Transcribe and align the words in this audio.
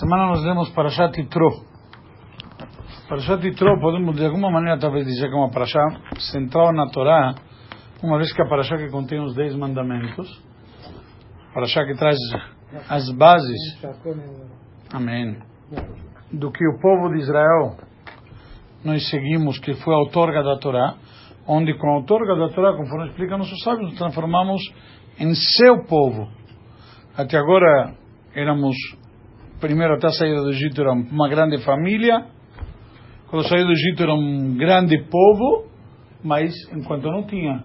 semana 0.00 0.28
nós 0.28 0.42
lemos 0.42 0.70
Parashat 0.70 1.20
Yitro. 1.20 1.50
Parashat 3.06 3.46
Yitro, 3.46 3.78
podemos 3.78 4.16
de 4.16 4.24
alguma 4.24 4.50
maneira 4.50 4.78
talvez 4.78 5.06
dizer 5.06 5.28
que 5.28 5.34
é 5.34 5.36
uma 5.36 5.50
Parashá 5.50 5.78
central 6.32 6.72
na 6.72 6.88
Torá, 6.88 7.34
uma 8.02 8.16
vez 8.16 8.32
que 8.32 8.40
a 8.40 8.48
Parashá 8.48 8.78
que 8.78 8.88
contém 8.88 9.20
os 9.20 9.34
Dez 9.34 9.54
Mandamentos, 9.54 10.42
Parashá 11.52 11.84
que 11.84 11.94
traz 11.96 12.16
as 12.88 13.10
bases, 13.10 13.78
amém, 14.90 15.36
do 16.32 16.50
que 16.50 16.66
o 16.66 16.80
povo 16.80 17.10
de 17.10 17.20
Israel 17.20 17.76
nós 18.82 19.06
seguimos, 19.10 19.58
que 19.58 19.74
foi 19.74 19.94
a 19.94 19.98
outorga 19.98 20.42
da 20.42 20.56
Torá, 20.56 20.94
onde 21.46 21.76
com 21.76 21.88
a 21.90 21.96
outorga 21.96 22.36
da 22.36 22.48
Torá, 22.48 22.74
conforme 22.74 23.08
explica 23.08 23.36
nossos 23.36 23.62
sábios, 23.62 23.90
nos 23.90 23.98
transformamos 23.98 24.62
em 25.18 25.34
seu 25.34 25.84
povo. 25.84 26.26
Até 27.14 27.36
agora 27.36 27.94
éramos 28.34 28.74
primeiro 29.60 29.94
até 29.94 30.06
a 30.08 30.12
saída 30.12 30.42
do 30.42 30.50
Egito 30.50 30.80
era 30.80 30.92
uma 30.92 31.28
grande 31.28 31.62
família, 31.62 32.26
quando 33.28 33.46
saiu 33.46 33.66
do 33.66 33.72
Egito 33.72 34.02
era 34.02 34.14
um 34.14 34.56
grande 34.56 34.98
povo, 35.04 35.68
mas 36.24 36.52
enquanto 36.72 37.04
não 37.04 37.24
tinha 37.26 37.62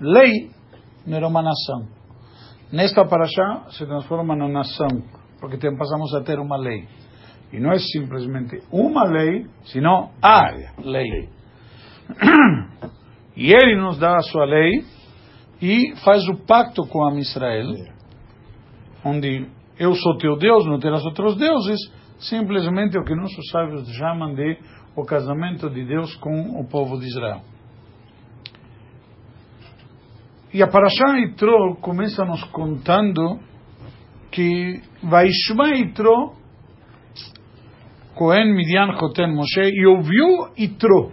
lei, 0.00 0.50
não 1.06 1.16
era 1.16 1.26
uma 1.26 1.42
nação. 1.42 1.88
Nesta 2.70 3.04
paraxá 3.04 3.66
se 3.70 3.84
transforma 3.86 4.36
na 4.36 4.48
nação, 4.48 4.88
porque 5.40 5.58
passamos 5.76 6.14
a 6.14 6.22
ter 6.22 6.38
uma 6.38 6.56
lei. 6.56 6.86
E 7.52 7.60
não 7.60 7.72
é 7.72 7.78
simplesmente 7.78 8.62
uma 8.72 9.04
lei, 9.04 9.46
senão 9.64 10.10
a 10.20 10.50
lei. 10.82 11.28
E 13.36 13.52
ele 13.54 13.76
nos 13.80 13.98
dá 13.98 14.16
a 14.16 14.22
sua 14.22 14.44
lei 14.44 14.84
e 15.62 15.94
faz 16.04 16.26
o 16.28 16.36
pacto 16.46 16.82
com 16.86 17.04
a 17.04 17.14
Israel, 17.18 17.72
onde 19.04 19.46
eu 19.78 19.94
sou 19.94 20.16
teu 20.18 20.36
Deus, 20.36 20.66
não 20.66 20.78
terás 20.78 21.04
outros 21.04 21.36
deuses, 21.36 21.80
simplesmente 22.18 22.98
o 22.98 23.04
que 23.04 23.14
nossos 23.14 23.48
sábios 23.50 23.88
chamam 23.96 24.34
de 24.34 24.58
o 24.96 25.04
casamento 25.04 25.68
de 25.68 25.84
Deus 25.84 26.14
com 26.16 26.60
o 26.60 26.68
povo 26.68 26.98
de 26.98 27.06
Israel. 27.06 27.42
E 30.52 30.62
a 30.62 30.68
Parashá 30.68 31.18
Itro 31.18 31.76
começa 31.80 32.24
nos 32.24 32.44
contando 32.44 33.40
que 34.30 34.80
Vaishma 35.02 35.74
Itro, 35.74 36.34
Cohen 38.14 38.54
Midian 38.54 38.96
Choten 38.96 39.34
Moshe, 39.34 39.62
e 39.62 39.84
ouviu 39.86 40.52
Itro. 40.56 41.12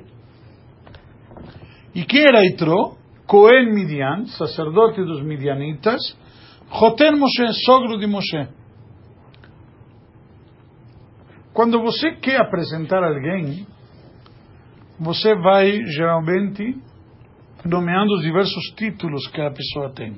E 1.96 2.04
que 2.04 2.20
era 2.20 2.46
Itro? 2.46 2.98
Cohen 3.26 3.74
Midian, 3.74 4.26
sacerdote 4.28 5.04
dos 5.04 5.24
Midianitas, 5.24 6.00
Joten 6.70 7.18
Moshe, 7.18 7.52
sogro 7.66 7.98
de 7.98 8.06
Moshe. 8.06 8.48
Quando 11.54 11.82
você 11.82 12.12
quer 12.12 12.40
apresentar 12.40 13.04
alguém, 13.04 13.66
você 15.00 15.36
vai 15.36 15.84
geralmente 15.86 16.76
nomeando 17.66 18.14
os 18.16 18.22
diversos 18.22 18.64
títulos 18.76 19.28
que 19.28 19.42
a 19.42 19.52
pessoa 19.52 19.94
tem. 19.94 20.16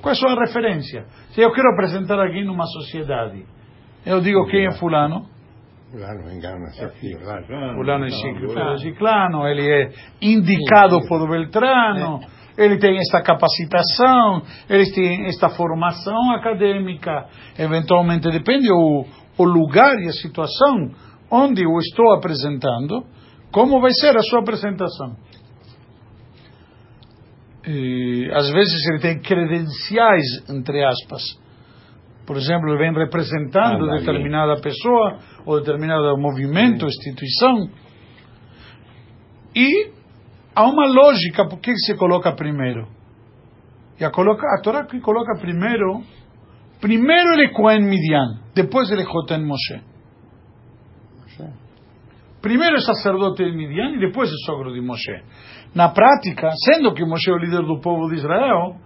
Qual 0.00 0.10
é 0.10 0.16
a 0.16 0.20
sua 0.20 0.38
referência? 0.38 1.06
Se 1.30 1.40
eu 1.40 1.52
quero 1.52 1.72
apresentar 1.72 2.18
alguém 2.20 2.44
numa 2.44 2.66
sociedade, 2.66 3.44
eu 4.06 4.20
digo 4.20 4.46
quem 4.46 4.66
é 4.66 4.72
fulano? 4.72 5.26
Fulano 5.90 6.30
engana 6.30 6.70
Fulano 7.74 8.74
é 8.74 8.78
ciclano, 8.78 9.46
ele 9.48 9.68
é 9.68 9.90
indicado 10.20 11.00
por 11.08 11.28
Beltrano 11.28 12.20
ele 12.58 12.76
tem 12.76 12.98
esta 12.98 13.22
capacitação, 13.22 14.42
ele 14.68 14.90
tem 14.92 15.26
esta 15.26 15.48
formação 15.50 16.32
acadêmica. 16.32 17.26
Eventualmente, 17.56 18.28
depende 18.32 18.68
o, 18.68 19.04
o 19.38 19.44
lugar 19.44 19.94
e 20.00 20.08
a 20.08 20.12
situação 20.12 20.90
onde 21.30 21.62
eu 21.62 21.78
estou 21.78 22.12
apresentando, 22.14 23.04
como 23.52 23.80
vai 23.80 23.92
ser 23.92 24.16
a 24.16 24.22
sua 24.22 24.40
apresentação. 24.40 25.16
E, 27.66 28.30
às 28.32 28.50
vezes 28.50 28.86
ele 28.88 28.98
tem 28.98 29.20
credenciais, 29.20 30.44
entre 30.48 30.84
aspas. 30.84 31.22
Por 32.26 32.36
exemplo, 32.36 32.68
ele 32.68 32.78
vem 32.78 32.92
representando 32.92 33.90
ah, 33.90 33.98
determinada 33.98 34.60
pessoa 34.60 35.18
ou 35.44 35.60
determinado 35.60 36.16
movimento, 36.18 36.86
instituição. 36.86 37.70
E 39.54 39.90
há 40.54 40.64
uma 40.64 40.86
lógica 40.86 41.46
por 41.48 41.58
que 41.60 41.74
se 41.76 41.94
coloca 41.96 42.34
primeiro. 42.34 42.86
E 44.00 44.04
a, 44.04 44.10
coloca, 44.10 44.46
a 44.56 44.62
Torá 44.62 44.84
que 44.84 45.00
coloca 45.00 45.38
primeiro, 45.40 46.02
primeiro 46.80 47.34
ele 47.34 47.46
é 47.46 47.52
Cohen 47.52 47.82
Midian, 47.82 48.40
depois 48.54 48.90
ele 48.90 49.02
é 49.02 49.38
Moshe. 49.38 49.82
Primeiro 52.40 52.76
é 52.76 52.80
sacerdote 52.80 53.44
de 53.44 53.56
Midian 53.56 53.96
e 53.96 53.98
depois 53.98 54.30
é 54.30 54.46
sogro 54.46 54.72
de 54.72 54.80
Moshe. 54.80 55.22
Na 55.74 55.88
prática, 55.88 56.50
sendo 56.64 56.94
que 56.94 57.04
Moshe 57.04 57.30
é 57.30 57.32
o 57.34 57.38
líder 57.38 57.62
do 57.62 57.80
povo 57.80 58.08
de 58.08 58.16
Israel, 58.16 58.76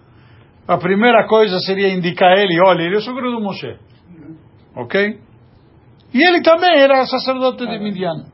a 0.66 0.78
primeira 0.78 1.26
coisa 1.26 1.58
seria 1.60 1.88
indicar 1.88 2.32
ele, 2.38 2.58
olha, 2.64 2.82
ele 2.82 2.96
é 2.96 3.00
sogro 3.00 3.36
de 3.36 3.42
Moshe. 3.42 3.78
Ok? 4.74 5.20
E 6.14 6.22
ele 6.22 6.42
também 6.42 6.80
era 6.80 7.04
sacerdote 7.06 7.66
de 7.66 7.78
Midian. 7.78 8.24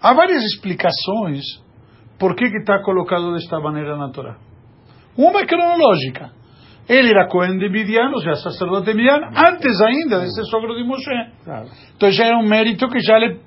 Há 0.00 0.12
várias 0.12 0.42
explicações 0.42 1.42
por 2.18 2.34
que 2.34 2.44
está 2.44 2.82
colocado 2.82 3.32
desta 3.32 3.58
maneira 3.60 3.96
na 3.96 4.10
Torá. 4.10 4.36
Uma 5.16 5.40
é 5.40 5.46
cronológica. 5.46 6.32
Ele 6.88 7.08
era 7.08 7.28
Cohen 7.28 7.58
de 7.58 7.68
Midian, 7.68 8.10
ou 8.12 8.20
seja, 8.20 8.36
sacerdote 8.36 8.86
de 8.86 8.94
Midian, 8.94 9.20
antes 9.34 9.80
ainda 9.80 10.20
de 10.20 10.34
ser 10.34 10.44
sogro 10.44 10.74
de 10.74 10.84
Moshe. 10.84 11.10
Então 11.96 12.10
já 12.10 12.26
era 12.26 12.36
um 12.36 12.46
mérito 12.46 12.88
que 12.88 13.00
já 13.00 13.18
lhe 13.18 13.40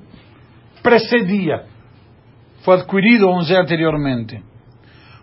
precedia. 0.81 1.65
Foi 2.63 2.75
adquirido, 2.75 3.27
vamos 3.27 3.47
dizer, 3.47 3.59
anteriormente. 3.59 4.43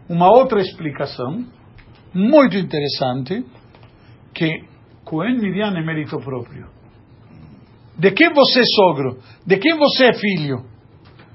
Uma 0.08 0.30
outra 0.30 0.60
explicação, 0.60 1.44
muito 2.14 2.56
interessante, 2.56 3.44
que 4.32 4.64
Cohen 5.04 5.38
Midian 5.38 5.76
é 5.76 5.84
mérito 5.84 6.18
próprio. 6.20 6.68
De 7.98 8.10
quem 8.12 8.32
você 8.32 8.60
é 8.60 8.64
sogro? 8.76 9.18
De 9.46 9.56
quem 9.56 9.76
você 9.76 10.06
é 10.06 10.12
filho? 10.14 10.64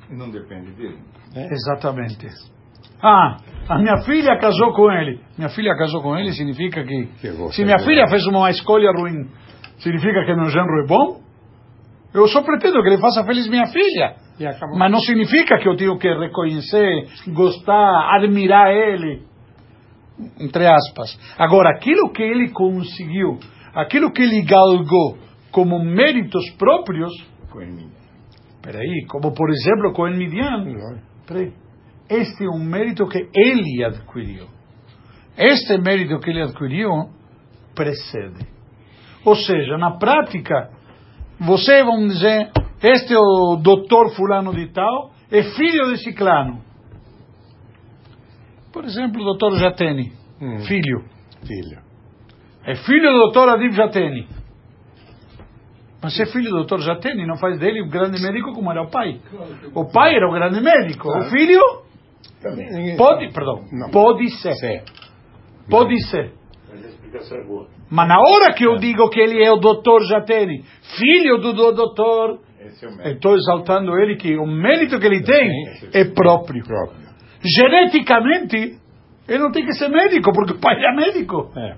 Não 0.09 0.29
depende 0.29 0.71
dele. 0.73 0.99
É? 1.35 1.45
Exatamente. 1.53 2.27
Ah, 3.01 3.37
a 3.69 3.77
minha 3.77 3.97
filha 4.03 4.37
casou 4.39 4.73
com 4.73 4.91
ele. 4.91 5.19
Minha 5.37 5.49
filha 5.49 5.75
casou 5.75 6.01
com 6.01 6.17
ele 6.17 6.31
significa 6.33 6.83
que, 6.83 7.07
se 7.51 7.63
minha 7.63 7.79
filha 7.79 8.07
fez 8.07 8.25
uma 8.27 8.49
escolha 8.49 8.91
ruim, 8.91 9.29
significa 9.77 10.25
que 10.25 10.35
meu 10.35 10.49
genro 10.49 10.83
é 10.83 10.87
bom? 10.87 11.21
Eu 12.13 12.27
só 12.27 12.41
pretendo 12.41 12.81
que 12.81 12.89
ele 12.89 12.97
faça 12.97 13.23
feliz 13.23 13.47
minha 13.47 13.67
filha. 13.67 14.15
Mas 14.77 14.91
não 14.91 14.99
significa 14.99 15.59
que 15.59 15.67
eu 15.67 15.75
tenho 15.75 15.97
que 15.97 16.11
reconhecer, 16.11 17.07
gostar, 17.27 18.15
admirar 18.15 18.71
ele. 18.73 19.21
Entre 20.39 20.65
aspas. 20.65 21.17
Agora, 21.37 21.69
aquilo 21.69 22.11
que 22.11 22.23
ele 22.23 22.49
conseguiu, 22.49 23.37
aquilo 23.73 24.11
que 24.11 24.23
ele 24.23 24.41
galgou 24.41 25.17
como 25.51 25.83
méritos 25.83 26.49
próprios, 26.57 27.11
Peraí, 28.61 29.05
como 29.07 29.33
por 29.33 29.49
exemplo 29.49 29.93
com 29.93 30.03
o 30.03 30.11
Midian. 30.11 30.63
Peraí. 31.27 31.53
Este 32.09 32.45
é 32.45 32.49
um 32.49 32.63
mérito 32.63 33.07
que 33.07 33.29
ele 33.33 33.83
adquiriu. 33.83 34.47
Este 35.37 35.77
mérito 35.77 36.19
que 36.19 36.31
ele 36.31 36.41
adquiriu 36.41 36.89
precede. 37.75 38.47
Ou 39.23 39.35
seja, 39.35 39.77
na 39.77 39.97
prática, 39.97 40.71
você, 41.39 41.83
vamos 41.83 42.13
dizer, 42.13 42.51
este 42.81 43.13
é 43.13 43.19
o 43.19 43.57
doutor 43.57 44.15
fulano 44.15 44.53
de 44.53 44.67
tal, 44.73 45.11
é 45.31 45.43
filho 45.43 45.93
de 45.93 46.03
ciclano. 46.03 46.61
Por 48.73 48.85
exemplo, 48.85 49.21
o 49.21 49.25
doutor 49.25 49.57
Jateni, 49.57 50.11
hum. 50.41 50.59
filho. 50.59 51.03
Filho. 51.45 51.79
É 52.65 52.75
filho 52.75 53.11
do 53.11 53.19
doutor 53.19 53.49
Adib 53.49 53.73
Jateni. 53.73 54.27
Mas 56.01 56.17
é 56.19 56.25
filho 56.25 56.49
do 56.51 56.63
Dr. 56.63 56.79
Jatene, 56.79 57.27
não 57.27 57.35
faz 57.35 57.59
dele 57.59 57.81
um 57.81 57.89
grande 57.89 58.21
médico 58.21 58.53
como 58.53 58.71
era 58.71 58.81
o 58.81 58.89
pai. 58.89 59.19
O 59.75 59.85
pai 59.91 60.15
era 60.15 60.29
o 60.29 60.31
grande 60.31 60.61
médico. 60.61 61.09
O 61.09 61.29
filho 61.29 61.61
pode, 62.97 63.31
perdão, 63.33 63.65
pode 63.91 64.29
ser. 64.41 64.83
Pode 65.69 65.99
ser. 66.09 66.33
Mas 67.89 68.07
na 68.07 68.17
hora 68.19 68.53
que 68.53 68.65
eu 68.65 68.77
digo 68.77 69.09
que 69.09 69.19
ele 69.19 69.43
é 69.43 69.51
o 69.51 69.57
doutor 69.57 70.05
Jatene, 70.05 70.63
filho 70.97 71.37
do 71.39 71.53
doutor, 71.53 72.39
estou 73.05 73.35
exaltando 73.35 73.97
ele 73.97 74.15
que 74.15 74.37
o 74.37 74.45
mérito 74.45 74.99
que 74.99 75.07
ele 75.07 75.23
tem 75.23 75.49
é 75.93 76.05
próprio. 76.05 76.63
Geneticamente, 77.41 78.77
ele 79.27 79.39
não 79.39 79.51
tem 79.51 79.65
que 79.65 79.73
ser 79.73 79.89
médico, 79.89 80.31
porque 80.33 80.53
o 80.53 80.59
pai 80.59 80.75
era 80.77 80.95
médico. 80.95 81.51
É. 81.57 81.75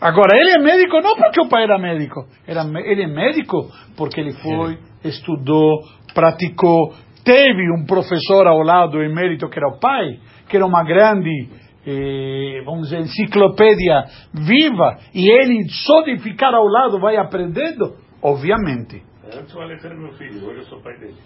Agora, 0.00 0.36
ele 0.36 0.50
é 0.50 0.62
médico 0.62 1.00
não 1.00 1.16
porque 1.16 1.40
o 1.40 1.48
pai 1.48 1.64
era 1.64 1.78
médico. 1.78 2.26
Era, 2.46 2.62
ele 2.84 3.02
é 3.02 3.06
médico 3.06 3.70
porque 3.96 4.20
ele 4.20 4.32
foi, 4.34 4.78
estudou, 5.04 5.80
praticou, 6.14 6.94
teve 7.26 7.70
um 7.72 7.84
professor 7.84 8.46
ao 8.46 8.62
lado 8.62 9.02
em 9.02 9.12
mérito 9.12 9.48
que 9.48 9.58
era 9.58 9.68
o 9.68 9.80
pai, 9.80 10.20
que 10.48 10.56
era 10.56 10.64
uma 10.64 10.84
grande 10.84 11.50
eh, 11.84 12.62
vamos 12.64 12.88
dizer, 12.88 13.00
enciclopédia 13.00 14.04
viva 14.32 14.98
e 15.12 15.28
ele 15.28 15.68
só 15.68 16.02
de 16.02 16.18
ficar 16.18 16.54
ao 16.54 16.64
lado 16.64 17.00
vai 17.00 17.16
aprendendo? 17.16 17.96
Obviamente. 18.22 19.02
Antes 19.26 19.54
o 19.54 19.60
era 19.60 19.94
meu 19.94 20.12
filho, 20.12 20.46
hoje 20.46 20.60
eu 20.60 20.64
sou 20.64 20.80
pai 20.80 20.96
dele. 20.98 21.16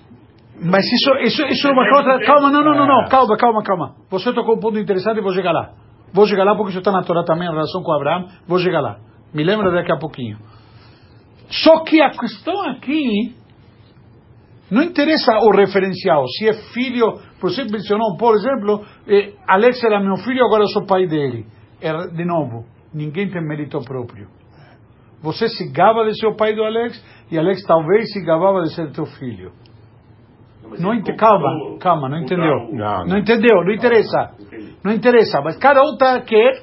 Mas 0.63 0.85
isso, 0.85 1.15
isso, 1.23 1.43
isso 1.47 1.69
é 1.69 1.71
uma 1.71 1.89
coisa. 1.89 2.19
Calma, 2.27 2.51
não, 2.51 2.63
não, 2.63 2.75
não, 2.75 2.87
não, 2.87 3.09
calma, 3.09 3.37
calma, 3.37 3.63
calma. 3.63 3.95
Você 4.11 4.33
tocou 4.33 4.57
um 4.57 4.61
ponto 4.61 4.79
interessante 4.79 5.19
e 5.19 5.23
vou 5.23 5.33
chegar 5.33 5.53
lá. 5.53 5.73
Vou 6.13 6.27
chegar 6.27 6.45
lá 6.45 6.55
porque 6.55 6.71
isso 6.71 6.79
está 6.79 6.91
na 6.91 7.03
Torá 7.03 7.23
também 7.25 7.47
em 7.47 7.51
relação 7.51 7.83
com 7.83 7.93
Abraão. 7.93 8.27
Vou 8.47 8.59
chegar 8.59 8.81
lá. 8.81 8.99
Me 9.33 9.45
lembra 9.45 9.71
daqui 9.71 9.93
a 9.93 9.97
pouquinho. 9.97 10.39
Só 11.49 11.85
que 11.85 12.03
a 12.03 12.11
questão 12.11 12.61
aqui 12.69 13.35
não 14.71 14.83
interessa 14.83 15.33
o 15.43 15.51
referencial. 15.57 16.27
Se 16.29 16.49
é 16.49 16.53
filho, 16.73 17.19
você 17.41 17.65
mencionou, 17.65 18.17
por 18.17 18.35
exemplo, 18.35 18.85
eh, 19.09 19.33
Alex 19.49 19.83
era 19.83 20.01
meu 20.01 20.17
filho, 20.17 20.45
agora 20.45 20.63
eu 20.63 20.69
sou 20.69 20.87
pai 20.87 21.07
dele. 21.07 21.47
Era, 21.81 22.07
de 22.09 22.25
novo, 22.25 22.65
ninguém 22.95 23.29
tem 23.31 23.43
mérito 23.43 23.81
próprio. 23.81 24.29
Você 25.23 25.49
se 25.49 25.71
gaba 25.71 26.05
de 26.05 26.19
ser 26.19 26.27
o 26.29 26.37
pai 26.37 26.55
do 26.55 26.63
Alex 26.65 27.03
e 27.31 27.39
Alex 27.39 27.63
talvez 27.67 28.13
se 28.13 28.23
gabava 28.25 28.63
de 28.63 28.75
ser 28.75 28.91
teu 28.93 29.07
filho. 29.07 29.53
Não 30.79 30.95
ente, 30.95 31.13
calma, 31.17 31.49
calma, 31.81 32.09
não 32.09 32.19
entendeu. 32.19 32.69
Não, 32.73 32.99
Não 33.01 33.07
não. 33.07 33.19
entendeu, 33.19 33.65
não 33.65 33.73
interessa. 33.73 34.31
Não 34.85 34.93
interessa, 34.93 35.41
mas 35.43 35.57
cada 35.59 35.83
um 35.83 35.97
tá 35.99 36.21
quer. 36.21 36.63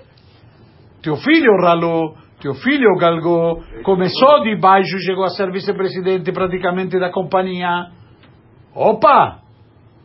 Teu 1.04 1.16
filho 1.18 1.52
ralou, 1.62 2.16
teu 2.42 2.54
filho 2.56 2.96
galgou, 3.00 3.64
começou 3.84 4.44
de 4.44 4.56
baixo, 4.58 4.98
chegou 5.06 5.24
a 5.26 5.30
ser 5.30 5.52
vice-presidente 5.52 6.32
praticamente 6.32 7.00
da 7.00 7.12
companhia. 7.12 7.88
Opa! 8.76 9.40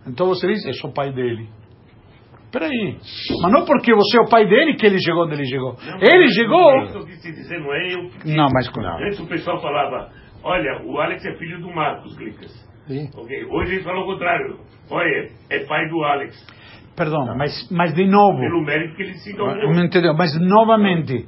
Então 0.06 0.26
você 0.28 0.46
diz, 0.48 0.64
eu 0.66 0.74
sou 0.74 0.92
pai 0.92 1.12
dele. 1.12 1.48
Peraí, 2.50 2.98
mas 3.42 3.50
não 3.52 3.64
porque 3.64 3.94
você 3.94 4.18
é 4.18 4.20
o 4.20 4.28
pai 4.28 4.46
dele 4.46 4.74
que 4.74 4.84
ele 4.84 4.98
chegou 5.00 5.24
onde 5.24 5.34
ele 5.34 5.46
chegou. 5.46 5.74
Ele 6.00 6.18
Não 6.18 6.24
é 6.24 6.28
chegou. 6.28 6.86
que 6.86 6.98
eu 6.98 7.04
dizer, 7.32 7.58
não 7.60 7.72
é 7.72 7.94
eu 7.94 8.10
que 8.10 8.28
Não, 8.36 8.46
mas 8.52 8.70
Não. 8.76 8.98
Antes 9.06 9.20
o 9.20 9.26
pessoal 9.26 9.58
falava, 9.62 10.10
olha, 10.44 10.82
o 10.84 11.00
Alex 11.00 11.24
é 11.24 11.32
filho 11.38 11.60
do 11.62 11.68
Marcos 11.74 12.14
Glicas. 12.16 12.50
Sim. 12.86 13.08
Ok, 13.16 13.44
Hoje 13.50 13.74
eles 13.74 13.84
falam 13.84 14.02
o 14.02 14.06
contrário. 14.06 14.58
Olha, 14.90 15.30
é 15.48 15.60
pai 15.64 15.88
do 15.88 16.04
Alex. 16.04 16.36
Perdão, 16.94 17.24
mas, 17.38 17.70
mas 17.70 17.94
de 17.94 18.04
novo. 18.06 18.38
Pelo 18.38 18.62
mérito 18.64 18.96
que 18.96 19.02
ele 19.02 19.14
se 19.14 19.32
Não 19.34 19.56
envolveu. 19.56 19.84
entendeu? 19.84 20.12
Mas 20.14 20.38
novamente, 20.38 21.26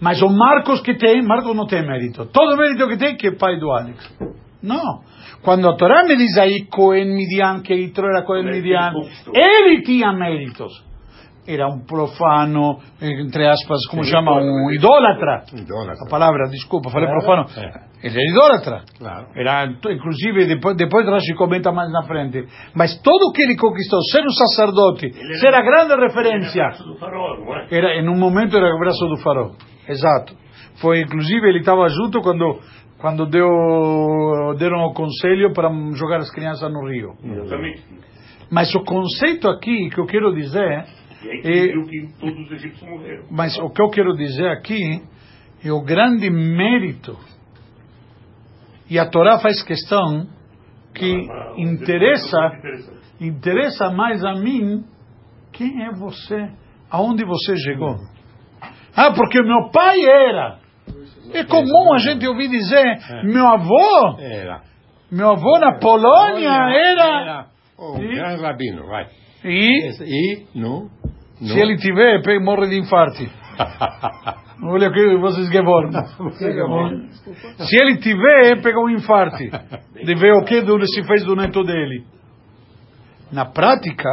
mas 0.00 0.20
o 0.22 0.28
Marcos 0.28 0.80
que 0.80 0.94
tem, 0.94 1.22
Marcos 1.22 1.54
não 1.56 1.66
tem 1.66 1.86
mérito. 1.86 2.26
Todo 2.26 2.56
mérito 2.56 2.86
que 2.88 2.96
tem 2.96 3.16
que 3.16 3.28
é 3.28 3.36
pai 3.36 3.58
do 3.58 3.70
Alex. 3.70 4.16
Não. 4.62 5.00
Quando 5.42 5.68
a 5.68 5.76
Torá 5.76 6.02
me 6.04 6.16
diz 6.16 6.36
aí 6.38 6.66
Cohen 6.66 7.14
Midian, 7.14 7.60
que 7.62 7.74
Itro 7.74 8.06
era 8.06 8.24
Cohen 8.24 8.44
Midian, 8.44 8.90
ele 9.34 9.82
tinha 9.82 10.12
méritos. 10.12 10.84
Era 11.48 11.68
um 11.68 11.78
profano, 11.86 12.80
entre 13.00 13.46
aspas, 13.46 13.78
como 13.88 14.02
Sim, 14.02 14.10
chama? 14.10 14.32
Um 14.32 14.68
idólatra. 14.72 15.44
Idólatra. 15.54 16.04
A 16.04 16.10
palavra, 16.10 16.48
desculpa, 16.50 16.90
falei 16.90 17.08
profano. 17.08 17.46
É. 17.56 17.86
Ele 18.02 18.16
era 18.20 18.30
idólatra. 18.32 18.82
Claro. 18.98 19.26
Era, 19.36 19.66
inclusive, 19.66 20.46
depois, 20.46 20.76
depois 20.76 21.06
Rashi 21.06 21.34
comenta 21.34 21.70
mais 21.70 21.92
na 21.92 22.02
frente. 22.02 22.44
Mas 22.74 23.00
tudo 23.00 23.28
o 23.28 23.32
que 23.32 23.42
ele 23.42 23.56
conquistou, 23.56 24.00
ser 24.10 24.22
um 24.24 24.30
sacerdote, 24.30 25.06
Ele 25.06 25.18
era- 25.30 25.38
ser 25.38 25.54
a 25.54 25.62
grande 25.62 25.92
Ele 25.92 26.02
é 26.02 26.06
referência, 26.08 26.62
braço 26.64 26.82
do 26.82 26.96
farol, 26.96 27.54
é? 27.54 27.66
era, 27.70 27.94
em 28.00 28.08
um 28.08 28.18
momento 28.18 28.56
era 28.56 28.74
o 28.74 28.78
braço 28.80 29.06
do 29.06 29.16
farol. 29.18 29.52
Exato. 29.88 30.34
Foi, 30.80 31.00
inclusive, 31.00 31.46
ele 31.48 31.60
estava 31.60 31.88
junto 31.88 32.20
quando, 32.20 32.60
quando 32.98 33.26
deu, 33.26 33.48
deram 34.58 34.84
o 34.86 34.92
conselho 34.94 35.52
para 35.52 35.70
jogar 35.94 36.18
as 36.18 36.30
crianças 36.30 36.70
no 36.72 36.88
rio. 36.88 37.14
Exatamente. 37.24 37.82
Mas 38.50 38.74
o 38.74 38.80
conceito 38.84 39.48
aqui 39.48 39.88
que 39.90 39.98
eu 40.00 40.06
quero 40.06 40.34
dizer, 40.34 40.84
E 41.22 41.28
aí 41.30 41.40
que 41.42 41.96
E- 41.98 42.08
todos 42.20 42.38
os 42.46 42.52
egípcios 42.52 42.88
morreram. 42.88 43.24
mas 43.30 43.56
o 43.58 43.70
que 43.70 43.80
eu 43.82 43.88
quero 43.88 44.14
dizer 44.16 44.48
aqui 44.48 45.02
é 45.64 45.72
o 45.72 45.82
grande 45.82 46.28
mérito. 46.30 47.16
E 48.88 48.98
a 48.98 49.06
Torá 49.08 49.38
faz 49.38 49.62
questão 49.64 50.26
que 50.94 51.10
uma- 51.12 51.54
interessa 51.60 52.38
interessante. 52.58 52.96
interessa 53.20 53.90
mais 53.90 54.22
a 54.24 54.34
mim 54.34 54.84
quem 55.52 55.82
é 55.84 55.90
você, 55.92 56.50
aonde 56.90 57.24
você 57.24 57.56
chegou. 57.56 57.96
Ah, 58.96 59.12
porque 59.14 59.42
meu 59.42 59.70
pai 59.70 60.00
era. 60.04 60.58
É 61.34 61.44
comum 61.44 61.92
a 61.92 61.98
gente 61.98 62.26
ouvir 62.26 62.48
dizer, 62.48 62.98
meu 63.24 63.46
avô, 63.46 64.16
Era. 64.20 64.62
meu 65.10 65.30
avô 65.32 65.58
na 65.58 65.78
Polônia 65.78 66.50
era. 66.50 67.46
Um 67.78 68.00
E? 68.02 68.14
grande 68.14 68.42
rabino, 68.42 68.86
vai. 68.86 69.06
E 69.44 69.90
E, 70.02 70.46
no, 70.54 70.88
no. 71.40 71.48
se 71.48 71.58
ele 71.58 71.76
tiver, 71.76 72.22
morre 72.40 72.68
de 72.68 72.78
infarto. 72.78 73.22
Olha 74.64 74.90
que 74.90 75.16
vocês 75.18 75.48
que 75.50 75.58
Se 77.64 77.76
ele 77.78 77.98
tiver, 77.98 78.62
pega 78.62 78.78
um 78.80 78.88
infarto. 78.88 79.36
De 79.94 80.14
ver 80.14 80.32
o 80.32 80.44
que 80.44 80.62
se 80.86 81.02
fez 81.04 81.24
do 81.24 81.36
neto 81.36 81.62
dele. 81.64 82.04
Na 83.32 83.44
prática, 83.44 84.08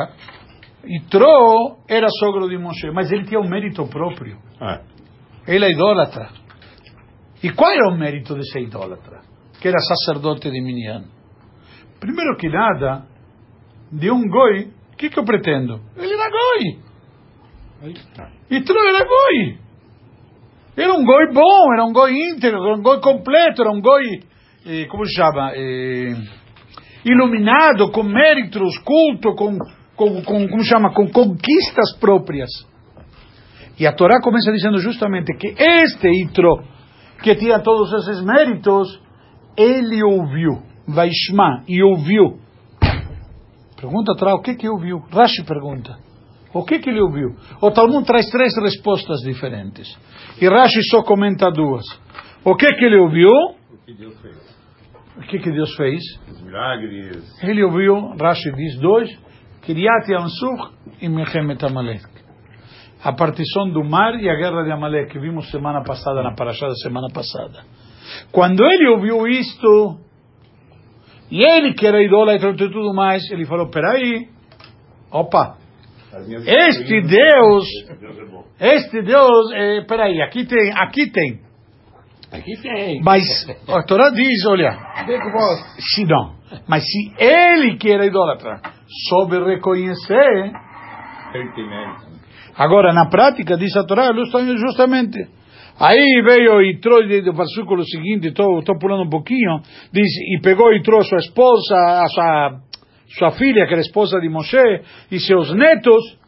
Itró 0.85 1.77
era 1.88 2.07
sogro 2.19 2.50
de 2.50 2.57
Moshe, 2.57 2.91
mas 2.91 3.12
ele 3.12 3.25
tinha 3.25 3.39
um 3.39 3.47
mérito 3.47 3.85
próprio. 3.88 4.38
Ah, 4.59 4.81
Ele 5.47 5.65
é 5.65 5.71
idólatra. 5.71 6.30
E 7.41 7.50
qual 7.51 7.71
era 7.71 7.89
o 7.94 7.97
mérito 7.97 8.35
de 8.35 8.50
ser 8.51 8.62
idólatra? 8.62 9.21
Que 9.62 9.68
era 9.69 9.77
sacerdote 9.80 10.50
de 10.50 10.62
Minian. 10.62 11.06
Primeiro 12.00 12.35
que 12.38 12.50
nada, 12.50 13.06
de 13.91 14.12
um 14.12 14.27
goi, 14.27 14.71
o 14.94 14.97
que, 14.97 15.09
que 15.09 15.19
eu 15.19 15.24
pretendo? 15.24 15.80
Ele 15.95 16.13
era 16.13 16.30
goi. 16.30 17.94
Itró 18.50 18.80
era 18.80 19.06
goi. 19.06 19.57
Era 20.75 20.94
um 20.94 21.06
goi 21.06 21.31
bom, 21.33 21.74
era 21.74 21.85
um 21.85 21.94
goi 21.94 22.13
íntegro, 22.13 22.63
era 22.63 22.75
um 22.75 22.81
goi 22.81 23.00
completo, 23.00 23.62
era 23.62 23.71
um 23.71 23.80
goi, 23.80 24.03
eh, 24.65 24.85
como 24.88 25.06
se 25.06 25.13
chama? 25.15 25.51
Eh, 25.53 26.15
iluminado, 27.06 27.91
com 27.91 28.03
méritos, 28.03 28.77
culto, 28.80 29.35
com, 29.35 29.57
com, 29.95 30.22
com, 30.24 30.48
como 30.48 30.63
chama? 30.63 30.94
Com 30.94 31.07
conquistas 31.10 31.98
próprias. 32.00 32.50
E 33.80 33.88
a 33.88 33.94
Torá 33.94 34.19
começa 34.22 34.51
dizendo 34.51 34.78
justamente 34.80 35.36
que 35.38 35.56
este 35.57 36.07
Itro, 36.24 36.63
que 37.22 37.36
tinha 37.36 37.60
todos 37.60 37.92
esses 37.94 38.24
méritos, 38.24 39.01
ele 39.57 40.04
ouviu, 40.04 40.62
Vaishma, 40.88 41.63
e 41.68 41.81
ouviu. 41.84 42.40
Pergunta 43.80 44.13
a 44.13 44.16
Torá, 44.16 44.36
o 44.36 44.42
que 44.42 44.56
que 44.56 44.69
ouviu? 44.69 45.00
Rashi 45.12 45.44
pergunta. 45.44 45.98
O 46.54 46.63
que 46.63 46.80
que 46.80 46.90
ele 46.90 47.01
ouviu? 47.01 47.36
O 47.62 47.72
Talmud 47.72 48.06
traz 48.06 48.30
três 48.30 48.56
respostas 48.56 49.22
diferentes. 49.22 49.98
E 50.40 50.48
Rashi 50.48 50.84
só 50.90 51.01
comenta 51.01 51.50
duas. 51.50 51.83
O 52.45 52.56
que 52.56 52.68
que 52.68 52.85
ele 52.85 52.97
ouviu? 52.97 53.30
O 53.30 53.78
que 53.85 53.94
Deus 53.94 54.21
fez? 54.21 54.38
O 55.18 55.21
que 55.21 55.40
que 55.40 55.52
Deus 55.52 55.76
fez? 55.76 56.02
Os 56.31 56.42
milagres. 56.42 57.44
Ele 57.44 57.64
ouviu, 57.64 58.16
Rashi 58.19 58.52
diz 58.52 58.80
dois, 58.80 59.09
Kiryat 59.65 60.11
Yansur 60.11 60.71
e 61.01 61.07
Mechemet 61.09 61.63
Amalek. 61.65 62.05
A 63.01 63.13
partição 63.13 63.69
do 63.69 63.83
mar 63.83 64.15
e 64.15 64.29
a 64.29 64.35
guerra 64.35 64.63
de 64.63 64.71
Amalek, 64.71 65.11
que 65.11 65.19
vimos 65.19 65.49
semana 65.51 65.83
passada, 65.83 66.21
na 66.21 66.33
paraxá 66.33 66.67
da 66.67 66.75
semana 66.75 67.07
passada. 67.13 67.63
Quando 68.31 68.63
ele 68.63 68.89
ouviu 68.89 69.27
isto, 69.27 69.99
e 71.31 71.43
ele 71.43 71.73
que 71.73 71.85
era 71.85 72.01
idólatra 72.01 72.51
e 72.51 72.55
tudo 72.55 72.93
mais, 72.93 73.23
ele 73.31 73.45
falou, 73.45 73.69
peraí, 73.69 74.27
opa, 75.11 75.57
este 76.45 77.01
Deus, 77.01 77.65
é 78.59 78.75
este 78.75 79.01
Deus, 79.01 79.51
eh, 79.53 79.81
peraí, 79.87 80.21
aqui 80.21 80.45
tem, 80.45 80.71
aqui 80.73 81.09
tem. 81.11 81.41
Aqui 82.31 82.61
tem. 82.61 83.01
Mas 83.01 83.23
a 83.67 83.83
Torá 83.83 84.09
diz, 84.11 84.45
olha, 84.45 84.77
se 85.77 86.05
não, 86.05 86.35
mas 86.67 86.83
se 86.83 87.13
ele 87.17 87.77
que 87.77 87.91
era 87.91 88.05
idólatra 88.05 88.61
soube 89.09 89.38
reconhecer, 89.44 90.52
agora 92.57 92.94
na 92.94 93.09
prática 93.09 93.57
diz 93.57 93.76
a 93.76 93.83
Torá 93.85 94.14
justa- 94.14 94.45
justamente. 94.57 95.18
Aí 95.80 96.21
veio 96.23 96.62
e 96.62 96.80
trouxe 96.80 97.21
do 97.21 97.33
versículo 97.33 97.83
seguinte, 97.83 98.28
estou 98.28 98.62
pulando 98.80 99.04
um 99.06 99.09
pouquinho, 99.09 99.59
diz, 99.92 100.07
e 100.35 100.40
pegou 100.42 100.71
e 100.71 100.83
trouxe 100.83 101.09
sua 101.09 101.18
esposa, 101.18 101.76
a 101.76 102.06
sua, 102.07 102.59
sua 103.18 103.31
filha, 103.31 103.66
que 103.66 103.73
era 103.73 103.81
esposa 103.81 104.19
de 104.19 104.30
Moshe, 104.30 104.57
e 105.12 105.19
seus 105.19 105.52
netos, 105.56 106.19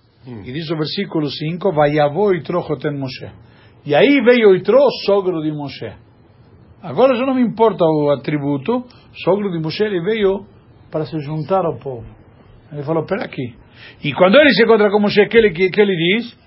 e 0.43 0.51
diz 0.51 0.67
o 0.71 0.75
versículo 0.75 1.29
5, 1.29 1.71
Vaiavó 1.71 2.31
e 2.33 2.41
Trojoten 2.41 2.97
Moshe. 2.97 3.29
E 3.85 3.93
aí 3.93 4.19
veio 4.23 4.55
Itró, 4.55 4.79
sogro 5.05 5.39
de 5.43 5.51
Moshe. 5.51 5.93
Agora 6.81 7.15
já 7.15 7.23
não 7.23 7.35
me 7.35 7.43
importa 7.43 7.85
o 7.85 8.09
atributo, 8.09 8.83
sogro 9.23 9.51
de 9.51 9.59
Moshe, 9.59 9.83
ele 9.83 10.01
veio 10.01 10.43
para 10.91 11.05
se 11.05 11.19
juntar 11.19 11.63
ao 11.63 11.77
povo. 11.77 12.03
Ele 12.71 12.83
falou, 12.83 13.05
pera 13.05 13.25
aqui. 13.25 13.55
E 14.03 14.13
quando 14.13 14.35
ele 14.35 14.49
se 14.51 14.63
encontra 14.63 14.89
com 14.89 14.99
Moshe, 14.99 15.25
que 15.27 15.37
ele, 15.37 15.51
que, 15.51 15.81
ele 15.81 15.95
diz? 15.95 16.37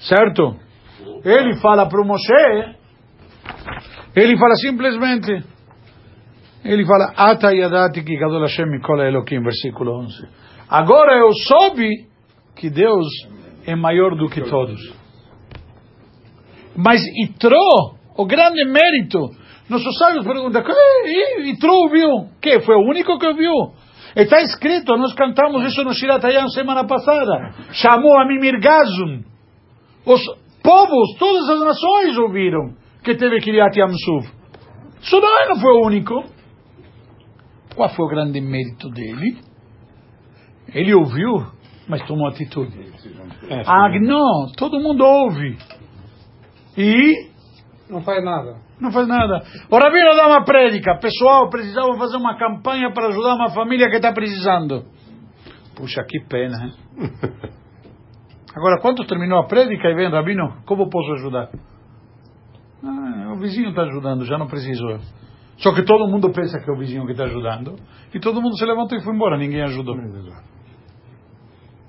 Certo? 0.00 0.56
Ele 1.24 1.56
fala 1.60 1.88
para 1.88 2.00
o 2.00 2.06
Moshe, 2.06 2.74
ele 4.14 4.36
fala 4.38 4.54
simplesmente, 4.56 5.44
ele 6.64 6.84
fala, 6.86 7.12
Ata 7.16 7.52
yadati 7.52 8.02
ki 8.04 8.16
gadol 8.16 8.42
Hashem 8.42 8.66
mikol 8.70 8.98
versículo 9.42 9.98
11. 10.00 10.28
Agora 10.68 11.16
eu 11.16 11.32
soube 11.32 12.06
que 12.54 12.70
Deus 12.70 13.06
é 13.66 13.74
maior 13.74 14.14
do 14.16 14.28
que 14.28 14.42
todos. 14.42 14.80
Mas 16.76 17.00
Itró, 17.24 17.96
o 18.16 18.26
grande 18.26 18.64
mérito, 18.64 19.18
nossos 19.68 19.98
sábios 19.98 20.24
perguntam, 20.24 20.62
"Que- 20.62 21.50
Itró 21.50 21.72
ouviu? 21.74 22.28
Que? 22.40 22.60
Foi 22.60 22.76
o 22.76 22.88
único 22.88 23.18
que 23.18 23.26
ouviu? 23.26 23.52
Está 24.18 24.40
escrito, 24.40 24.96
nós 24.96 25.14
cantamos 25.14 25.64
isso 25.64 25.84
no 25.84 25.94
Shiratayam 25.94 26.48
semana 26.48 26.84
passada. 26.84 27.54
Chamou 27.70 28.18
a 28.18 28.26
Mimir 28.26 28.60
Gazum. 28.60 29.22
Os 30.04 30.20
povos, 30.60 31.16
todas 31.20 31.48
as 31.48 31.60
nações 31.60 32.18
ouviram 32.18 32.74
que 33.04 33.14
teve 33.14 33.38
Kiryat 33.38 33.78
Yamsuf. 33.78 34.28
Sodai 35.02 35.48
não 35.48 35.60
foi 35.60 35.72
o 35.72 35.86
único. 35.86 36.24
Qual 37.76 37.88
foi 37.90 38.06
o 38.06 38.08
grande 38.08 38.40
mérito 38.40 38.90
dele? 38.90 39.38
Ele 40.74 40.94
ouviu, 40.94 41.46
mas 41.86 42.04
tomou 42.04 42.26
atitude. 42.26 42.76
Ah, 43.66 43.88
não, 44.00 44.50
todo 44.56 44.80
mundo 44.80 45.04
ouve. 45.04 45.56
E 46.76 47.27
Não 47.90 48.02
faz 48.02 48.22
nada. 48.22 48.56
não 48.80 48.92
faz 48.92 49.08
nada. 49.08 49.42
O 49.70 49.78
Rabino 49.78 50.14
dá 50.14 50.26
uma 50.26 50.44
prédica. 50.44 50.98
Pessoal, 50.98 51.48
precisava 51.48 51.96
fazer 51.96 52.16
uma 52.16 52.36
campanha 52.36 52.92
para 52.92 53.08
ajudar 53.08 53.34
uma 53.34 53.50
família 53.50 53.88
que 53.88 53.96
está 53.96 54.12
precisando. 54.12 54.84
Puxa, 55.74 56.04
que 56.06 56.20
pena, 56.28 56.64
hein? 56.64 56.72
Agora, 58.54 58.80
quando 58.80 59.06
terminou 59.06 59.38
a 59.38 59.46
prédica 59.46 59.88
e 59.88 59.94
vem 59.94 60.10
Rabino, 60.10 60.62
como 60.66 60.90
posso 60.90 61.12
ajudar? 61.12 61.48
Ah, 62.82 63.32
o 63.32 63.38
vizinho 63.38 63.70
está 63.70 63.82
ajudando, 63.82 64.24
já 64.24 64.36
não 64.36 64.46
preciso 64.46 64.84
eu. 64.88 65.00
Só 65.58 65.74
que 65.74 65.82
todo 65.82 66.08
mundo 66.08 66.30
pensa 66.30 66.58
que 66.58 66.70
é 66.70 66.72
o 66.72 66.78
vizinho 66.78 67.04
que 67.04 67.12
está 67.12 67.24
ajudando. 67.24 67.76
E 68.12 68.20
todo 68.20 68.40
mundo 68.40 68.56
se 68.56 68.64
levantou 68.64 68.98
e 68.98 69.02
foi 69.02 69.14
embora, 69.14 69.36
ninguém 69.36 69.62
ajudou. 69.62 69.96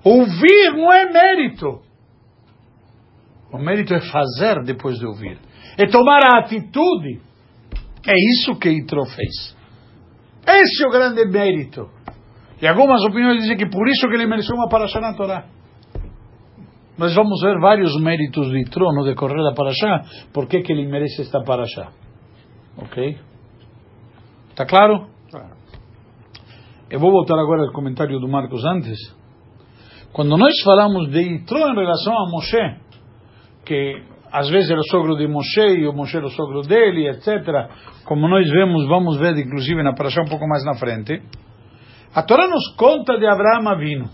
Ouvir 0.03 0.72
não 0.74 0.91
é 0.91 1.12
mérito. 1.12 1.82
O 3.51 3.58
mérito 3.58 3.94
é 3.94 4.00
fazer 4.00 4.63
depois 4.63 4.98
de 4.98 5.06
ouvir. 5.06 5.39
É 5.79 5.88
tomar 5.88 6.19
a 6.25 6.39
atitude. 6.39 7.21
É 8.05 8.13
isso 8.13 8.59
que 8.59 8.69
Itro 8.69 9.05
fez. 9.05 9.55
Esse 10.45 10.83
é 10.83 10.88
o 10.88 10.91
grande 10.91 11.25
mérito. 11.25 11.89
E 12.62 12.67
algumas 12.67 13.01
opiniões 13.05 13.41
dizem 13.41 13.55
que 13.55 13.69
por 13.69 13.88
isso 13.88 14.05
que 14.09 14.13
ele 14.13 14.27
mereceu 14.27 14.57
uma 14.57 14.67
paraxá 14.67 15.00
na 15.00 15.15
Torá. 15.15 15.45
Nós 16.98 17.15
vamos 17.15 17.41
ver 17.41 17.57
vários 17.62 17.95
méritos 18.01 18.50
de 18.50 18.59
Itro 18.59 18.91
no 18.91 19.05
decorrer 19.05 19.41
da 19.41 19.53
paraxá. 19.53 20.03
Por 20.33 20.48
que, 20.48 20.57
ele 20.57 20.86
merece 20.86 21.21
esta 21.21 21.41
paraxá? 21.41 21.93
Ok? 22.77 23.17
Está 24.50 24.65
claro? 24.65 25.07
Eu 26.89 27.00
vou 27.00 27.09
voltar 27.09 27.39
agora 27.39 27.67
ao 27.67 27.71
comentário 27.71 28.19
do 28.19 28.27
Marcos 28.27 28.65
antes. 28.65 28.98
Quando 30.12 30.36
nós 30.36 30.53
falamos 30.65 31.09
de 31.09 31.21
Itro 31.21 31.57
em 31.57 31.75
relação 31.75 32.13
a 32.17 32.29
Moshe, 32.29 32.81
que 33.63 34.03
às 34.31 34.50
vezes 34.50 34.69
era 34.69 34.79
o 34.79 34.89
sogro 34.89 35.15
de 35.15 35.27
Moshe 35.27 35.62
e 35.62 35.88
o 35.88 35.93
Moshe 35.93 36.17
era 36.17 36.25
o 36.25 36.31
sogro 36.31 36.62
dele, 36.62 37.07
etc. 37.09 37.27
Como 38.05 38.27
nós 38.27 38.50
vemos, 38.50 38.88
vamos 38.88 39.17
ver 39.17 39.38
inclusive 39.38 39.81
na 39.83 39.93
paraxá 39.93 40.21
um 40.21 40.29
pouco 40.29 40.48
mais 40.48 40.63
na 40.63 40.75
frente. 40.75 41.21
A 42.13 42.24
Torá 42.24 42.48
nos 42.48 42.75
conta 42.75 43.17
de 43.17 43.27
Abraão 43.27 43.67
Avino. 43.67 44.09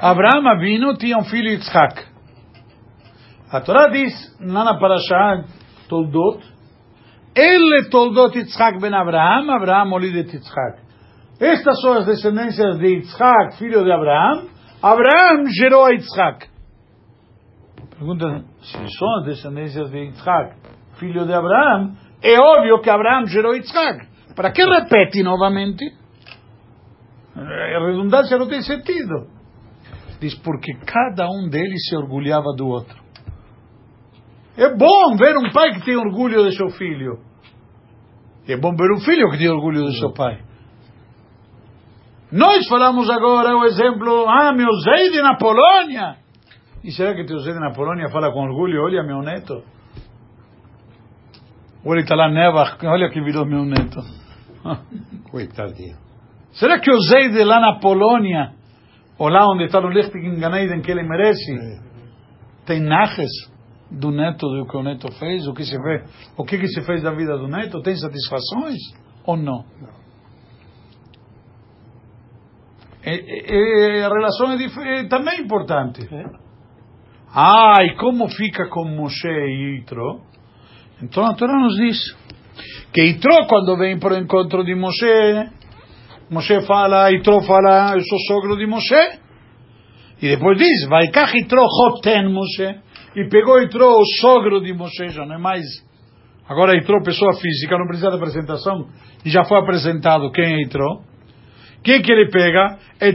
Abraão 0.00 0.46
Avino 0.48 0.94
tinha 0.96 1.18
um 1.18 1.24
filho 1.24 1.50
Yitzhak. 1.50 2.04
A 3.50 3.60
Torá 3.60 3.88
diz, 3.88 4.12
lá 4.40 4.64
na 4.64 4.78
paraxá 4.78 5.44
Toldot, 5.88 6.42
ele 7.34 7.88
Toldot 7.90 8.36
Yitzhak 8.36 8.80
ben 8.80 8.94
Abraão, 8.94 9.50
Abraão 9.50 9.92
olidet 9.92 10.34
Yitzhak. 10.34 10.82
Estas 11.40 11.80
são 11.80 11.94
as 11.94 12.06
descendências 12.06 12.78
de 12.78 12.86
Yitzhak, 12.86 13.58
filho 13.58 13.84
de 13.84 13.92
Abraão. 13.92 14.46
Abraão 14.82 15.44
gerou 15.48 15.84
a 15.84 15.90
Yitzhak. 15.90 16.51
Pergunta 17.98 18.44
se 18.62 18.98
são 18.98 19.18
as 19.18 19.24
descendências 19.24 19.90
de 19.90 19.98
Yitzhak, 19.98 20.56
filho 20.98 21.26
de 21.26 21.32
Abraão. 21.32 21.92
É 22.22 22.38
óbvio 22.40 22.80
que 22.80 22.90
Abraão 22.90 23.26
gerou 23.26 23.54
Yitzhak. 23.54 24.06
Para 24.34 24.50
que 24.50 24.64
repete 24.64 25.22
novamente? 25.22 25.84
A 27.36 27.86
redundância 27.86 28.38
não 28.38 28.48
tem 28.48 28.62
sentido. 28.62 29.26
Diz 30.20 30.34
porque 30.36 30.72
cada 30.86 31.28
um 31.28 31.48
deles 31.48 31.88
se 31.88 31.96
orgulhava 31.96 32.52
do 32.56 32.68
outro. 32.68 33.02
É 34.56 34.68
bom 34.74 35.16
ver 35.16 35.36
um 35.36 35.50
pai 35.50 35.72
que 35.72 35.84
tem 35.84 35.96
orgulho 35.96 36.48
de 36.48 36.56
seu 36.56 36.68
filho. 36.70 37.18
É 38.46 38.56
bom 38.56 38.74
ver 38.74 38.92
um 38.92 39.00
filho 39.00 39.30
que 39.30 39.38
tem 39.38 39.48
orgulho 39.48 39.84
do 39.84 39.92
seu 39.92 40.12
pai. 40.12 40.40
Nós 42.30 42.66
falamos 42.66 43.08
agora 43.10 43.56
o 43.56 43.64
exemplo, 43.64 44.26
ah, 44.28 44.52
meu 44.52 44.70
Zeide 44.80 45.20
na 45.22 45.36
Polônia. 45.36 46.21
E 46.84 46.90
será 46.92 47.14
que 47.14 47.24
teu 47.24 47.38
Zeide 47.38 47.58
na 47.60 47.72
Polônia 47.72 48.08
fala 48.10 48.32
com 48.32 48.40
orgulho? 48.42 48.82
Olha 48.82 49.02
meu 49.02 49.20
neto. 49.22 49.62
Ou 51.84 51.92
ele 51.94 52.02
está 52.02 52.14
lá, 52.14 52.28
neva, 52.28 52.76
olha 52.84 53.10
que 53.10 53.20
virou 53.20 53.44
meu 53.44 53.64
neto. 53.64 54.00
Coitadinho. 55.30 55.96
Será 56.52 56.78
que 56.78 56.90
o 56.90 57.00
Zeide 57.00 57.42
lá 57.44 57.58
na 57.60 57.80
Polônia, 57.80 58.52
ou 59.18 59.28
lá 59.28 59.44
onde 59.50 59.64
está 59.64 59.80
no 59.80 59.88
Lichting 59.88 60.38
Ganeiden 60.38 60.80
que 60.80 60.90
ele 60.90 61.02
merece, 61.02 61.80
tem 62.66 62.80
naches 62.80 63.30
do 63.90 64.10
neto 64.10 64.46
do 64.48 64.66
que 64.66 64.76
o 64.76 64.82
neto 64.82 65.10
fez? 65.18 65.46
O 65.48 65.54
que 65.54 65.64
se 65.64 65.76
vê? 65.76 66.04
O 66.36 66.44
que, 66.44 66.58
que 66.58 66.68
se 66.68 66.82
fez 66.82 67.02
da 67.02 67.10
vida 67.12 67.36
do 67.36 67.48
neto? 67.48 67.80
Tem 67.82 67.96
satisfações 67.96 68.76
ou 69.24 69.36
não? 69.36 69.64
E, 73.04 73.10
e- 73.10 73.98
e 73.98 74.04
a 74.04 74.08
relação 74.08 74.52
é, 74.52 75.00
é 75.00 75.08
também 75.08 75.40
importante. 75.40 76.06
Ah, 77.34 77.82
e 77.82 77.96
como 77.96 78.28
fica 78.28 78.68
com 78.68 78.84
Moshe 78.84 79.26
e 79.26 79.78
Itro? 79.78 80.20
Então 81.02 81.24
a 81.24 81.32
Torá 81.34 81.58
nos 81.58 81.74
diz 81.76 81.96
que 82.92 83.02
Itro, 83.02 83.46
quando 83.48 83.78
vem 83.78 83.98
para 83.98 84.14
o 84.14 84.18
encontro 84.18 84.62
de 84.62 84.74
Moshe, 84.74 85.50
Moshe 86.30 86.60
fala, 86.66 87.10
Itro 87.10 87.40
fala, 87.40 87.94
eu 87.94 88.02
sou 88.02 88.18
sogro 88.28 88.56
de 88.58 88.66
Moshe. 88.66 89.18
E 90.20 90.28
depois 90.28 90.58
diz, 90.58 90.86
vai 90.88 91.08
cá 91.08 91.24
Itro 91.34 91.62
Hoten 91.62 92.28
Moshe. 92.28 92.80
E 93.16 93.28
pegou 93.30 93.62
Itro, 93.62 93.86
o 93.86 94.04
sogro 94.20 94.60
de 94.60 94.74
Moshe, 94.74 95.08
já 95.08 95.24
não 95.24 95.36
é 95.36 95.38
mais. 95.38 95.64
Agora 96.46 96.76
Itro, 96.76 97.02
pessoa 97.02 97.32
física, 97.34 97.78
não 97.78 97.86
precisa 97.86 98.10
de 98.10 98.16
apresentação. 98.16 98.88
E 99.24 99.30
já 99.30 99.42
foi 99.44 99.58
apresentado 99.58 100.30
quem 100.32 100.44
é 100.44 100.62
Itro. 100.62 101.02
Quem 101.84 102.00
que 102.00 102.12
ele 102.12 102.30
pega? 102.30 102.78
É 103.00 103.12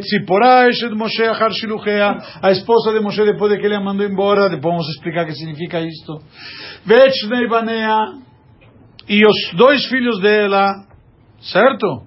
Moshe, 0.95 1.23
Achar 1.23 1.51
Shiluchea, 1.51 2.17
a 2.41 2.51
esposa 2.51 2.91
de 2.91 2.99
Moshe 2.99 3.23
depois 3.23 3.51
de 3.51 3.59
que 3.59 3.65
ele 3.65 3.75
a 3.75 3.79
mandou 3.79 4.05
embora. 4.05 4.49
Depois 4.49 4.73
vamos 4.73 4.89
explicar 4.89 5.23
o 5.23 5.27
que 5.27 5.33
significa 5.33 5.79
isto. 5.79 6.19
Vechnei 6.85 7.47
Banea, 7.47 8.27
e 9.07 9.25
os 9.25 9.57
dois 9.57 9.85
filhos 9.85 10.19
dela, 10.19 10.85
certo? 11.39 12.03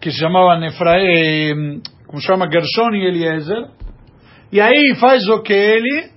Que 0.00 0.10
se 0.10 0.18
chamavam 0.18 0.62
Efraim, 0.64 1.80
como 2.06 2.20
chama 2.20 2.50
Gershon 2.50 2.94
e 2.94 3.06
Eliezer. 3.06 3.68
E 4.52 4.60
aí 4.60 4.94
faz 5.00 5.26
o 5.28 5.42
que 5.42 5.54
ele, 5.54 6.10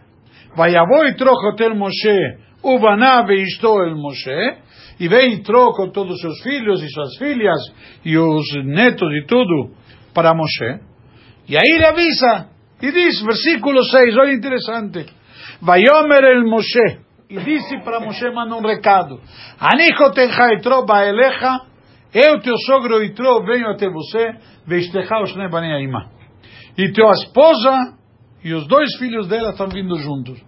vai 0.55 0.75
avô 0.75 1.05
e 1.05 1.15
troca 1.15 1.55
Moshe, 1.75 2.37
o 2.61 2.77
Baná 2.79 3.25
e 3.29 3.85
el 3.85 3.95
Moshe, 3.95 4.57
e 4.99 5.07
vem 5.07 5.33
e 5.33 5.43
troca 5.43 5.91
todos 5.91 6.15
os 6.15 6.21
seus 6.21 6.41
filhos 6.41 6.81
e 6.81 6.89
suas 6.89 7.17
filhas, 7.17 7.59
e 8.03 8.17
os 8.17 8.45
netos 8.65 9.09
e 9.13 9.25
tudo, 9.25 9.71
para 10.13 10.33
Moshe. 10.33 10.79
E 11.47 11.57
aí 11.57 11.75
ele 11.75 11.85
avisa, 11.85 12.49
e 12.81 12.91
diz, 12.91 13.21
versículo 13.21 13.83
6, 13.83 14.17
olha 14.17 14.33
interessante, 14.33 15.05
Vayomer 15.61 16.23
el 16.23 16.45
Moshe, 16.45 16.99
e 17.29 17.37
disse 17.39 17.79
para 17.83 17.99
Moshe, 17.99 18.29
manda 18.31 18.55
um 18.55 18.61
recado, 18.61 19.19
Anichotecha 19.59 20.53
etro 20.53 20.85
baelecha, 20.85 21.73
eu, 22.13 22.39
teu 22.41 22.55
sogro 22.57 23.03
Itro, 23.03 23.43
venho 23.43 23.69
até 23.69 23.89
você, 23.89 24.35
vesteja 24.67 25.19
os 25.19 25.35
nebane 25.35 25.73
aima. 25.73 26.11
E 26.77 26.91
tua 26.91 27.11
esposa 27.11 27.97
e 28.43 28.53
os 28.53 28.67
dois 28.67 28.95
filhos 28.97 29.27
dela 29.27 29.49
estão 29.49 29.67
vindo 29.67 29.97
juntos. 29.97 30.39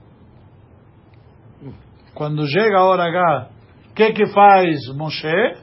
Quando 2.14 2.48
chega 2.48 2.78
a 2.78 2.84
hora 2.84 3.06
H, 3.06 3.50
que 3.96 4.12
que 4.14 4.25
faz 4.28 4.78
Moshe? 4.96 5.56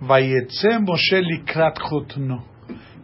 Vayetze 0.00 0.78
Moshe 0.80 1.20
likrat 1.20 1.78
chutno. 1.88 2.42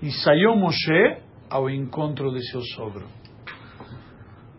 E 0.03 0.11
saiu 0.11 0.57
Moshe 0.57 1.17
ao 1.51 1.69
encontro 1.71 2.31
de 2.33 2.43
seu 2.51 2.61
sogro. 2.75 3.07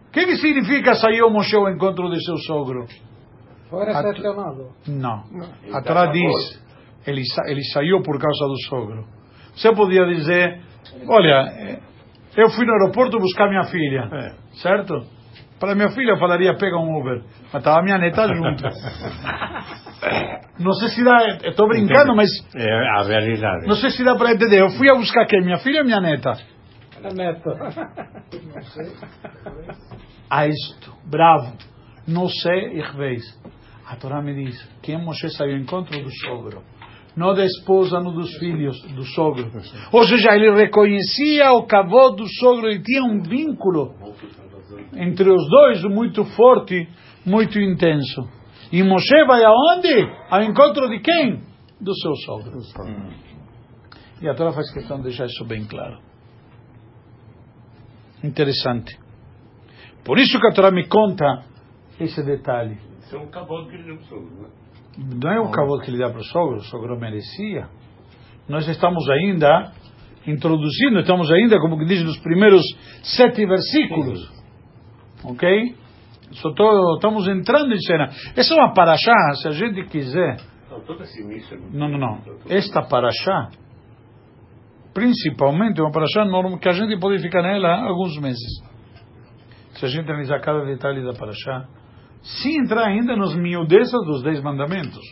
O 0.08 0.12
que 0.12 0.26
que 0.26 0.36
significa 0.38 0.94
saiu 0.96 1.30
Moshe 1.30 1.56
ao 1.56 1.70
encontro 1.70 2.10
de 2.10 2.24
seu 2.24 2.38
sogro? 2.38 2.86
Foi 3.70 3.84
A- 3.90 4.02
recepcionado. 4.02 4.70
Não. 4.88 5.24
Ele 5.64 5.76
A 5.76 5.82
Torá 5.82 6.06
diz, 6.08 6.62
ele, 7.08 7.24
sa- 7.26 7.44
ele 7.48 7.64
saiu 7.66 8.02
por 8.02 8.20
causa 8.20 8.46
do 8.48 8.58
sogro. 8.68 9.06
Você 9.56 9.74
podia 9.74 10.06
dizer, 10.06 10.62
olha, 11.08 11.80
eu 12.36 12.50
fui 12.50 12.66
no 12.66 12.74
aeroporto 12.74 13.18
buscar 13.20 13.48
minha 13.50 13.64
filha, 13.64 14.10
É. 14.12 14.36
certo? 14.62 14.94
Para 15.62 15.76
minha 15.76 15.92
filha 15.92 16.14
eu 16.14 16.18
falaria, 16.18 16.58
pega 16.58 16.76
um 16.76 17.00
Uber. 17.00 17.22
Mas 17.54 17.62
estava 17.62 17.84
minha 17.84 18.00
neta 18.00 18.28
junto. 18.28 18.64
Não 20.60 20.74
sei 20.74 20.90
se 20.90 21.04
dá, 21.04 21.38
estou 21.44 21.68
brincando, 21.68 22.16
mas 22.16 22.30
É 22.56 22.90
a 23.00 23.04
realidade. 23.04 23.68
não 23.68 23.76
sei 23.76 23.90
se 23.92 24.04
dá 24.04 24.16
para 24.16 24.32
entender. 24.34 24.60
Eu 24.62 24.70
fui 24.72 24.88
a 24.92 24.96
buscar 24.96 25.26
quem? 25.26 25.42
Minha 25.44 25.58
filha 25.60 25.80
ou 25.80 25.86
minha 25.86 26.00
neta? 26.02 26.34
É 27.04 27.14
neto. 27.14 27.50
a 30.30 30.48
isto, 30.48 30.94
bravo, 31.06 31.54
não 32.08 32.28
sei, 32.28 32.80
weiß. 32.82 33.40
A 33.88 33.96
Torá 33.96 34.22
me 34.22 34.34
diz 34.34 34.62
que 34.82 34.96
Moshe 34.98 35.30
saiu 35.30 35.56
ao 35.56 35.60
encontro 35.62 36.00
do 36.02 36.10
sogro, 36.26 36.62
não 37.16 37.34
da 37.34 37.44
esposa, 37.46 38.00
não 38.00 38.14
dos 38.14 38.32
filhos, 38.38 38.80
do 38.94 39.04
sogro. 39.04 39.52
Ou 39.92 40.04
seja, 40.06 40.36
ele 40.36 40.52
reconhecia 40.56 41.52
o 41.54 41.66
cavô 41.66 42.12
do 42.12 42.28
sogro, 42.28 42.68
ele 42.68 42.82
tinha 42.84 43.04
um 43.04 43.22
vínculo 43.22 43.96
entre 44.94 45.30
os 45.30 45.50
dois 45.50 45.84
muito 45.84 46.24
forte, 46.36 46.88
muito 47.26 47.60
intenso. 47.60 48.30
E 48.72 48.82
Moshe 48.84 49.26
vai 49.26 49.44
aonde? 49.44 50.10
Ao 50.30 50.42
encontro 50.42 50.90
de 50.90 51.00
quem? 51.00 51.42
Do 51.80 51.94
seu 51.96 52.16
sogro. 52.16 52.60
E 54.22 54.30
a 54.30 54.36
Torá 54.36 54.54
faz 54.54 54.72
questão 54.72 54.98
de 54.98 55.04
deixar 55.04 55.26
isso 55.26 55.44
bem 55.46 55.66
claro. 55.66 56.00
Interessante. 58.24 58.98
Por 60.06 60.20
isso 60.20 60.40
que 60.40 60.48
a 60.48 60.52
Torá 60.52 60.72
me 60.72 60.88
conta 60.88 61.44
esse 62.00 62.24
detalhe. 62.24 62.78
Isso 63.00 63.16
é 63.16 63.20
um 63.20 63.30
cavalo 63.30 63.68
que 63.68 63.76
ele 63.76 63.84
deu 63.84 63.98
pro 63.98 64.06
sogro, 64.06 64.42
né? 64.42 64.50
Não 64.98 65.32
é 65.32 65.40
o 65.40 65.50
cavalo 65.50 65.80
que 65.82 65.90
ele 65.90 65.98
dá 65.98 66.10
para 66.10 66.20
o 66.20 66.24
sogro, 66.24 66.58
o 66.58 66.64
sogro 66.64 67.00
merecia. 67.00 67.68
Nós 68.48 68.68
estamos 68.68 69.10
ainda 69.10 69.72
introduzindo, 70.28 71.00
estamos 71.00 71.32
ainda, 71.32 71.60
como 71.60 71.78
que 71.78 71.86
diz, 71.86 72.04
nos 72.04 72.20
primeiros 72.20 72.62
sete 73.04 73.46
versículos. 73.46 74.41
Ok? 75.24 75.76
Só 76.34 76.52
tô, 76.54 76.96
estamos 76.96 77.28
entrando 77.28 77.74
em 77.74 77.82
cena. 77.82 78.10
Essa 78.36 78.54
é 78.54 78.58
uma 78.58 78.74
paraxá, 78.74 79.14
se 79.42 79.48
a 79.48 79.52
gente 79.52 79.84
quiser. 79.84 80.38
Não, 80.70 80.80
início 81.20 81.58
é 81.58 81.78
Não, 81.78 81.90
não, 81.90 82.00
não. 82.00 82.22
Esta 82.50 82.82
paraxá, 82.84 83.50
principalmente, 84.94 85.80
é 85.80 85.84
uma 85.84 85.92
paraxá 85.92 86.24
normal 86.24 86.58
que 86.58 86.70
a 86.70 86.72
gente 86.72 86.98
pode 87.00 87.22
ficar 87.22 87.42
nela 87.42 87.86
alguns 87.86 88.18
meses. 88.20 88.64
Se 89.74 89.86
a 89.86 89.90
gente 89.90 90.10
analisar 90.10 90.40
cada 90.40 90.64
detalhe 90.64 91.04
da 91.04 91.14
paraxá, 91.14 91.68
sem 92.22 92.58
entrar 92.58 92.86
ainda 92.88 93.16
nos 93.16 93.36
miudezas 93.36 94.06
dos 94.06 94.24
dez 94.24 94.42
mandamentos. 94.42 95.04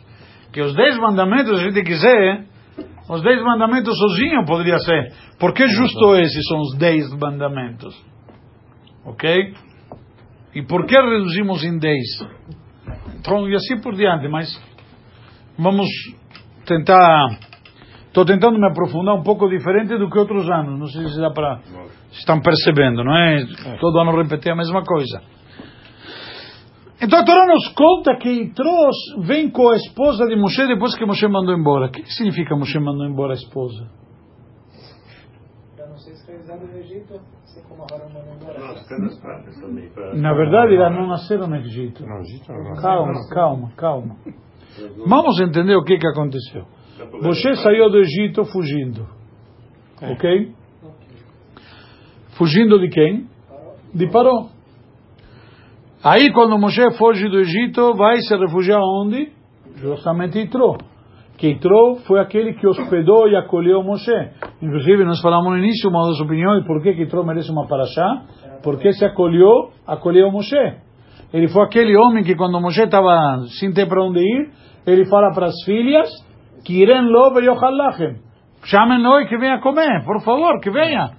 Que 0.53 0.61
os 0.61 0.73
dez 0.75 0.97
mandamentos, 0.97 1.59
se 1.59 1.65
a 1.65 1.69
gente 1.69 1.83
quiser, 1.83 2.45
os 3.09 3.21
dez 3.21 3.41
mandamentos 3.41 3.97
sozinho 3.97 4.45
poderia 4.45 4.77
ser. 4.79 5.13
Por 5.39 5.53
que 5.53 5.67
justo 5.67 6.15
esses 6.15 6.47
são 6.47 6.59
os 6.59 6.77
dez 6.77 7.09
mandamentos? 7.13 7.93
Ok? 9.05 9.53
E 10.55 10.63
por 10.63 10.85
que 10.85 10.95
reduzimos 10.95 11.63
em 11.63 11.77
dez? 11.77 12.05
Então, 13.19 13.47
e 13.47 13.55
assim 13.55 13.79
por 13.81 13.95
diante, 13.95 14.27
mas 14.27 14.47
vamos 15.57 15.87
tentar. 16.65 17.39
Estou 18.07 18.25
tentando 18.25 18.57
me 18.57 18.67
aprofundar 18.67 19.15
um 19.15 19.23
pouco 19.23 19.47
diferente 19.47 19.97
do 19.97 20.09
que 20.09 20.17
outros 20.17 20.49
anos. 20.49 20.79
Não 20.79 20.87
sei 20.87 21.07
se 21.07 21.19
dá 21.19 21.29
para. 21.29 21.59
Estão 22.11 22.41
percebendo, 22.41 23.03
não 23.03 23.15
é? 23.15 23.45
Todo 23.79 23.99
ano 23.99 24.21
repetir 24.21 24.51
a 24.51 24.55
mesma 24.55 24.83
coisa. 24.83 25.21
Então 27.01 27.19
a 27.19 27.23
Torá 27.23 27.45
nos 27.45 27.67
conta 27.69 28.17
que 28.17 28.29
Itros 28.29 28.95
vem 29.25 29.49
com 29.49 29.69
a 29.69 29.75
esposa 29.75 30.25
de 30.25 30.35
Moshe 30.35 30.67
depois 30.67 30.95
que 30.97 31.05
Moshe 31.05 31.27
mandou 31.27 31.55
embora. 31.55 31.87
O 31.87 31.91
que 31.91 32.03
significa 32.11 32.55
Moshe 32.57 32.77
mandou 32.79 33.05
embora 33.05 33.33
a 33.33 33.35
esposa? 33.35 33.89
No 36.57 36.77
Egito, 36.79 37.13
assim 37.43 37.61
como 37.67 37.85
também. 37.85 38.09
Na 40.19 40.33
verdade, 40.33 40.75
elas 40.75 40.93
não 40.93 41.07
nasceram 41.07 41.47
no 41.47 41.55
Egito. 41.57 42.03
Calma, 42.81 43.29
calma, 43.29 43.71
calma. 43.77 44.15
Vamos 45.05 45.39
entender 45.39 45.75
o 45.75 45.83
que, 45.83 45.97
que 45.97 46.07
aconteceu. 46.07 46.65
Moshe 47.21 47.55
saiu 47.57 47.89
do 47.89 47.97
Egito 47.99 48.45
fugindo. 48.45 49.07
Ok? 50.01 50.53
Fugindo 52.37 52.79
de 52.79 52.89
quem? 52.89 53.27
De 53.93 54.07
Paró. 54.09 54.47
Aí, 56.03 56.31
quando 56.31 56.57
Moshe 56.57 56.81
foge 56.97 57.27
do 57.29 57.39
Egito, 57.39 57.93
vai 57.95 58.17
se 58.21 58.35
refugiar 58.35 58.79
onde? 58.81 59.31
Justamente 59.75 60.39
Itró. 60.39 60.77
Que 61.37 61.49
Itró 61.49 61.95
foi 62.07 62.19
aquele 62.19 62.53
que 62.53 62.65
hospedou 62.65 63.27
e 63.27 63.35
acolheu 63.35 63.83
Moshe. 63.83 64.11
Inclusive, 64.61 65.05
nós 65.05 65.21
falamos 65.21 65.51
no 65.51 65.57
início 65.57 65.89
uma 65.89 66.07
das 66.07 66.19
opiniões 66.19 66.65
por 66.65 66.81
que 66.81 66.93
que 66.93 67.03
Itró 67.03 67.23
merece 67.23 67.51
uma 67.51 67.67
paraxá. 67.67 68.23
Porque 68.63 68.91
se 68.93 69.05
acolheu, 69.05 69.71
acolheu 69.87 70.31
Moshe. 70.31 70.55
Ele 71.33 71.47
foi 71.47 71.63
aquele 71.63 71.95
homem 71.95 72.23
que 72.23 72.35
quando 72.35 72.59
Moshe 72.59 72.81
estava 72.81 73.43
sem 73.59 73.71
ter 73.71 73.87
para 73.87 74.03
onde 74.03 74.19
ir, 74.19 74.49
ele 74.85 75.05
fala 75.05 75.33
para 75.33 75.47
as 75.47 75.63
filhas, 75.63 76.09
Kiren-lo 76.65 77.33
veyohalachem. 77.33 78.17
Chamem-no 78.65 79.21
e 79.21 79.27
que 79.27 79.37
venha 79.37 79.59
comer, 79.59 80.03
por 80.03 80.21
favor, 80.21 80.59
que 80.59 80.69
venha. 80.69 81.11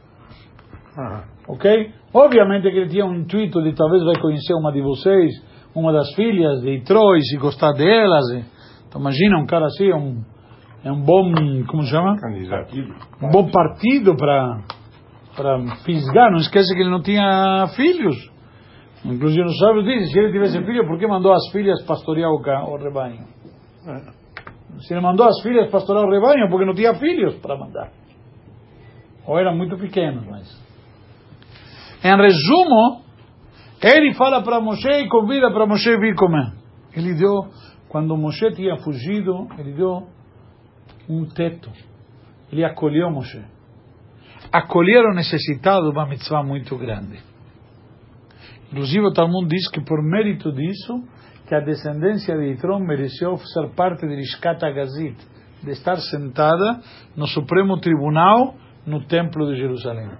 Ah, 0.99 1.25
Ok? 1.51 1.91
Obviamente 2.15 2.71
que 2.71 2.77
ele 2.77 2.89
tinha 2.89 3.05
um 3.05 3.15
intuito 3.15 3.61
de 3.63 3.73
talvez 3.75 4.05
vai 4.05 4.21
conhecer 4.21 4.55
uma 4.55 4.71
de 4.73 4.81
vocês, 4.81 5.33
uma 5.75 5.93
das 5.93 6.13
filhas 6.15 6.61
de 6.61 6.81
Troy, 6.83 7.21
se 7.23 7.37
gostar 7.39 7.73
delas. 7.73 8.25
Então 8.87 9.01
imagina 9.01 9.37
um 9.37 9.47
cara 9.47 9.67
assim, 9.67 9.93
um, 9.93 10.23
é 10.83 10.91
um 10.91 11.03
bom, 11.03 11.33
como 11.67 11.83
se 11.83 11.91
chama? 11.91 12.17
candidato. 12.19 12.75
Um 13.23 13.31
bom 13.31 13.51
partido 13.51 14.17
para 14.17 14.63
para 15.37 15.77
fisgar. 15.85 16.31
Não 16.31 16.39
esquece 16.39 16.75
que 16.75 16.81
ele 16.81 16.91
não 16.91 17.03
tinha 17.03 17.67
filhos. 17.77 18.31
Inclusive 19.05 19.45
os 19.45 19.59
sábios 19.59 19.85
dizem, 19.85 20.05
se 20.07 20.19
ele 20.19 20.33
tivesse 20.33 20.63
filho, 20.65 20.87
por 20.87 20.99
que 20.99 21.07
mandou 21.07 21.33
as 21.33 21.51
filhas 21.53 21.83
pastorear 21.85 22.31
o, 22.31 22.37
o 22.37 22.77
rebanho? 22.77 23.25
Se 24.81 24.93
ele 24.93 25.01
mandou 25.01 25.27
as 25.27 25.41
filhas 25.43 25.71
pastorear 25.71 26.07
o 26.07 26.11
rebanho, 26.11 26.49
porque 26.51 26.67
não 26.67 26.75
tinha 26.75 26.95
filhos 26.95 27.37
para 27.37 27.57
mandar. 27.57 27.91
Ou 29.27 29.39
eram 29.39 29.57
muito 29.57 29.77
pequenos, 29.77 30.27
mas... 30.27 30.71
Em 32.03 32.17
resumo, 32.17 33.03
ele 33.83 34.15
fala 34.15 34.43
para 34.43 34.61
Moshe 34.61 34.89
e 34.89 35.09
convida 35.09 35.51
para 35.51 35.67
Moshe 35.67 35.97
vir 35.99 36.15
comer. 36.15 36.53
Ele 36.95 37.15
deu, 37.15 37.45
quando 37.89 38.17
Moshe 38.17 38.51
tinha 38.53 38.77
fugido, 38.77 39.49
ele 39.59 39.73
deu 39.73 40.07
um 41.11 41.27
teto. 41.27 41.71
Ele 42.53 42.65
acolheu 42.65 43.11
Moshe. 43.11 43.43
Acolher 44.53 45.05
o 45.05 45.15
necessitado 45.15 45.89
é 45.89 45.91
uma 45.91 46.07
mitzvah 46.07 46.43
muito 46.43 46.77
grande. 46.77 47.21
Inclusive 48.71 49.07
o 49.07 49.13
Talmud 49.13 49.49
diz 49.49 49.69
que 49.71 49.81
por 49.81 50.03
mérito 50.03 50.53
disso, 50.53 51.05
que 51.47 51.55
a 51.55 51.61
descendência 51.61 52.37
de 52.37 52.51
Yitrom 52.51 52.81
mereceu 52.81 53.37
ser 53.37 53.71
parte 53.75 54.07
de 54.07 54.15
Lishkat 54.15 54.65
Agazit, 54.65 55.17
de 55.63 55.71
estar 55.73 55.97
sentada 55.97 56.81
no 57.17 57.27
Supremo 57.27 57.79
Tribunal 57.79 58.55
no 58.87 59.05
Templo 59.07 59.47
de 59.53 59.61
Jerusalém. 59.61 60.11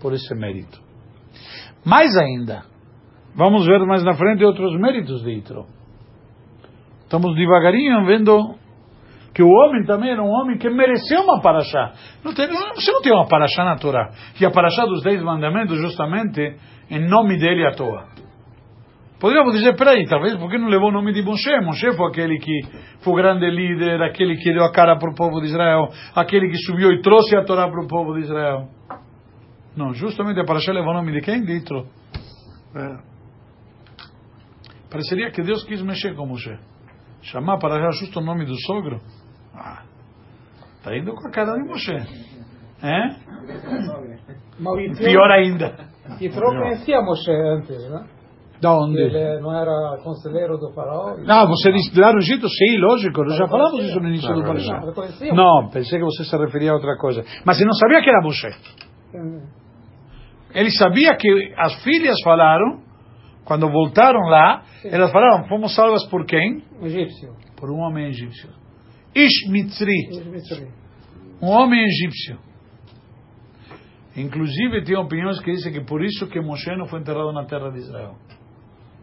Por 0.00 0.12
esse 0.12 0.34
mérito. 0.34 0.80
Mais 1.84 2.16
ainda, 2.16 2.64
vamos 3.34 3.64
ver 3.66 3.78
mais 3.86 4.02
na 4.04 4.14
frente 4.14 4.44
outros 4.44 4.78
méritos 4.78 5.22
de 5.22 5.30
Yitrom. 5.30 5.66
Estamos 7.04 7.34
devagarinho 7.36 8.04
vendo 8.04 8.56
que 9.34 9.42
o 9.42 9.48
homem 9.48 9.84
também 9.84 10.10
era 10.10 10.22
um 10.22 10.28
homem 10.28 10.58
que 10.58 10.68
mereceu 10.68 11.22
uma 11.22 11.40
paraxá. 11.40 11.92
Não 12.22 12.34
tem, 12.34 12.48
você 12.48 12.92
não 12.92 13.00
tem 13.00 13.12
uma 13.12 13.26
paraxá 13.26 13.64
na 13.64 13.76
Torá. 13.76 14.10
E 14.38 14.44
a 14.44 14.50
paraxá 14.50 14.84
dos 14.84 15.02
Dez 15.02 15.22
Mandamentos, 15.22 15.78
justamente, 15.80 16.56
em 16.90 17.08
nome 17.08 17.38
dele 17.38 17.66
à 17.66 17.72
toa. 17.72 18.04
Poderíamos 19.18 19.54
dizer, 19.54 19.76
peraí, 19.76 20.04
talvez 20.06 20.36
porque 20.36 20.58
não 20.58 20.68
levou 20.68 20.88
o 20.88 20.92
nome 20.92 21.12
de 21.12 21.22
Moshe? 21.22 21.48
Moshe 21.60 21.92
foi 21.92 22.08
aquele 22.08 22.38
que 22.38 22.60
foi 23.02 23.12
o 23.12 23.16
grande 23.16 23.48
líder, 23.48 24.02
aquele 24.02 24.36
que 24.36 24.52
deu 24.52 24.64
a 24.64 24.72
cara 24.72 24.98
para 24.98 25.10
o 25.10 25.14
povo 25.14 25.40
de 25.40 25.46
Israel, 25.46 25.88
aquele 26.14 26.48
que 26.48 26.56
subiu 26.58 26.90
e 26.90 27.00
trouxe 27.00 27.36
a 27.36 27.44
Torá 27.44 27.68
para 27.68 27.84
o 27.84 27.86
povo 27.86 28.14
de 28.14 28.22
Israel. 28.22 28.68
Não, 29.76 29.94
justamente 29.94 30.40
a 30.40 30.44
paraxá 30.44 30.72
levou 30.72 30.90
o 30.90 30.94
nome 30.94 31.12
de 31.12 31.20
quem? 31.20 31.40
De 31.40 31.56
Itro. 31.56 31.86
É. 32.74 33.12
Pareceria 34.90 35.30
que 35.30 35.40
Deus 35.40 35.62
quis 35.64 35.80
mexer 35.80 36.16
com 36.16 36.26
Moshe. 36.26 36.58
Chamar 37.22 37.58
para 37.58 37.80
já 37.80 37.90
justo 37.92 38.18
o 38.18 38.24
nome 38.24 38.44
do 38.44 38.60
sogro? 38.66 39.00
Ah, 39.64 39.82
tá 40.82 40.96
indo 40.96 41.14
com 41.14 41.28
a 41.28 41.30
cara 41.30 41.54
de 41.54 41.68
Moshe. 41.68 41.94
É? 42.82 43.08
Pior 44.98 45.30
ainda. 45.30 45.76
Yitro 46.20 46.46
conhecia 46.46 47.00
Moshe 47.00 47.30
antes, 47.30 47.88
né? 47.88 48.04
Da 48.60 48.72
onde? 48.76 49.00
Ele 49.00 49.40
não 49.40 49.52
era 49.56 49.98
conselheiro 50.02 50.56
do 50.56 50.72
faraó. 50.72 51.16
Não, 51.18 51.48
você 51.48 51.72
disse 51.72 51.98
lá 51.98 52.12
no 52.12 52.18
Egito, 52.18 52.48
sim, 52.48 52.78
lógico, 52.78 53.24
nós 53.24 53.36
já 53.36 53.48
falamos 53.48 53.84
isso 53.84 53.98
no 53.98 54.08
início 54.08 54.32
do 54.32 54.42
Parashá. 54.42 54.80
Não, 55.34 55.68
pensei 55.68 55.98
que 55.98 56.04
você 56.04 56.24
se 56.24 56.36
referia 56.36 56.70
a 56.70 56.74
outra 56.74 56.96
coisa. 56.96 57.24
Mas 57.44 57.58
ele 57.58 57.66
não 57.66 57.74
sabia 57.74 58.00
que 58.00 58.08
era 58.08 58.22
Moshe. 58.22 58.48
Hum. 59.14 59.42
Ele 60.54 60.70
sabia 60.70 61.16
que 61.16 61.54
as 61.56 61.82
filhas 61.82 62.16
falaram, 62.22 62.82
quando 63.44 63.68
voltaram 63.68 64.20
lá, 64.28 64.62
elas 64.84 65.10
falaram, 65.10 65.48
fomos 65.48 65.74
salvas 65.74 66.06
por 66.08 66.24
quem? 66.24 66.62
Egípcio. 66.82 67.34
Por 67.56 67.68
um 67.70 67.78
homem 67.78 68.08
egípcio. 68.08 68.61
Ish 69.14 69.48
Mitzri. 69.50 70.08
Um 71.40 71.48
homem 71.48 71.84
egípcio. 71.84 72.38
Inclusive 74.16 74.84
tem 74.84 74.96
opiniões 74.96 75.40
que 75.40 75.50
dizem 75.52 75.72
que 75.72 75.80
por 75.84 76.04
isso 76.04 76.26
que 76.28 76.40
Moshe 76.40 76.74
não 76.76 76.86
foi 76.86 77.00
enterrado 77.00 77.32
na 77.32 77.44
terra 77.44 77.70
de 77.70 77.78
Israel, 77.78 78.14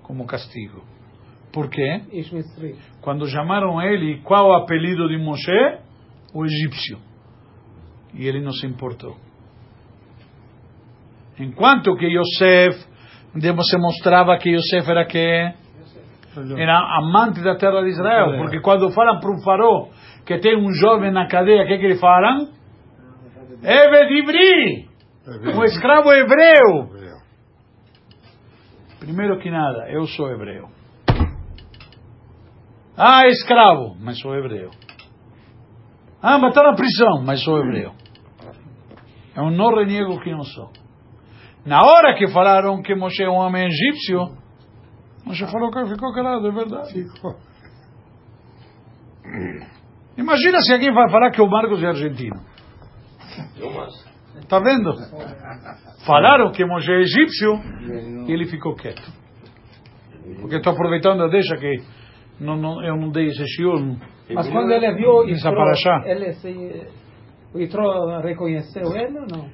como 0.03 0.25
castigo. 0.25 0.83
Por 1.51 1.69
quê? 1.69 2.01
Quando 3.01 3.27
chamaram 3.27 3.81
ele, 3.81 4.21
qual 4.21 4.49
o 4.49 4.53
apelido 4.53 5.07
de 5.07 5.17
Moshe? 5.17 5.79
O 6.33 6.45
egípcio. 6.45 6.99
E 8.13 8.27
ele 8.27 8.39
não 8.39 8.51
se 8.51 8.67
importou. 8.67 9.17
Enquanto 11.39 11.95
que 11.95 12.05
Yosef, 12.05 12.85
você 13.33 13.77
mostrava 13.79 14.37
que 14.37 14.49
Yosef 14.51 14.89
era 14.89 15.05
que 15.05 15.53
era 16.57 16.97
amante 16.99 17.41
da 17.41 17.55
terra 17.55 17.81
de 17.81 17.89
Israel, 17.89 18.37
porque 18.37 18.59
quando 18.59 18.91
falam 18.91 19.19
para 19.19 19.31
um 19.31 19.41
farol 19.41 19.89
que 20.29 20.37
tem 20.37 20.55
um 20.55 20.71
jovem 20.71 21.11
na 21.11 21.27
cadeia, 21.27 21.63
o 21.63 21.67
que, 21.67 21.79
que 21.79 21.85
ele 21.85 21.97
falam? 21.97 22.49
Eved 23.63 24.13
Ivri, 24.13 24.87
um 25.55 25.63
escravo 25.63 26.13
hebreu. 26.13 27.17
Primeiro 28.99 29.39
que 29.39 29.49
nada, 29.49 29.89
eu 29.89 30.05
sou 30.05 30.29
hebreu. 30.29 30.69
Ah, 32.95 33.27
escravo, 33.27 33.95
mas 33.99 34.19
sou 34.19 34.35
hebreu. 34.35 34.69
Ah, 36.21 36.37
mas 36.37 36.49
está 36.49 36.61
na 36.61 36.75
prisão, 36.75 37.23
mas 37.25 37.43
sou 37.43 37.57
hebreu. 37.57 37.93
Eu 39.35 39.49
não 39.49 39.73
reniego 39.73 40.19
que 40.21 40.29
não 40.29 40.43
sou. 40.43 40.69
Na 41.65 41.79
hora 41.79 42.13
que 42.15 42.27
falaram 42.27 42.83
que 42.83 42.93
Moshe 42.93 43.23
é 43.23 43.29
um 43.29 43.33
homem 43.33 43.65
egípcio, 43.65 44.37
Moshe 45.25 45.51
falou 45.51 45.71
que 45.71 45.87
ficou 45.87 46.13
calado, 46.13 46.47
é 46.47 46.51
verdade. 46.51 46.93
Ficou. 46.93 47.35
Imagina 50.17 50.59
se 50.59 50.73
alguém 50.73 50.93
vai 50.93 51.09
falar 51.09 51.31
que 51.31 51.41
o 51.41 51.47
Marcos 51.47 51.81
é 51.83 51.87
argentino. 51.87 52.41
Eu 53.57 53.71
mas. 53.73 54.09
Tá 54.47 54.59
vendo? 54.59 54.93
Falaram 56.05 56.51
que 56.51 56.65
Moshe 56.65 56.91
é 56.91 56.99
egípcio 57.01 57.53
e 58.27 58.31
ele 58.31 58.45
ficou 58.45 58.75
quieto. 58.75 59.01
Porque 60.41 60.57
estou 60.57 60.73
aproveitando 60.73 61.23
a 61.23 61.27
deixa 61.27 61.55
que 61.57 61.81
não, 62.39 62.55
não, 62.55 62.83
eu 62.83 62.95
não 62.95 63.09
dei 63.11 63.25
esse 63.27 63.45
shiur. 63.47 63.97
Mas 64.33 64.49
quando 64.49 64.71
ele 64.71 64.93
viu 64.95 65.27
paraxá? 65.43 66.03
ele 66.05 66.33
se, 66.33 66.87
o 67.53 68.21
reconheceu 68.21 68.95
ele 68.95 69.19
ou 69.19 69.27
não? 69.27 69.49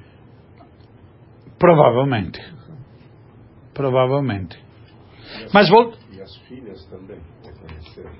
Provavelmente. 1.58 2.40
Provavelmente. 3.74 4.58
Mas 5.52 5.68
vou, 5.68 5.92
E 6.12 6.20
as 6.20 6.36
filhas 6.46 6.84
também 6.86 7.18
reconheceram. 7.42 8.12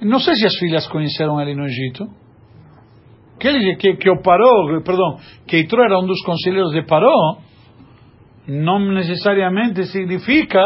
Não 0.00 0.18
sei 0.18 0.34
se 0.34 0.46
as 0.46 0.56
filhas 0.56 0.86
conheceram 0.88 1.40
ele 1.40 1.54
no 1.54 1.64
Egito. 1.64 2.06
Que, 3.38 3.48
ele, 3.48 3.76
que, 3.76 3.96
que 3.96 4.10
o 4.10 4.22
Paró, 4.22 4.80
perdão, 4.84 5.18
que 5.46 5.58
Itro 5.58 5.82
era 5.82 5.98
um 5.98 6.06
dos 6.06 6.22
conselheiros 6.22 6.70
de 6.72 6.82
Paró, 6.86 7.38
não 8.46 8.78
necessariamente 8.92 9.84
significa 9.86 10.62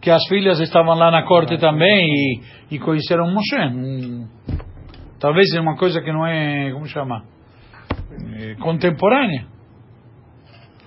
que 0.00 0.10
as 0.10 0.26
filhas 0.28 0.60
estavam 0.60 0.94
lá 0.94 1.10
na 1.10 1.24
corte 1.24 1.58
também 1.58 2.06
e, 2.06 2.40
e 2.72 2.78
conheceram 2.78 3.30
Moshe. 3.30 3.56
Hum, 3.56 4.28
Talvez 5.18 5.54
é 5.54 5.60
uma 5.60 5.76
coisa 5.76 6.02
que 6.02 6.12
não 6.12 6.26
é, 6.26 6.70
como 6.72 6.86
chama, 6.86 7.24
É, 8.36 8.54
contemporânea. 8.56 9.46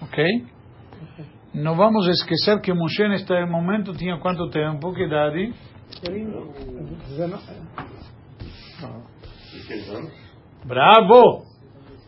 Ok? 0.02 0.24
Não 1.56 1.76
vamos 1.76 2.08
esquecer 2.08 2.62
que 2.62 2.72
Moshe 2.72 3.08
neste 3.08 3.34
momento 3.48 3.94
tinha 3.94 4.18
quanto 4.20 4.48
tempo? 4.50 4.94
Que 4.94 5.06
idade? 5.06 5.54
Ele, 6.04 6.26
19, 7.10 7.44
16 9.54 9.90
anos. 9.90 10.12
Bravo! 10.66 11.44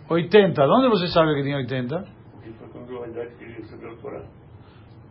80. 0.09 0.61
De 0.61 0.69
onde 0.69 0.89
você 0.89 1.07
sabe 1.07 1.35
que 1.35 1.43
tinha 1.43 1.57
80? 1.57 2.05
Porque 2.31 2.51
foi 2.51 2.67
quando 2.69 3.03
a 3.03 3.07
idade 3.07 3.35
que 3.35 3.43
ele 3.43 3.53
recebeu 3.53 3.91
a 3.91 3.95
Torá. 3.97 4.23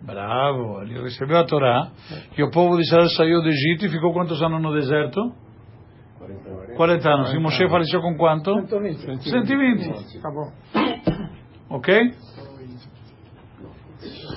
Bravo! 0.02 0.82
Ele 0.82 1.02
recebeu 1.02 1.38
a 1.38 1.44
Torá 1.44 1.90
e 2.36 2.42
o 2.42 2.50
povo 2.50 2.76
de 2.76 2.82
Israel 2.82 3.08
saiu 3.10 3.42
do 3.42 3.48
Egito 3.48 3.86
e 3.86 3.88
ficou 3.88 4.12
quantos 4.12 4.40
anos 4.42 4.62
no 4.62 4.72
deserto? 4.72 5.20
40 6.18 6.48
anos. 6.48 6.76
40 6.76 7.10
anos. 7.10 7.34
E 7.34 7.38
Moshe 7.38 7.68
faleceu 7.68 8.00
com 8.00 8.16
quanto? 8.16 8.52
120. 8.68 9.28
120. 9.28 10.18
Acabou. 10.18 10.52
Ok? 11.70 12.14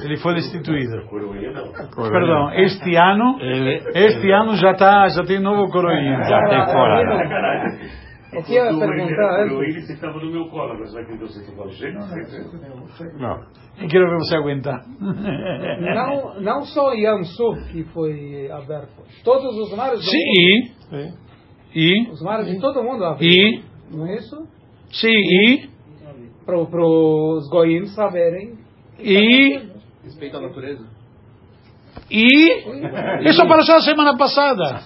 Ele 0.03 0.17
foi 0.17 0.33
destituído. 0.35 1.05
Coroinha 1.09 1.51
não. 1.51 1.71
Perdão, 2.11 2.51
este 2.53 2.95
ano, 2.95 3.37
este 3.93 4.31
ano 4.31 4.55
já 4.55 4.73
tá, 4.73 5.07
já 5.09 5.23
tem 5.23 5.39
novo 5.39 5.71
coroinha. 5.71 6.23
Já 6.23 6.39
tem 6.47 6.65
fora. 6.73 7.91
O 8.33 8.43
que 8.43 8.55
eu 8.55 8.65
ia 8.65 8.79
perguntar 8.79 9.47
coroinha, 9.49 9.81
você 9.81 9.93
estava 9.93 10.17
no 10.19 10.31
meu 10.31 10.45
colo. 10.47 10.77
Você 10.77 10.93
vai 10.93 11.03
entender 11.03 11.19
você 11.25 11.43
que 11.43 11.55
fala 11.55 11.69
jeito? 11.69 11.97
Não. 13.19 13.39
Eu 13.81 13.87
quero 13.89 14.09
ver 14.09 14.17
você 14.19 14.35
aguentar. 14.37 14.81
Não, 14.99 16.39
não 16.41 16.61
só 16.63 16.93
Yamsu 16.93 17.53
que 17.71 17.83
foi 17.85 18.49
aberto. 18.51 19.01
Todos 19.23 19.57
os 19.57 19.75
mares 19.75 19.99
do 19.99 20.05
mundo. 20.05 20.11
Sim, 20.11 20.73
Sim. 20.89 21.13
e, 21.75 22.09
Os 22.11 22.21
mares 22.21 22.47
de 22.47 22.59
todo 22.59 22.83
mundo 22.83 23.03
abriram. 23.03 23.33
e, 23.33 23.63
Não 23.95 24.07
é 24.07 24.15
isso? 24.15 24.47
sim, 24.91 25.07
e, 25.09 25.69
Para 26.45 26.57
os 26.57 27.49
goim 27.49 27.85
saberem. 27.87 28.55
e, 28.99 29.70
Respeito 30.03 30.37
à 30.37 30.41
natureza. 30.41 30.83
e, 32.09 33.29
isso 33.29 33.41
apareceu 33.41 33.75
a 33.75 33.81
semana 33.81 34.17
passada. 34.17 34.79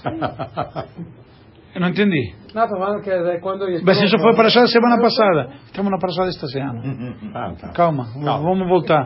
Eu 1.74 1.82
não 1.82 1.90
entendi. 1.90 2.34
Não, 2.54 2.70
falando 2.70 3.02
que 3.04 3.10
é 3.10 3.38
quando... 3.40 3.66
Mas 3.84 4.02
isso 4.02 4.18
foi 4.20 4.34
para 4.34 4.48
a 4.48 4.68
semana 4.68 5.02
passada. 5.02 5.50
Estamos 5.66 5.92
na 5.92 5.98
passada 5.98 6.30
esta 6.30 6.48
semana. 6.48 6.82
Ah, 7.34 7.52
tá. 7.60 7.70
Calma, 7.74 8.06
vamos 8.16 8.68
voltar. 8.70 9.06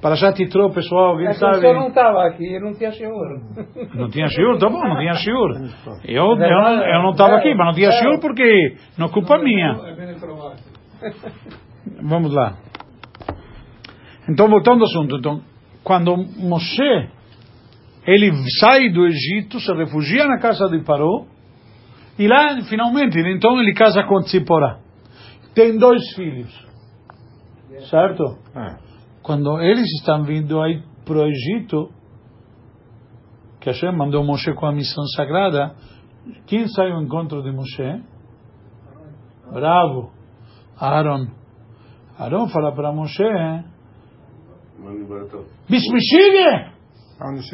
Para 0.00 0.14
já 0.14 0.32
titrou, 0.32 0.70
pessoal, 0.72 1.20
É 1.20 1.32
sabe? 1.34 1.58
senhor 1.60 1.74
não 1.74 1.88
estava 1.88 2.26
aqui, 2.26 2.44
ele 2.46 2.64
não 2.64 2.72
tinha 2.74 2.90
shiur. 2.90 3.40
Não 3.94 4.08
tinha 4.08 4.28
shiur, 4.28 4.58
tá 4.58 4.68
bom, 4.70 4.80
não 4.80 4.96
tinha 4.98 5.12
shiur. 5.14 5.50
Eu, 6.04 6.24
eu, 6.24 6.36
não- 6.38 6.86
eu 6.86 7.02
não 7.02 7.10
estava 7.10 7.36
aqui, 7.36 7.54
mas 7.54 7.66
não 7.66 7.74
tinha 7.74 7.90
shiur 7.92 8.18
porque 8.20 8.76
não 8.96 9.06
é 9.06 9.10
culpa 9.10 9.36
minha. 9.38 9.74
Vamos 12.02 12.32
lá. 12.34 12.54
Então, 14.28 14.48
voltando 14.48 14.82
ao 14.82 14.88
assunto. 14.88 15.16
Então, 15.16 15.40
quando 15.84 16.16
Moshe, 16.16 17.10
ele 18.06 18.32
sai 18.60 18.90
do 18.90 19.06
Egito, 19.06 19.60
se 19.60 19.72
refugia 19.72 20.26
na 20.26 20.38
casa 20.38 20.68
de 20.68 20.82
Paró, 20.84 21.26
e 22.18 22.26
lá, 22.26 22.60
finalmente, 22.68 23.18
então 23.18 23.60
ele 23.60 23.74
casa 23.74 24.02
com 24.04 24.20
Tzipora. 24.22 24.78
Tem 25.54 25.76
dois 25.76 26.02
filhos. 26.14 26.66
Certo? 27.90 28.38
Ah, 28.54 28.78
Quando 29.22 29.60
eles 29.60 29.86
estão 29.98 30.24
vindo 30.24 30.60
aí 30.60 30.82
para 31.04 31.18
o 31.18 31.26
Egito, 31.26 31.90
que 33.60 33.68
Hashem 33.68 33.92
mandou 33.92 34.24
Moshe 34.24 34.52
com 34.54 34.66
a 34.66 34.72
missão 34.72 35.04
sagrada, 35.14 35.74
quem 36.46 36.66
sai 36.68 36.90
ao 36.90 37.02
encontro 37.02 37.42
de 37.42 37.52
Moshe? 37.52 38.02
Bravo, 39.52 40.10
Aaron. 40.80 41.26
Aaron 42.18 42.48
fala 42.48 42.72
para 42.74 42.92
Moshe, 42.92 43.22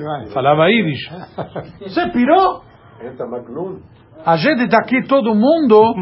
Vai? 0.02 0.26
Falava 0.32 0.68
Yiddish. 0.68 1.08
Você 1.80 2.10
pirou? 2.10 2.62
A 4.24 4.36
gente 4.36 4.62
está 4.64 4.78
aqui, 4.78 5.02
todo 5.06 5.34
mundo, 5.34 5.94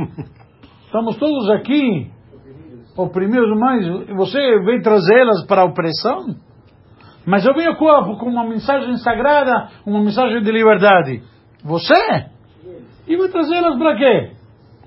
estamos 0.84 1.16
todos 1.16 1.50
aqui, 1.50 2.10
oprimidos 2.96 3.58
mais, 3.58 3.86
você 4.14 4.38
vem 4.64 4.82
trazê-las 4.82 5.46
para 5.46 5.62
a 5.62 5.64
opressão? 5.64 6.34
Mas 7.26 7.46
eu 7.46 7.54
venho 7.54 7.76
com 7.76 7.86
uma 8.26 8.44
mensagem 8.44 8.96
sagrada, 8.98 9.70
uma 9.86 10.00
mensagem 10.00 10.42
de 10.42 10.50
liberdade. 10.50 11.22
Você? 11.64 11.94
E 13.06 13.16
vai 13.16 13.28
trazê-las 13.28 13.78
para 13.78 13.96
quê? 13.96 14.32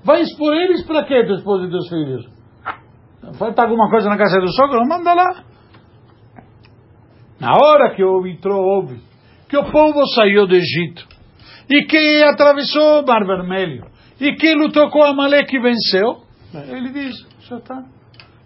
Vai 0.04 0.20
expor 0.20 0.54
eles 0.54 0.86
para 0.86 1.04
quê, 1.04 1.24
tua 1.24 1.36
esposa 1.36 1.66
e 1.66 1.70
teus 1.70 1.88
filhos? 1.88 2.24
Falta 3.38 3.62
alguma 3.62 3.88
coisa 3.90 4.08
na 4.08 4.16
casa 4.16 4.38
do 4.38 4.52
sogro? 4.52 4.86
Manda 4.86 5.14
lá. 5.14 5.44
Na 7.44 7.52
hora 7.52 7.94
que 7.94 8.02
o 8.02 8.22
Vitro 8.22 8.56
ouve 8.56 8.98
que 9.50 9.54
o 9.58 9.70
povo 9.70 10.06
saiu 10.14 10.46
do 10.46 10.54
Egito 10.54 11.06
e 11.68 11.84
que 11.84 12.22
atravessou 12.22 13.02
o 13.02 13.06
Mar 13.06 13.22
Vermelho 13.26 13.84
e 14.18 14.34
que 14.34 14.54
lutou 14.54 14.88
com 14.88 15.02
Amaleque 15.02 15.58
e 15.58 15.60
venceu, 15.60 16.22
ele 16.54 16.90
diz: 16.90 17.14
já 17.40 17.58
está. 17.58 17.84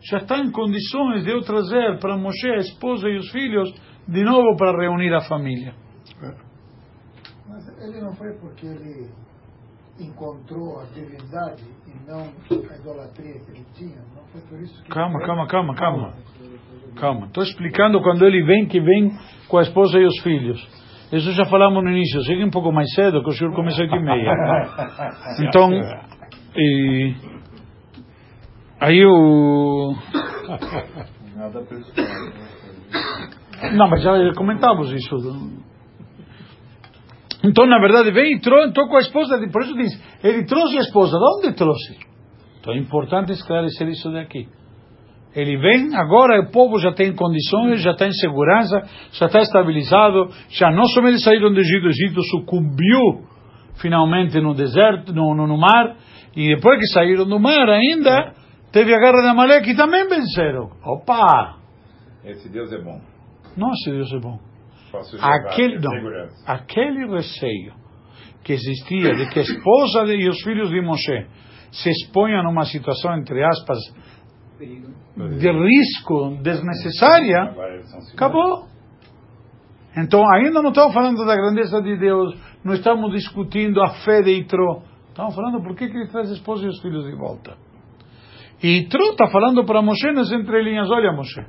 Já 0.00 0.18
está 0.18 0.38
em 0.38 0.50
condições 0.50 1.22
de 1.22 1.30
eu 1.30 1.42
trazer 1.42 2.00
para 2.00 2.16
Moshe 2.16 2.50
a 2.50 2.56
esposa 2.56 3.08
e 3.08 3.18
os 3.18 3.30
filhos 3.30 3.72
de 4.08 4.24
novo 4.24 4.56
para 4.56 4.76
reunir 4.76 5.14
a 5.14 5.20
família. 5.20 5.74
Mas 7.48 7.68
ele 7.80 8.00
não 8.00 8.12
foi 8.16 8.32
porque 8.40 8.66
ele 8.66 9.10
encontrou 10.00 10.80
a 10.80 10.86
divindade 10.86 11.62
e 11.86 12.10
não 12.10 12.22
a 12.22 12.76
idolatria 12.76 13.38
que 13.44 13.50
ele 13.52 13.66
tinha? 13.74 14.02
Não 14.16 14.24
foi 14.32 14.40
por 14.40 14.60
isso 14.60 14.82
que. 14.82 14.90
Calma, 14.90 15.20
calma, 15.20 15.46
calma, 15.46 15.74
calma. 15.76 16.14
Calma. 16.98 17.26
Estou 17.26 17.42
explicando 17.42 18.00
quando 18.00 18.24
ele 18.24 18.42
vem, 18.44 18.66
que 18.66 18.80
vem 18.80 19.12
com 19.48 19.58
a 19.58 19.62
esposa 19.62 19.98
e 19.98 20.04
os 20.04 20.20
filhos. 20.22 20.58
Isso 21.12 21.32
já 21.32 21.44
falamos 21.46 21.82
no 21.82 21.90
início. 21.90 22.22
Segue 22.22 22.44
um 22.44 22.50
pouco 22.50 22.70
mais 22.72 22.92
cedo, 22.94 23.22
que 23.22 23.30
o 23.30 23.32
senhor 23.32 23.54
começa 23.54 23.82
e 23.82 24.02
meia. 24.02 24.32
Então, 25.40 25.70
e... 26.56 27.14
aí 28.80 29.04
o... 29.04 29.94
Não, 33.74 33.88
mas 33.88 34.02
já 34.02 34.12
comentamos 34.34 34.92
isso. 34.92 35.16
Então, 37.44 37.66
na 37.66 37.78
verdade, 37.78 38.10
vem 38.10 38.34
e 38.34 38.40
trouxe, 38.40 38.68
entrou 38.68 38.88
com 38.88 38.96
a 38.96 39.00
esposa, 39.00 39.38
por 39.50 39.62
isso 39.62 39.74
diz, 39.74 40.18
ele 40.24 40.44
trouxe 40.44 40.76
a 40.76 40.80
esposa. 40.80 41.16
De 41.16 41.24
onde 41.24 41.56
trouxe? 41.56 41.98
Então 42.60 42.74
é 42.74 42.78
importante 42.78 43.32
esclarecer 43.32 43.88
isso 43.88 44.10
daqui. 44.10 44.48
Ele 45.34 45.56
vem, 45.58 45.94
agora 45.94 46.40
o 46.40 46.50
povo 46.50 46.78
já 46.78 46.92
tem 46.92 47.14
condições, 47.14 47.82
já 47.82 47.92
está 47.92 48.06
em 48.06 48.12
segurança, 48.12 48.82
já 49.12 49.26
está 49.26 49.40
estabilizado, 49.40 50.30
já 50.48 50.70
não 50.70 50.84
somente 50.86 51.22
saíram 51.22 51.52
do 51.52 51.60
Egito, 51.60 51.86
o 51.86 51.90
Egito 51.90 52.22
sucumbiu 52.22 53.26
finalmente 53.80 54.40
no 54.40 54.54
deserto, 54.54 55.12
no, 55.12 55.34
no, 55.34 55.46
no 55.46 55.58
mar, 55.58 55.96
e 56.34 56.54
depois 56.54 56.78
que 56.78 56.86
saíram 56.86 57.24
do 57.24 57.38
mar 57.38 57.68
ainda, 57.68 58.32
teve 58.72 58.94
a 58.94 58.98
guerra 58.98 59.22
de 59.22 59.28
Amaleque 59.28 59.70
e 59.70 59.76
também 59.76 60.08
venceram. 60.08 60.70
Opa! 60.84 61.56
Esse 62.24 62.48
Deus 62.48 62.72
é 62.72 62.82
bom. 62.82 63.00
Nossa, 63.56 63.90
Deus 63.90 64.12
é 64.12 64.18
bom. 64.18 64.38
Aquele, 65.20 65.78
não, 65.78 66.28
aquele 66.46 67.06
receio 67.06 67.74
que 68.42 68.52
existia 68.54 69.14
de 69.14 69.28
que 69.28 69.40
a 69.40 69.42
esposa 69.42 70.06
de, 70.06 70.14
e 70.14 70.28
os 70.28 70.40
filhos 70.42 70.70
de 70.70 70.80
Moshe 70.80 71.26
se 71.70 71.90
exponham 71.90 72.42
numa 72.42 72.64
situação, 72.64 73.16
entre 73.18 73.44
aspas, 73.44 73.78
de 74.58 75.50
risco 75.50 76.42
desnecessária, 76.42 77.54
acabou. 78.12 78.66
Então, 79.96 80.22
ainda 80.32 80.60
não 80.62 80.70
estamos 80.70 80.92
falando 80.92 81.24
da 81.24 81.34
grandeza 81.34 81.80
de 81.80 81.96
Deus, 81.96 82.36
não 82.64 82.74
estamos 82.74 83.12
discutindo 83.12 83.80
a 83.80 83.90
fé 84.04 84.20
de 84.22 84.32
Itro. 84.32 84.82
Estamos 85.08 85.34
falando 85.34 85.62
por 85.62 85.76
que 85.76 85.88
que 85.88 85.96
ele 85.96 86.08
traz 86.08 86.30
a 86.30 86.34
esposa 86.34 86.64
e 86.64 86.68
os 86.68 86.80
filhos 86.80 87.04
de 87.04 87.16
volta. 87.16 87.56
E 88.62 88.78
Itro 88.78 89.02
está 89.10 89.28
falando 89.28 89.64
para 89.64 89.80
Moshe 89.80 90.10
nas 90.12 90.30
entrelinhas: 90.32 90.90
Olha, 90.90 91.12
Moshe, 91.12 91.40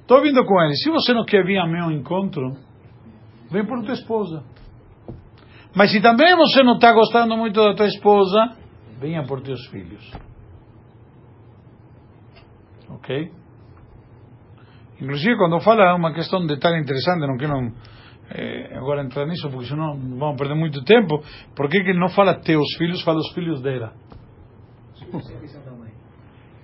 estou 0.00 0.22
vindo 0.22 0.44
com 0.44 0.60
ele. 0.62 0.74
Se 0.74 0.90
você 0.90 1.14
não 1.14 1.24
quer 1.24 1.44
vir 1.44 1.58
a 1.58 1.66
meu 1.66 1.90
encontro, 1.90 2.56
vem 3.50 3.66
por 3.66 3.82
tua 3.82 3.94
esposa. 3.94 4.44
Mas 5.74 5.92
se 5.92 6.00
também 6.00 6.34
você 6.36 6.62
não 6.62 6.74
está 6.74 6.92
gostando 6.92 7.36
muito 7.36 7.60
da 7.60 7.74
tua 7.74 7.86
esposa, 7.86 8.56
venha 8.98 9.24
por 9.24 9.40
teus 9.40 9.66
filhos. 9.68 10.29
Ok? 12.94 13.32
Inclusive, 15.00 15.36
quando 15.36 15.60
fala 15.60 15.94
uma 15.94 16.12
questão 16.12 16.40
de 16.40 16.48
detalhe 16.48 16.80
interessante, 16.80 17.26
não 17.26 17.36
quero 17.36 17.72
eh, 18.30 18.76
agora 18.76 19.02
entrar 19.02 19.26
nisso, 19.26 19.48
porque 19.50 19.66
senão 19.66 19.98
vamos 20.18 20.36
perder 20.36 20.54
muito 20.54 20.84
tempo. 20.84 21.22
Por 21.56 21.68
que 21.68 21.82
que 21.82 21.90
ele 21.90 21.98
não 21.98 22.08
fala 22.10 22.34
teus 22.34 22.66
filhos, 22.76 23.02
fala 23.02 23.18
os 23.18 23.32
filhos 23.32 23.62
dela? 23.62 23.92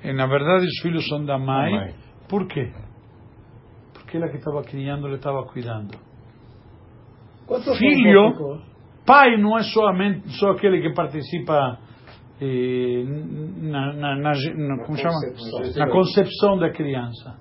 E, 0.05 0.13
na 0.13 0.27
verdade, 0.27 0.67
os 0.67 0.81
filhos 0.83 1.09
são 1.09 1.25
da 1.25 1.39
mãe. 1.39 1.73
Da 1.73 1.81
mãe. 1.81 1.95
Por 2.29 2.47
quê? 2.47 2.73
Porque 3.95 4.17
ela 4.17 4.29
que 4.29 4.37
estava 4.37 4.63
criando, 4.63 5.07
ele 5.07 5.17
estava 5.17 5.45
cuidando. 5.45 5.99
Quanto 7.47 7.75
Filho, 7.75 8.61
pai 9.07 9.37
não 9.37 9.57
é 9.57 9.63
somente 9.63 10.29
só 10.39 10.51
aquele 10.51 10.81
que 10.81 10.93
participa 10.93 11.79
eh, 12.41 13.05
na, 13.63 13.93
na, 13.95 14.17
na, 14.17 14.33
na- 14.33 14.85
como 14.85 14.97
chama? 14.99 15.15
na 15.77 15.91
concepção 15.91 16.59
da 16.59 16.71
criança. 16.71 17.35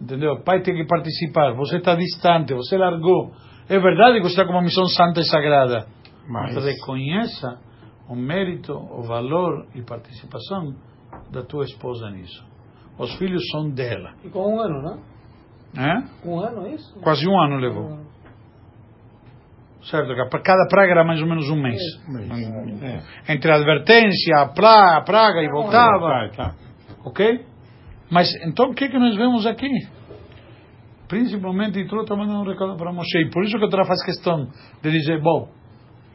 Entendeu? 0.00 0.42
Pai 0.42 0.60
tem 0.62 0.74
que 0.74 0.84
participar. 0.86 1.52
Você 1.54 1.76
está 1.76 1.94
distante, 1.94 2.52
você 2.54 2.76
largou. 2.76 3.32
É 3.68 3.78
verdade 3.78 4.18
que 4.18 4.22
você 4.24 4.32
está 4.40 4.44
com 4.44 4.52
uma 4.52 4.62
missão 4.62 4.84
santa 4.86 5.20
e 5.20 5.24
sagrada. 5.24 5.86
Mas 6.28 6.54
Mas 6.54 6.64
reconheça 6.64 7.58
o 8.08 8.14
mérito, 8.14 8.72
o 8.74 9.02
valor 9.02 9.66
e 9.74 9.82
participação 9.82 10.74
da 11.30 11.42
tua 11.42 11.64
esposa 11.64 12.10
nisso. 12.10 12.44
Os 12.98 13.14
filhos 13.16 13.42
são 13.50 13.70
dela. 13.70 14.12
Ficou 14.20 14.48
um 14.50 14.60
ano, 14.60 14.82
né? 14.82 14.98
É? 15.76 16.28
Um 16.28 16.38
ano, 16.38 16.66
é 16.66 16.74
isso? 16.74 16.94
Quase 17.00 17.26
um 17.26 17.38
ano 17.40 17.56
levou. 17.56 17.98
Certo? 19.90 20.14
que 20.14 20.28
Para 20.30 20.42
cada 20.42 20.66
praga 20.68 20.92
era 20.92 21.04
mais 21.04 21.20
ou 21.20 21.28
menos 21.28 21.48
um 21.50 21.60
mês. 21.60 21.80
é. 23.26 23.32
Entre 23.34 23.50
a 23.50 23.56
advertência, 23.56 24.38
a 24.38 24.48
praga, 24.48 24.96
a 24.98 25.00
praga 25.02 25.42
e 25.42 25.48
voltava. 25.48 26.30
Tá, 26.34 26.50
tá. 26.50 26.54
Ok? 27.04 27.44
Mas 28.10 28.28
então 28.46 28.70
o 28.70 28.74
que, 28.74 28.88
que 28.88 28.98
nós 28.98 29.16
vemos 29.16 29.46
aqui? 29.46 29.68
Principalmente 31.08 31.78
Itro 31.80 32.02
está 32.02 32.16
mandando 32.16 32.40
um 32.40 32.50
recado 32.50 32.76
para 32.76 32.92
Moshe. 32.92 33.18
E 33.18 33.30
por 33.30 33.44
isso 33.44 33.58
que 33.58 33.64
a 33.64 33.68
Torá 33.68 33.84
faz 33.84 34.02
questão 34.04 34.48
de 34.82 34.90
dizer: 34.90 35.20
bom, 35.20 35.48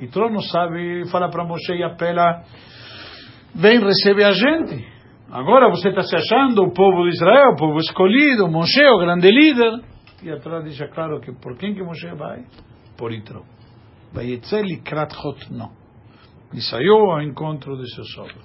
Itro 0.01 0.29
não 0.29 0.41
sabe, 0.41 1.07
fala 1.11 1.29
para 1.29 1.43
Moshe 1.43 1.73
e 1.73 1.83
apela: 1.83 2.41
vem, 3.53 3.79
recebe 3.79 4.23
a 4.23 4.31
gente. 4.31 4.87
Agora 5.31 5.69
você 5.69 5.89
está 5.89 6.01
se 6.01 6.15
achando 6.15 6.63
o 6.63 6.73
povo 6.73 7.03
de 7.03 7.09
Israel, 7.09 7.51
o 7.53 7.55
povo 7.55 7.77
escolhido, 7.77 8.47
Moshe, 8.47 8.83
o 8.83 8.97
grande 8.97 9.29
líder. 9.29 9.79
E 10.23 10.31
a 10.31 10.39
Torá 10.39 10.59
deixa 10.59 10.87
claro 10.87 11.21
que 11.21 11.31
por 11.33 11.55
quem 11.55 11.75
que 11.75 11.83
Moshe 11.83 12.09
vai? 12.15 12.43
Por 12.97 13.11
Itro. 13.13 13.43
Vai 14.12 14.32
Etzel 14.32 14.62
Likrat 14.62 15.12
Chotno. 15.14 15.70
E 16.52 16.60
saiu 16.60 17.10
ao 17.10 17.22
encontro 17.22 17.76
de 17.76 17.92
seu 17.94 18.04
sogro. 18.04 18.40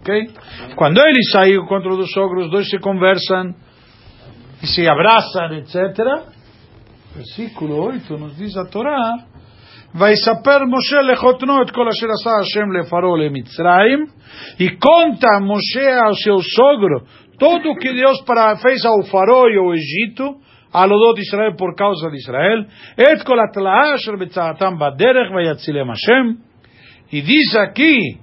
Ok? 0.00 0.30
Quando 0.76 1.00
ele 1.00 1.22
saiu 1.32 1.66
contra 1.66 1.92
os 1.92 2.10
sogros, 2.12 2.46
os 2.46 2.50
dois 2.50 2.68
se 2.68 2.78
conversam 2.78 3.54
e 4.62 4.66
se 4.66 4.88
abraçam, 4.88 5.52
etc. 5.54 5.76
Versículo 7.14 7.76
8 7.76 8.16
nos 8.16 8.36
diz 8.36 8.56
a 8.56 8.64
Torá. 8.64 9.34
ויספר 9.94 10.58
משה 10.64 11.00
לחותנו 11.12 11.62
את 11.62 11.70
כל 11.70 11.88
אשר 11.88 12.06
עשה 12.20 12.30
השם 12.40 12.72
לפרעה 12.72 13.16
למצרים, 13.16 14.06
e 14.58 14.70
conta 14.70 15.40
Moshe 15.40 15.88
ao 16.04 16.14
seu 16.14 16.40
sogro 16.40 17.06
todo 17.38 17.70
o 17.70 17.76
que 17.76 17.92
Deus 17.92 18.20
para, 18.22 18.56
fez 18.56 18.84
ao 18.84 19.02
faraó 19.04 19.48
e 19.48 19.56
ao 19.56 19.72
Egito, 19.74 20.36
a 20.71 20.85
Lodot 20.85 21.19
Israel 21.19 21.55
por 21.55 21.75
causa 21.75 22.09
de 22.09 22.17
Israel, 22.17 22.65
et 22.97 23.23
kol 23.25 23.39
atlaasher 23.39 24.17
betzaatam 24.17 24.77
baderech 24.77 25.31
vayatzilem 25.33 25.87
Hashem, 25.87 26.37
e 27.11 27.21
diz 27.21 27.55
aqui 27.55 28.19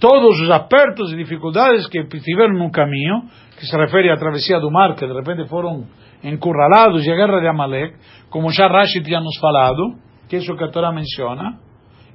todos 0.00 0.40
os 0.40 0.50
apertos 0.50 1.12
e 1.12 1.16
dificuldades 1.16 1.88
que 1.88 2.04
tiveram 2.04 2.54
no 2.54 2.70
caminho, 2.70 3.22
que 3.58 3.66
se 3.66 3.76
refere 3.76 4.10
à 4.10 4.16
travessia 4.16 4.60
do 4.60 4.70
mar, 4.70 4.94
que 4.94 5.06
de 5.06 5.12
repente 5.12 5.48
foram 5.48 5.86
encurralados, 6.22 7.06
e 7.06 7.10
a 7.10 7.16
guerra 7.16 7.40
de 7.40 7.48
Amalek, 7.48 7.96
como 8.30 8.50
já 8.50 8.68
Rashi 8.68 9.02
tinha 9.02 9.20
nos 9.20 9.38
falado, 9.38 9.96
que 10.28 10.36
é 10.36 10.38
isso 10.38 10.54
que 10.56 10.64
a 10.64 10.70
Torá 10.70 10.92
menciona, 10.92 11.58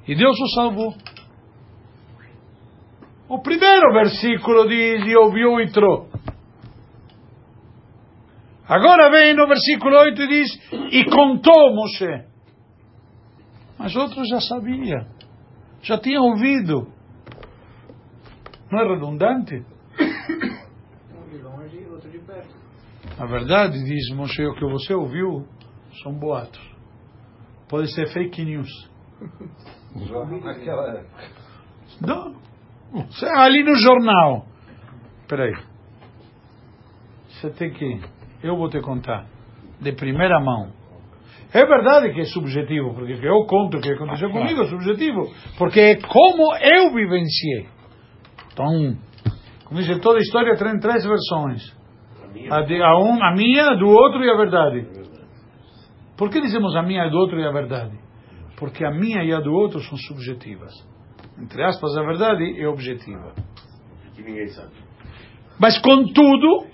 e 0.06 0.14
Deus 0.14 0.38
o 0.38 0.48
salvou. 0.54 0.94
O 3.28 3.42
primeiro 3.42 3.92
versículo 3.92 4.68
diz, 4.68 5.04
e 5.06 5.16
ouviu 5.16 5.60
e 5.60 5.70
trouxe. 5.70 6.13
Agora 8.66 9.10
vem 9.10 9.34
no 9.34 9.46
versículo 9.46 9.94
8 9.96 10.22
e 10.22 10.28
diz, 10.28 10.72
e 10.92 11.04
contou 11.04 11.74
Moshe. 11.74 12.24
Mas 13.78 13.94
outros 13.96 14.28
já 14.28 14.40
sabiam, 14.40 15.06
já 15.82 15.98
tinham 15.98 16.24
ouvido. 16.24 16.88
Não 18.70 18.80
é 18.80 18.88
redundante? 18.94 19.56
Um 21.14 21.28
de 21.30 21.38
longe 21.42 21.76
e 21.76 21.86
outro 21.88 22.10
de 22.10 22.18
perto. 22.20 22.54
Na 23.18 23.26
verdade, 23.26 23.84
diz 23.84 24.10
Moshe, 24.16 24.42
o 24.46 24.54
que 24.54 24.64
você 24.64 24.94
ouviu 24.94 25.46
são 26.02 26.12
boatos. 26.12 26.60
Pode 27.68 27.92
ser 27.94 28.06
fake 28.12 28.44
news. 28.44 28.90
Naquela 30.42 30.98
época. 30.98 31.24
Não. 32.00 32.34
Você- 33.06 33.26
Ali 33.26 33.62
no 33.62 33.74
jornal. 33.76 34.46
Espera 35.22 35.44
aí. 35.44 35.54
Você 37.28 37.50
tem 37.50 37.72
que. 37.72 38.00
Eu 38.44 38.58
vou 38.58 38.68
te 38.68 38.78
contar. 38.82 39.24
De 39.80 39.92
primeira 39.92 40.38
mão. 40.38 40.70
É 41.50 41.64
verdade 41.64 42.12
que 42.12 42.20
é 42.20 42.24
subjetivo, 42.24 42.92
porque 42.94 43.14
que 43.16 43.26
eu 43.26 43.46
conto 43.46 43.78
o 43.78 43.80
que 43.80 43.92
aconteceu 43.92 44.28
comigo 44.30 44.62
é 44.62 44.66
subjetivo. 44.66 45.32
Porque 45.56 45.80
é 45.80 45.96
como 45.96 46.54
eu 46.56 46.92
vivenciei. 46.92 47.68
Então, 48.52 48.98
como 49.64 49.80
diz, 49.80 49.98
toda 50.00 50.18
história 50.18 50.54
tem 50.56 50.78
três 50.78 51.04
versões. 51.04 51.74
A 52.22 52.26
minha, 52.28 52.54
A, 52.54 52.60
de, 52.62 52.82
a, 52.82 52.98
um, 52.98 53.24
a 53.24 53.34
minha, 53.34 53.70
a 53.70 53.74
do 53.76 53.88
outro 53.88 54.22
e 54.22 54.30
a 54.30 54.36
verdade. 54.36 54.86
Por 56.18 56.28
que 56.28 56.40
dizemos 56.40 56.76
a 56.76 56.82
minha, 56.82 57.04
a 57.04 57.08
do 57.08 57.16
outro 57.16 57.40
e 57.40 57.46
a 57.46 57.50
verdade? 57.50 57.98
Porque 58.58 58.84
a 58.84 58.90
minha 58.90 59.24
e 59.24 59.32
a 59.32 59.40
do 59.40 59.52
outro 59.52 59.80
são 59.80 59.96
subjetivas. 59.96 60.72
Entre 61.40 61.62
aspas, 61.64 61.96
a 61.96 62.02
verdade 62.02 62.60
é 62.60 62.68
objetiva. 62.68 63.32
que 64.14 64.22
ninguém 64.22 64.48
sabe. 64.48 64.72
Mas, 65.58 65.78
contudo, 65.80 66.66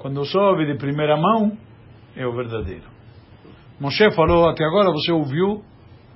quando 0.00 0.24
soube 0.24 0.64
de 0.64 0.78
primeira 0.78 1.14
mão, 1.14 1.52
é 2.16 2.26
o 2.26 2.32
verdadeiro. 2.32 2.84
Moshe 3.78 4.10
falou 4.12 4.48
até 4.48 4.64
agora, 4.64 4.90
você 4.90 5.12
ouviu? 5.12 5.62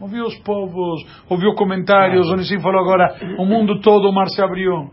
Ouviu 0.00 0.24
os 0.24 0.36
povos, 0.38 1.04
ouviu 1.28 1.54
comentários, 1.54 2.30
onde 2.30 2.46
se 2.46 2.58
falou 2.60 2.80
agora, 2.80 3.14
o 3.38 3.44
mundo 3.44 3.80
todo, 3.80 4.08
o 4.08 4.12
mar 4.12 4.28
se 4.28 4.42
abriu. 4.42 4.90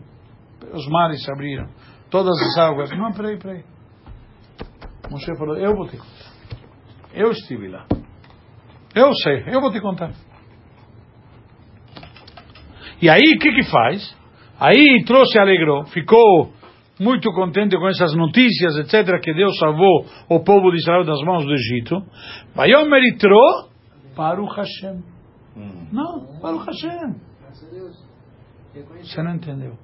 Os 0.72 0.86
mares 0.88 1.24
se 1.24 1.32
abriram. 1.32 1.68
Todas 2.10 2.38
as 2.38 2.58
águas. 2.58 2.90
Não, 2.90 3.12
peraí, 3.12 3.38
peraí. 3.38 3.64
Moshe 5.10 5.36
falou, 5.38 5.56
eu 5.56 5.74
vou 5.74 5.86
te 5.86 5.96
contar. 5.96 6.12
Eu 7.14 7.30
estive 7.30 7.68
lá. 7.68 7.86
Eu 8.94 9.10
sei, 9.14 9.44
eu 9.46 9.60
vou 9.60 9.72
te 9.72 9.80
contar. 9.80 10.12
E 13.00 13.08
aí, 13.08 13.34
o 13.36 13.38
que 13.38 13.52
que 13.52 13.70
faz? 13.70 14.16
Aí 14.60 15.02
trouxe 15.06 15.38
alegrou, 15.38 15.86
ficou 15.86 16.52
muito 17.00 17.32
contente 17.32 17.76
com 17.76 17.88
essas 17.88 18.14
notícias, 18.14 18.76
etc., 18.76 19.20
que 19.20 19.32
Deus 19.34 19.56
salvou 19.58 20.06
o 20.28 20.40
povo 20.40 20.70
de 20.70 20.76
Israel 20.76 21.04
das 21.04 21.20
mãos 21.22 21.44
do 21.44 21.52
Egito. 21.52 22.02
Vayomer 22.54 23.02
Itro, 23.04 23.68
Baruch 24.16 24.54
Hashem. 24.56 25.02
Não, 25.92 26.40
Baruch 26.40 26.66
Hashem. 26.66 27.14
Você 29.02 29.22
não 29.22 29.34
entendeu. 29.34 29.76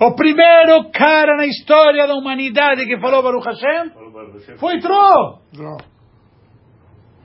O 0.00 0.14
primeiro 0.14 0.90
cara 0.92 1.36
na 1.36 1.46
história 1.46 2.06
da 2.06 2.14
humanidade 2.14 2.84
que 2.86 3.00
falou 3.00 3.22
Baruch 3.22 3.46
Hashem 3.46 3.90
Falou 3.90 4.12
Baruch 4.12 4.38
Hashem. 4.38 4.56
foi 4.56 4.78
Tro. 4.78 5.38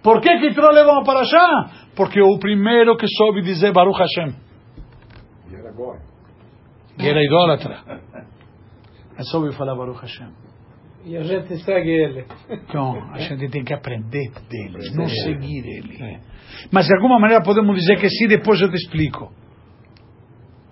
Por 0.01 0.19
que 0.21 0.39
que 0.39 0.53
Tro 0.53 0.71
levou 0.71 0.95
a 0.99 1.03
Parashá? 1.03 1.89
Porque 1.95 2.19
o 2.21 2.39
primeiro 2.39 2.97
que 2.97 3.07
soube 3.07 3.41
dizer 3.41 3.71
Baruch 3.71 3.99
Hashem. 3.99 4.35
E 6.99 7.07
era 7.07 7.21
agora. 7.21 8.01
idólatra. 9.13 9.17
Mas 9.17 9.30
soube 9.30 9.54
falar 9.56 9.76
Baruch 9.76 10.02
Hashem. 10.02 10.30
E 11.06 11.17
a 11.17 11.23
gente 11.23 11.58
segue 11.63 11.89
ele. 11.89 12.26
Então, 12.49 12.93
a 13.12 13.17
gente 13.17 13.49
tem 13.49 13.63
que 13.63 13.73
aprender 13.73 14.32
dele, 14.49 14.95
não 14.95 15.08
seguir 15.08 15.65
ele. 15.65 16.19
Mas 16.71 16.88
de 16.88 16.95
alguma 16.95 17.19
maneira 17.19 17.43
podemos 17.43 17.76
dizer 17.76 17.99
que 17.99 18.10
sim, 18.10 18.28
depois 18.28 18.62
eu 18.62 18.69
te 18.69 18.78
explico. 18.78 19.32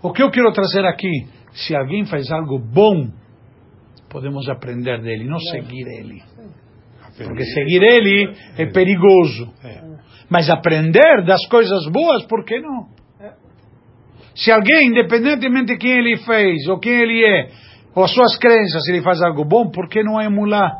O 0.01 0.13
que 0.13 0.23
eu 0.23 0.31
quero 0.31 0.51
trazer 0.53 0.85
aqui, 0.85 1.27
se 1.51 1.75
alguém 1.75 2.05
faz 2.05 2.31
algo 2.31 2.57
bom, 2.59 3.11
podemos 4.09 4.47
aprender 4.47 5.01
dele, 5.01 5.25
não 5.25 5.37
seguir 5.37 5.85
ele. 5.99 6.23
Porque 7.17 7.43
seguir 7.43 7.83
ele 7.83 8.33
é 8.57 8.65
perigoso. 8.67 9.53
Mas 10.29 10.49
aprender 10.49 11.25
das 11.25 11.45
coisas 11.47 11.85
boas, 11.91 12.25
por 12.25 12.45
que 12.45 12.57
não? 12.61 12.87
Se 14.33 14.49
alguém, 14.49 14.87
independentemente 14.87 15.73
de 15.73 15.77
quem 15.77 15.91
ele 15.91 16.17
fez, 16.19 16.67
ou 16.69 16.79
quem 16.79 16.93
ele 16.93 17.25
é, 17.25 17.49
ou 17.93 18.03
as 18.03 18.13
suas 18.13 18.37
crenças, 18.37 18.87
ele 18.87 19.01
faz 19.01 19.21
algo 19.21 19.43
bom, 19.43 19.69
por 19.69 19.89
que 19.89 20.03
não 20.03 20.21
emular? 20.21 20.71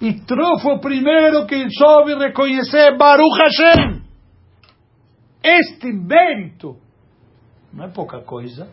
E 0.00 0.14
Tro 0.20 0.58
foi 0.60 0.74
o 0.74 0.80
primeiro 0.80 1.46
que 1.46 1.68
soube 1.70 2.14
reconhecer 2.14 2.96
Baruch 2.96 3.38
Hashem. 3.38 4.02
Este 5.42 5.92
mérito 5.92 6.76
não 7.72 7.84
é 7.84 7.88
pouca 7.88 8.22
coisa. 8.22 8.68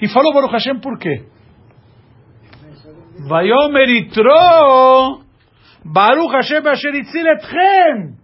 E 0.00 0.08
falou 0.08 0.32
Baruch 0.32 0.52
Hashem 0.52 0.80
por 0.80 0.98
quê? 0.98 1.26
Vayomer 3.28 3.88
Itro 3.90 5.24
Baruch 5.84 6.32
Hashem 6.32 6.66
asher 6.66 6.94
itzil 6.94 7.26
etchem. 7.26 8.16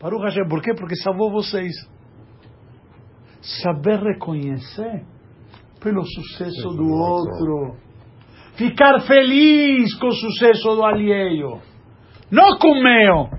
Baruch 0.00 0.24
Hashem, 0.24 0.48
por 0.48 0.62
quê? 0.62 0.74
Porque 0.74 0.96
salvou 0.96 1.30
vocês. 1.30 1.74
Saber 3.62 4.00
reconhecer 4.00 5.04
pelo 5.86 6.04
sucesso 6.04 6.70
do 6.70 6.88
outro. 6.88 7.76
Ficar 8.56 8.98
feliz 9.02 9.94
com 9.94 10.08
o 10.08 10.12
sucesso 10.12 10.74
do 10.74 10.84
alheio. 10.84 11.60
Não 12.28 12.58
com 12.58 12.72
o 12.72 12.82
meu. 12.82 13.30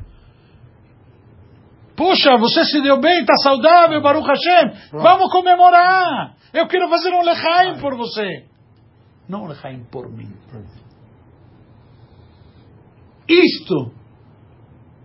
Puxa, 1.98 2.38
você 2.38 2.64
se 2.64 2.82
deu 2.82 3.02
bem, 3.02 3.20
está 3.20 3.36
saudável, 3.44 4.02
Baruch 4.02 4.26
Hashem. 4.26 4.72
Vamos 4.94 5.30
comemorar. 5.30 6.38
Eu 6.54 6.68
quero 6.68 6.88
fazer 6.88 7.14
um 7.16 7.22
lechaim 7.22 7.82
por 7.82 7.98
você. 7.98 8.46
Não 9.28 9.44
um 9.44 9.48
lechaim 9.48 9.84
por 9.92 10.10
mim. 10.10 10.32
Isto 13.28 13.92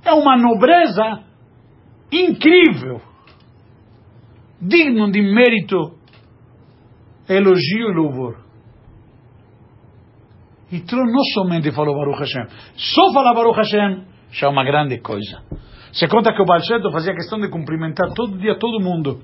é 0.04 0.12
uma 0.12 0.36
nobreza 0.36 1.24
incrível, 2.12 3.00
digno 4.60 5.10
de 5.10 5.22
mérito, 5.22 6.01
elogio 7.34 7.90
e 7.90 7.94
louvor. 7.94 8.36
E 10.70 10.80
Tron 10.80 11.04
não 11.04 11.22
somente 11.34 11.70
falou 11.72 11.94
Baruch 11.94 12.20
Hashem, 12.20 12.46
só 12.76 13.12
falar 13.12 13.34
Baruch 13.34 13.56
Hashem 13.56 14.04
já 14.30 14.46
é 14.46 14.50
uma 14.50 14.64
grande 14.64 14.98
coisa. 15.00 15.42
Você 15.92 16.08
conta 16.08 16.32
que 16.32 16.40
o 16.40 16.46
Tov 16.46 16.92
fazia 16.92 17.14
questão 17.14 17.38
de 17.38 17.50
cumprimentar 17.50 18.12
todo 18.14 18.38
dia 18.38 18.58
todo 18.58 18.82
mundo. 18.82 19.20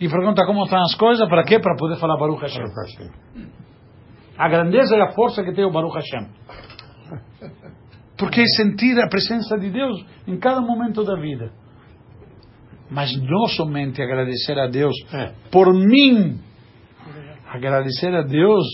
E 0.00 0.08
pergunta 0.08 0.44
como 0.46 0.64
estão 0.64 0.80
as 0.80 0.94
coisas, 0.94 1.28
para 1.28 1.44
quê? 1.44 1.58
Para 1.58 1.76
poder 1.76 1.98
falar 1.98 2.16
Baruch 2.16 2.40
Hashem. 2.40 2.64
A 4.38 4.48
grandeza 4.48 4.96
e 4.96 5.00
a 5.00 5.12
força 5.12 5.42
que 5.42 5.52
tem 5.52 5.64
o 5.64 5.70
Baruch 5.70 5.94
Hashem. 5.94 6.28
Porque 8.16 8.40
é 8.40 8.46
sentir 8.46 8.98
a 8.98 9.08
presença 9.08 9.58
de 9.58 9.70
Deus 9.70 10.02
em 10.26 10.38
cada 10.38 10.62
momento 10.62 11.04
da 11.04 11.16
vida. 11.16 11.52
Mas 12.90 13.14
não 13.20 13.46
somente 13.46 14.00
agradecer 14.00 14.58
a 14.58 14.68
Deus 14.68 14.94
por 15.50 15.74
mim, 15.74 16.40
agradecer 17.56 18.14
a 18.14 18.22
Deus 18.22 18.64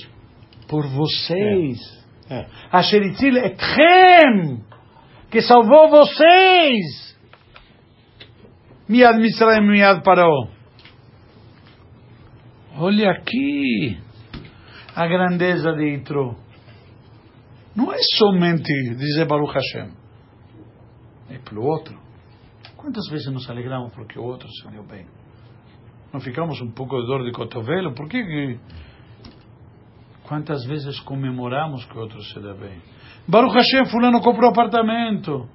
por 0.69 0.87
vocês. 0.87 1.79
Asher 2.71 3.03
itzil 3.03 3.37
etchem, 3.37 4.65
que 5.31 5.43
salvou 5.43 5.89
vocês. 5.89 7.13
Miad 8.89 9.19
Mitzrayim, 9.19 9.67
miad 9.67 10.03
parou. 10.03 10.51
Olha 12.77 13.11
aqui 13.11 13.99
a 14.95 15.07
grandeza 15.07 15.73
de 15.73 15.95
Itro. 15.95 16.37
Não 17.77 17.93
é 17.93 17.99
somente 18.19 18.73
dizer 18.97 19.27
Baruch 19.27 19.55
Hashem. 19.55 19.93
É 21.31 21.39
pelo 21.39 21.65
outro. 21.65 21.99
Quantas 22.77 23.09
vezes 23.11 23.33
nos 23.33 23.49
alegramos 23.49 23.93
porque 23.95 24.19
o 24.19 24.25
outro 24.25 24.49
se 24.49 24.69
deu 24.71 24.85
bem? 24.85 25.07
Não 26.13 26.21
ficamos 26.21 26.61
um 26.61 26.71
pouco 26.71 27.01
de 27.01 27.07
dor 27.07 27.25
de 27.25 27.33
cotovelo? 27.33 27.95
Por 27.95 28.09
que, 28.09 28.23
que 28.23 28.61
Quantas 30.33 30.65
vezes 30.65 30.99
comemoramos 31.01 31.85
que 31.85 31.95
o 31.95 32.01
outro 32.01 32.23
se 32.23 32.41
deu 32.41 32.57
bem? 32.57 32.81
Baruch 33.29 33.55
Hashem, 33.55 33.85
fulano 33.91 34.21
comprou 34.21 34.51
apartamento. 34.51 35.47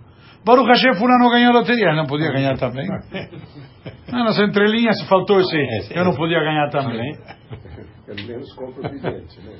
Baruch 0.46 0.68
Hashem, 0.68 0.94
fulano 0.94 1.32
ganhou 1.32 1.52
loteria. 1.52 1.88
Ele 1.88 1.96
não 1.96 2.06
podia 2.06 2.32
ganhar 2.32 2.56
também? 2.58 2.88
Não, 4.12 4.24
nas 4.24 4.38
entrelinhas 4.38 5.02
faltou 5.10 5.40
esse. 5.40 5.58
Eu 5.92 6.06
não 6.06 6.16
podia 6.16 6.40
ganhar 6.40 6.70
também. 6.70 7.18
Pelo 8.06 8.28
menos 8.28 8.54
compra 8.54 8.88
o 8.88 8.92
bilhete, 8.92 9.42
né? 9.42 9.54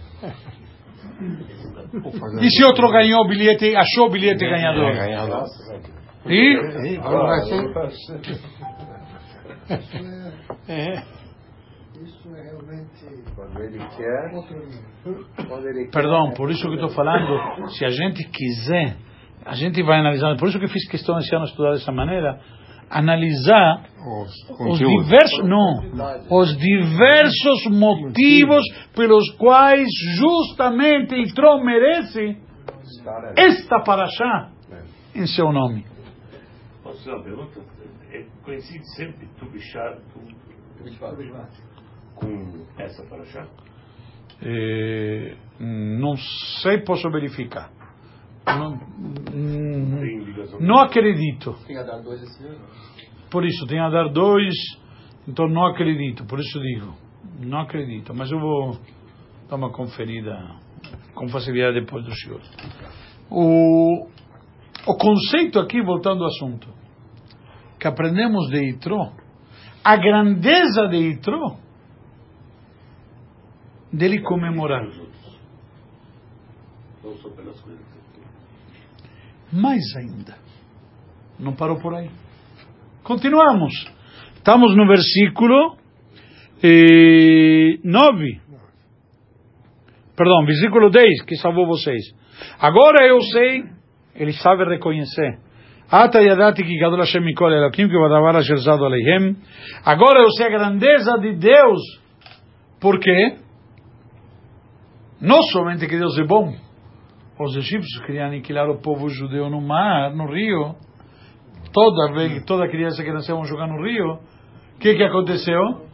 E 2.42 2.50
se 2.50 2.64
outro 2.64 2.92
ganhou 2.92 3.22
o 3.22 3.28
bilhete, 3.28 3.76
achou 3.76 4.08
o 4.08 4.12
bilhete 4.12 4.46
ganhador? 4.46 4.94
Nossa, 5.28 5.82
E? 10.68 11.18
Isso 12.04 12.36
é 12.36 12.42
realmente 12.44 13.34
quando 13.36 13.60
ele 13.60 13.80
quer, 13.80 14.32
quando 15.48 15.68
ele 15.68 15.86
quer. 15.86 15.92
Perdão, 15.92 16.32
por 16.36 16.52
isso 16.52 16.68
que 16.68 16.76
estou 16.76 16.90
falando, 16.90 17.70
se 17.72 17.84
a 17.84 17.90
gente 17.90 18.24
quiser, 18.30 18.98
a 19.46 19.56
gente 19.56 19.82
vai 19.82 20.00
analisar, 20.00 20.38
por 20.38 20.48
isso 20.48 20.60
que 20.60 20.68
fiz 20.68 20.88
questão 20.90 21.18
esse 21.18 21.34
ano 21.36 21.46
estudar 21.46 21.72
dessa 21.72 21.92
maneira, 21.92 22.40
analisar 22.90 23.84
os 24.60 24.78
diversos, 24.78 25.44
não, 25.44 25.82
os 26.30 26.56
diversos 26.58 27.66
motivos 27.72 28.64
pelos 28.96 29.30
quais 29.38 29.88
justamente 30.20 31.16
Itro 31.16 31.64
merece 31.64 32.38
esta 33.36 33.82
paraxá 33.84 34.52
em 35.16 35.26
seu 35.26 35.52
nome. 35.52 35.86
Posso 36.84 37.00
fazer 37.00 37.12
uma 37.12 37.24
pergunta? 37.24 37.60
É, 38.12 38.26
coincide 38.44 38.88
sempre 38.96 39.28
tu 39.38 39.50
bichar 39.50 39.98
com 42.16 42.66
essa 42.78 43.04
paraxá? 43.04 43.48
Eh, 44.42 45.36
não 45.60 46.16
sei, 46.62 46.80
posso 46.82 47.10
verificar. 47.10 47.72
Não, 48.46 48.80
não 50.60 50.80
acredito. 50.80 51.56
Tem 51.66 51.78
a 51.78 51.84
dar 51.84 52.02
dois 52.02 52.22
esse 52.22 52.46
ano? 52.46 52.60
Por 53.30 53.46
isso, 53.46 53.66
tem 53.68 53.80
a 53.80 53.90
dar 53.90 54.10
dois, 54.10 54.54
então 55.28 55.48
não 55.50 55.66
acredito, 55.66 56.26
por 56.26 56.40
isso 56.40 56.60
digo, 56.62 56.96
não 57.42 57.60
acredito, 57.60 58.14
mas 58.16 58.32
eu 58.32 58.40
vou 58.40 58.78
dar 59.50 59.58
uma 59.58 59.72
conferida 59.72 60.34
com 61.14 61.28
facilidade 61.28 61.82
depois 61.82 62.06
do 62.06 62.16
senhor. 62.16 62.42
O, 63.30 64.08
o 64.88 64.98
conceito 64.98 65.60
aqui, 65.60 65.82
voltando 65.82 66.24
ao 66.24 66.30
assunto, 66.30 66.70
que 67.78 67.88
aprendemos 67.88 68.50
de 68.50 68.70
Itro, 68.70 69.12
a 69.88 69.96
grandeza 69.96 70.90
de 70.90 70.98
Itro, 70.98 71.56
dele 73.90 74.22
comemorar. 74.22 74.86
Mais 79.54 79.82
ainda, 79.96 80.36
não 81.40 81.56
parou 81.56 81.80
por 81.80 81.96
aí. 81.96 82.10
Continuamos. 83.02 83.72
Estamos 84.36 84.76
no 84.76 84.86
versículo 84.86 85.78
eh, 86.62 87.80
9. 87.82 88.42
Perdão, 90.18 90.46
versículo 90.46 90.90
10, 90.90 91.24
que 91.24 91.38
salvou 91.38 91.66
vocês. 91.66 92.14
Agora 92.60 93.08
eu 93.08 93.22
sei, 93.22 93.64
ele 94.16 94.34
sabe 94.34 94.66
reconhecer. 94.66 95.40
Ata 95.90 96.20
yadati 96.22 96.64
ki 96.64 96.78
gadol 96.80 97.00
Hashem 97.00 97.24
mikol 97.24 97.52
Elokim, 97.54 97.88
que 97.88 97.98
vadavar 97.98 98.36
asher 98.36 98.58
zado 98.58 98.86
aleihem. 98.86 99.38
Agora 99.86 100.20
eu 100.20 100.30
sei 100.32 100.48
a 100.48 100.50
grandeza 100.50 101.18
de 101.18 101.36
Deus. 101.36 101.82
Por 102.80 103.00
quê? 103.00 103.38
Não 105.22 105.42
somente 105.44 105.88
que 105.88 105.98
Deus 105.98 106.18
é 106.18 106.24
bom. 106.24 106.54
Os 107.40 107.56
egípcios 107.56 108.06
queriam 108.06 108.28
aniquilar 108.28 108.70
o 108.70 108.82
povo 108.82 109.08
judeu 109.10 109.50
no 109.50 109.62
mar, 109.62 110.14
no 110.14 110.28
rio. 110.28 110.76
Toda 111.72 112.14
vez, 112.14 112.44
toda 112.44 112.68
criança 112.68 113.04
que 113.04 113.12
nasceu 113.12 113.42
jogar 113.46 113.68
no 113.68 113.82
rio. 113.84 114.20
O 114.76 114.80
que 114.80 114.94
que 114.94 115.04
aconteceu? 115.04 115.88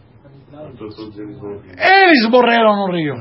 Eles 1.77 2.29
morreram 2.29 2.75
no 2.75 2.91
rio. 2.91 3.15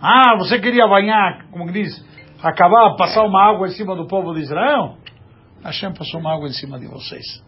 Ah, 0.00 0.36
você 0.36 0.60
queria 0.60 0.86
banhar, 0.86 1.46
como 1.50 1.66
que 1.66 1.72
diz, 1.72 2.15
acabar, 2.48 2.96
passar 2.96 3.24
uma 3.24 3.50
água 3.50 3.66
em 3.66 3.70
cima 3.70 3.94
do 3.96 4.06
povo 4.06 4.34
de 4.34 4.40
Israel? 4.40 4.96
Hashem 5.62 5.92
passou 5.92 6.20
uma 6.20 6.34
água 6.34 6.48
em 6.48 6.52
cima 6.52 6.78
de 6.78 6.86
vocês. 6.86 7.44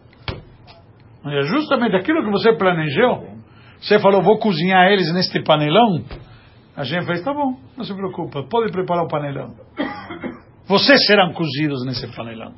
É 1.25 1.41
justamente 1.41 1.95
aquilo 1.95 2.23
que 2.23 2.31
você 2.31 2.53
planejou. 2.53 3.37
Você 3.79 3.99
falou, 3.99 4.21
vou 4.21 4.39
cozinhar 4.39 4.91
eles 4.91 5.11
neste 5.13 5.41
panelão. 5.43 6.03
A 6.75 6.83
gente 6.83 7.05
fez, 7.05 7.23
tá 7.23 7.33
bom, 7.33 7.57
não 7.77 7.83
se 7.83 7.93
preocupa, 7.93 8.43
pode 8.43 8.71
preparar 8.71 9.05
o 9.05 9.07
panelão. 9.07 9.55
Vocês 10.65 11.05
serão 11.05 11.33
cozidos 11.33 11.85
nesse 11.85 12.07
panelão. 12.15 12.53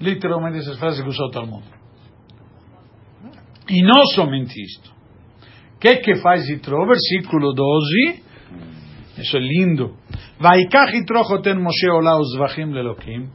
Literalmente 0.00 0.58
essas 0.58 0.78
frases 0.78 1.02
que 1.02 1.08
usou 1.08 1.30
todo 1.30 1.46
mundo. 1.46 1.66
E 3.68 3.82
não 3.82 4.06
somente 4.14 4.60
isto. 4.60 4.90
O 5.74 5.78
que 5.78 5.96
que 5.96 6.16
faz 6.16 6.48
Yitro? 6.48 6.86
Versículo 6.86 7.52
12. 7.52 8.25
Isso 9.18 9.36
é 9.36 9.40
lindo. 9.40 9.96
Vaikach 10.38 10.94
Yitro 10.94 11.24
choten 11.24 11.58
Moshe 11.58 11.88
olá 11.88 12.18
os 12.18 12.36
vachim 12.36 12.72
lelokim. 12.72 13.30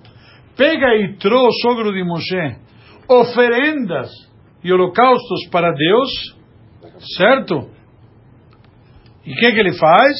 Pega 0.55 0.93
Yitro, 0.93 1.47
o 1.47 1.51
sogro 1.61 1.91
de 1.91 2.03
Moshe, 2.03 2.57
oferendas 3.09 4.09
e 4.63 4.71
holocaustos 4.71 5.47
para 5.51 5.71
Deus, 5.71 6.37
certo? 7.17 7.69
E 9.25 9.33
o 9.33 9.35
que 9.35 9.51
que 9.51 9.59
ele 9.59 9.73
faz? 9.73 10.15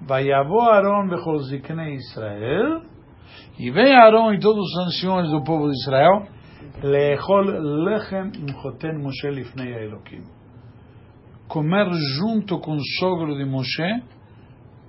Vayavo 0.00 0.60
Aaron 0.60 1.08
bechol 1.08 1.38
ziknei 1.38 1.94
Israel. 1.94 2.82
E 3.58 3.70
vem 3.70 3.94
Aaron 3.94 4.32
e 4.34 4.40
todos 4.40 4.62
os 4.62 4.86
anciões 4.86 5.30
do 5.30 5.42
povo 5.42 5.68
de 5.68 5.76
Israel, 5.76 6.26
lechol 6.82 7.44
lechem 7.84 8.32
im 8.38 8.60
choten 8.60 8.98
Moshe 9.02 9.30
lifnei 9.30 9.72
Elokim. 9.84 10.24
Comer 11.48 11.88
junto 12.18 12.58
com 12.60 12.76
o 12.76 12.84
sogro 12.98 13.36
de 13.36 13.44
Moshe, 13.44 14.02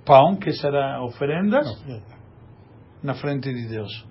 pão, 0.04 0.36
que 0.36 0.52
será 0.52 1.02
oferendas, 1.02 1.66
na 3.02 3.14
frente 3.14 3.52
de 3.52 3.68
Deus. 3.68 4.06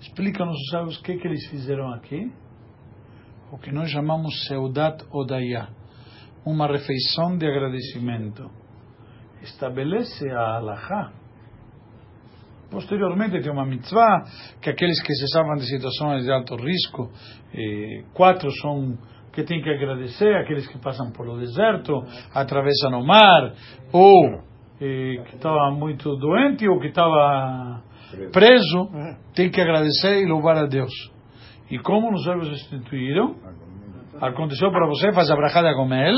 Explica-nos 0.00 0.56
os 0.56 0.70
sábios 0.70 0.98
o 0.98 1.02
que, 1.02 1.16
que 1.16 1.28
eles 1.28 1.46
fizeram 1.48 1.92
aqui. 1.92 2.32
O 3.52 3.58
que 3.58 3.72
nós 3.72 3.90
chamamos 3.90 4.46
Seudat 4.46 5.04
Odaya, 5.12 5.68
uma 6.44 6.66
refeição 6.66 7.36
de 7.36 7.46
agradecimento. 7.46 8.50
Estabelece 9.42 10.30
a 10.30 10.56
Halachá. 10.56 11.12
Posteriormente 12.70 13.40
tem 13.40 13.50
uma 13.50 13.66
mitzvah 13.66 14.22
que 14.62 14.70
aqueles 14.70 15.02
que 15.02 15.12
se 15.12 15.26
salvam 15.28 15.56
de 15.56 15.66
situações 15.66 16.24
de 16.24 16.32
alto 16.32 16.54
risco, 16.54 17.10
eh, 17.52 18.04
quatro 18.14 18.48
são 18.62 18.96
que 19.32 19.42
tem 19.44 19.60
que 19.60 19.70
agradecer, 19.70 20.34
aqueles 20.36 20.66
que 20.68 20.78
passam 20.78 21.10
pelo 21.12 21.38
deserto, 21.38 21.92
atravessam 22.34 23.00
o 23.00 23.06
mar, 23.06 23.52
ou 23.92 24.49
que 24.80 25.36
estava 25.36 25.70
muito 25.72 26.16
doente, 26.16 26.66
ou 26.66 26.80
que 26.80 26.86
estava 26.86 27.82
preso, 28.32 28.88
tem 29.34 29.50
que 29.50 29.60
agradecer 29.60 30.22
e 30.22 30.26
louvar 30.26 30.56
a 30.56 30.66
Deus. 30.66 30.90
E 31.70 31.78
como 31.78 32.10
nos 32.10 32.24
sábios 32.24 32.48
instituíram, 32.48 33.36
aconteceu 34.20 34.70
para 34.70 34.86
você, 34.86 35.12
faz 35.12 35.30
a 35.30 35.36
brachá 35.36 35.62
de 35.62 35.74
Gomel, 35.74 36.14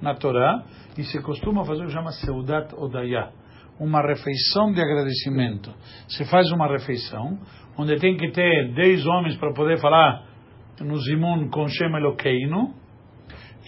na 0.00 0.14
Torá, 0.14 0.62
e 0.96 1.02
se 1.02 1.20
costuma 1.22 1.64
fazer 1.64 1.82
o 1.82 1.86
que 1.86 1.92
chama 1.92 2.12
Seudat 2.12 2.72
Odaya, 2.76 3.30
uma 3.80 4.00
refeição 4.00 4.72
de 4.72 4.80
agradecimento. 4.80 5.72
Se 6.08 6.24
faz 6.24 6.50
uma 6.52 6.68
refeição, 6.68 7.38
onde 7.76 7.96
tem 7.96 8.16
que 8.16 8.30
ter 8.30 8.72
10 8.74 9.06
homens 9.06 9.36
para 9.36 9.52
poder 9.52 9.80
falar 9.80 10.24
no 10.80 10.96
Zimun 10.98 11.48
com 11.50 11.66
Shem 11.66 11.92
Elokeinu, 11.96 12.74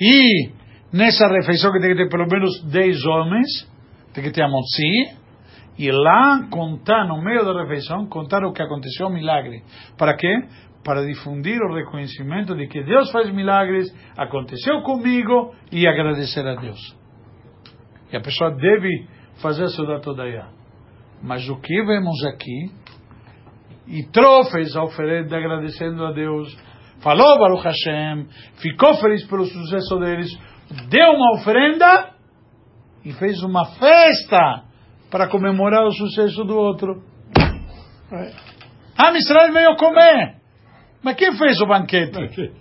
e 0.00 0.50
nessa 0.92 1.26
refeição 1.26 1.72
que 1.72 1.80
tem 1.80 1.96
que 1.96 2.04
ter 2.04 2.08
pelo 2.08 2.28
menos 2.28 2.62
10 2.70 3.04
homens, 3.06 3.75
tem 4.16 4.32
que 4.32 4.40
a 4.40 4.48
Motzi, 4.48 5.18
e 5.78 5.90
lá 5.90 6.48
contar, 6.50 7.06
no 7.06 7.22
meio 7.22 7.44
da 7.44 7.62
refeição, 7.62 8.06
contar 8.06 8.42
o 8.44 8.52
que 8.52 8.62
aconteceu, 8.62 9.08
o 9.08 9.12
milagre. 9.12 9.62
Para 9.98 10.16
quê? 10.16 10.32
Para 10.82 11.04
difundir 11.04 11.60
o 11.60 11.74
reconhecimento 11.74 12.56
de 12.56 12.66
que 12.66 12.82
Deus 12.82 13.10
faz 13.10 13.30
milagres, 13.30 13.94
aconteceu 14.16 14.80
comigo, 14.82 15.54
e 15.70 15.86
agradecer 15.86 16.46
a 16.46 16.54
Deus. 16.54 16.96
E 18.10 18.16
a 18.16 18.20
pessoa 18.20 18.52
deve 18.52 19.06
fazer 19.42 19.68
Sudat 19.68 20.08
Odaya. 20.08 20.46
Mas 21.22 21.46
o 21.48 21.60
que 21.60 21.84
vemos 21.84 22.24
aqui, 22.24 22.70
e 23.86 24.02
fez 24.50 24.74
a 24.76 24.82
oferenda 24.82 25.36
agradecendo 25.36 26.06
a 26.06 26.12
Deus, 26.12 26.56
falou 27.00 27.38
Baruch 27.38 27.64
Hashem, 27.64 28.26
ficou 28.62 28.94
feliz 28.94 29.26
pelo 29.26 29.44
sucesso 29.44 29.98
deles, 29.98 30.30
deu 30.88 31.10
uma 31.10 31.34
oferenda 31.40 32.15
e 33.06 33.12
fez 33.12 33.40
uma 33.44 33.64
festa 33.64 34.64
para 35.08 35.28
comemorar 35.28 35.86
o 35.86 35.92
sucesso 35.92 36.42
do 36.42 36.56
outro. 36.56 37.04
Ah, 38.98 39.12
Israel 39.12 39.52
veio 39.52 39.76
comer. 39.76 40.40
Mas 41.04 41.14
quem 41.14 41.38
fez 41.38 41.60
o 41.60 41.66
banquete? 41.66 42.52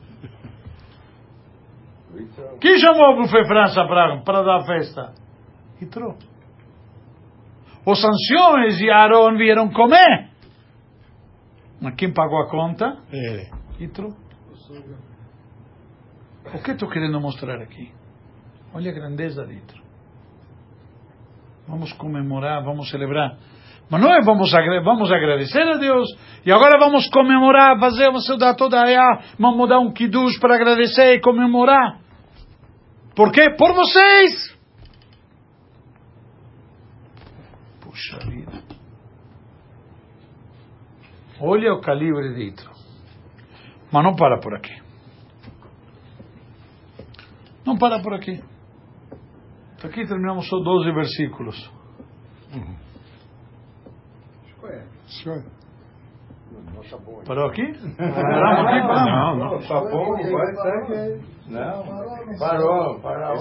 Quem 2.61 2.77
chamou 2.77 3.13
o 3.13 3.23
Buffet 3.23 3.43
França 3.47 3.83
para, 3.87 4.21
para 4.21 4.43
dar 4.43 4.57
a 4.57 4.65
festa? 4.65 5.15
Yitro. 5.81 6.15
Os 7.83 8.03
anciões 8.05 8.79
e 8.79 8.91
Aaron 8.91 9.37
vieram 9.37 9.71
comer. 9.71 10.29
Mas 11.81 11.95
quem 11.95 12.13
pagou 12.13 12.39
a 12.43 12.51
conta? 12.51 12.99
Ele. 13.11 13.49
Yitro. 13.79 14.15
O 16.53 16.61
que 16.61 16.71
estou 16.71 16.87
querendo 16.87 17.19
mostrar 17.19 17.59
aqui? 17.59 17.91
Olha 18.75 18.91
a 18.91 18.93
grandeza 18.93 19.43
de 19.43 19.55
Yitro. 19.55 19.84
Vamos 21.67 21.93
comemorar, 21.93 22.63
vamos 22.63 22.89
celebrar. 22.89 23.37
Mas 23.89 24.01
não 24.01 24.11
é 24.13 24.21
vamos, 24.23 24.51
vamos 24.83 25.11
agradecer 25.11 25.61
a 25.61 25.77
Deus 25.77 26.07
e 26.45 26.51
agora 26.51 26.79
vamos 26.79 27.07
comemorar, 27.09 27.79
fazer 27.79 28.11
você 28.11 28.35
dar 28.37 28.55
toda 28.55 28.81
a 28.81 28.89
vamos 29.37 29.69
dar 29.69 29.79
um 29.79 29.91
kiddush 29.91 30.39
para 30.39 30.55
agradecer 30.55 31.15
e 31.15 31.21
comemorar. 31.21 31.99
Por 33.15 33.31
quê? 33.31 33.51
Por 33.57 33.73
vocês! 33.73 34.55
Puxa 37.81 38.19
vida. 38.27 38.63
Olha 41.39 41.73
o 41.73 41.81
calibre 41.81 42.33
de 42.33 42.49
Itro. 42.49 42.71
Mas 43.91 44.03
não 44.03 44.15
para 44.15 44.39
por 44.39 44.53
aqui. 44.55 44.81
Não 47.65 47.77
para 47.77 48.01
por 48.01 48.13
aqui. 48.13 48.41
Aqui 49.83 50.07
terminamos 50.07 50.47
só 50.47 50.57
12 50.59 50.91
versículos. 50.91 51.71
Senhor. 55.07 55.43
Parou 57.25 57.47
aqui? 57.47 57.63
Paramos 57.97 58.65
aqui? 58.67 58.87
Paramos. 58.87 59.39
Não, 59.39 59.67
tá 59.67 59.79
bom, 59.81 60.15
vai, 60.15 60.55
segue. 60.55 61.35
Não, 61.47 62.39
parou, 62.39 62.99
parou. 63.01 63.35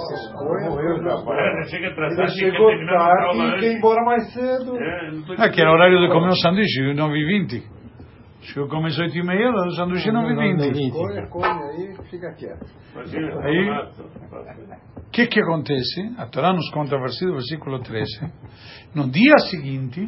Morreu 0.71 1.03
já, 1.03 1.25
parou. 1.25 1.65
Chega 1.69 1.87
Ele 1.87 1.93
atrasado, 1.93 2.31
chegou 2.31 2.71
tarde 2.87 3.39
e 3.39 3.61
quer 3.61 3.73
ir 3.73 3.77
embora 3.79 4.05
mais 4.05 4.33
cedo. 4.33 4.77
É, 4.77 5.11
não 5.13 5.23
tô 5.25 5.35
É 5.35 5.49
que 5.49 5.61
era 5.61 5.73
horário 5.73 6.01
de 6.01 6.13
comer 6.13 6.29
um 6.29 6.37
sanduíche, 6.37 6.95
9 6.95 7.19
20. 8.45 8.51
Acho 8.51 8.53
que 8.53 8.61
eu 8.61 8.69
comecei 8.69 9.05
8 9.05 9.17
e 9.17 9.23
meia, 9.23 9.51
o 9.51 9.71
sanduíche 9.71 10.13
9 10.13 10.33
e 10.33 10.73
20. 10.73 10.91
Come, 10.93 11.29
come 11.29 11.47
aí, 11.47 11.97
fica 12.11 12.33
quieto. 12.35 12.67
Aí-. 13.43 13.71
O 14.97 15.11
que 15.11 15.27
que 15.27 15.41
acontece? 15.41 16.15
A 16.19 16.27
Torá 16.27 16.53
nos 16.53 16.71
conta, 16.71 16.99
versículo, 16.99 17.35
versículo 17.35 17.81
13. 17.81 18.33
No 18.95 19.09
dia 19.11 19.37
seguinte, 19.51 20.07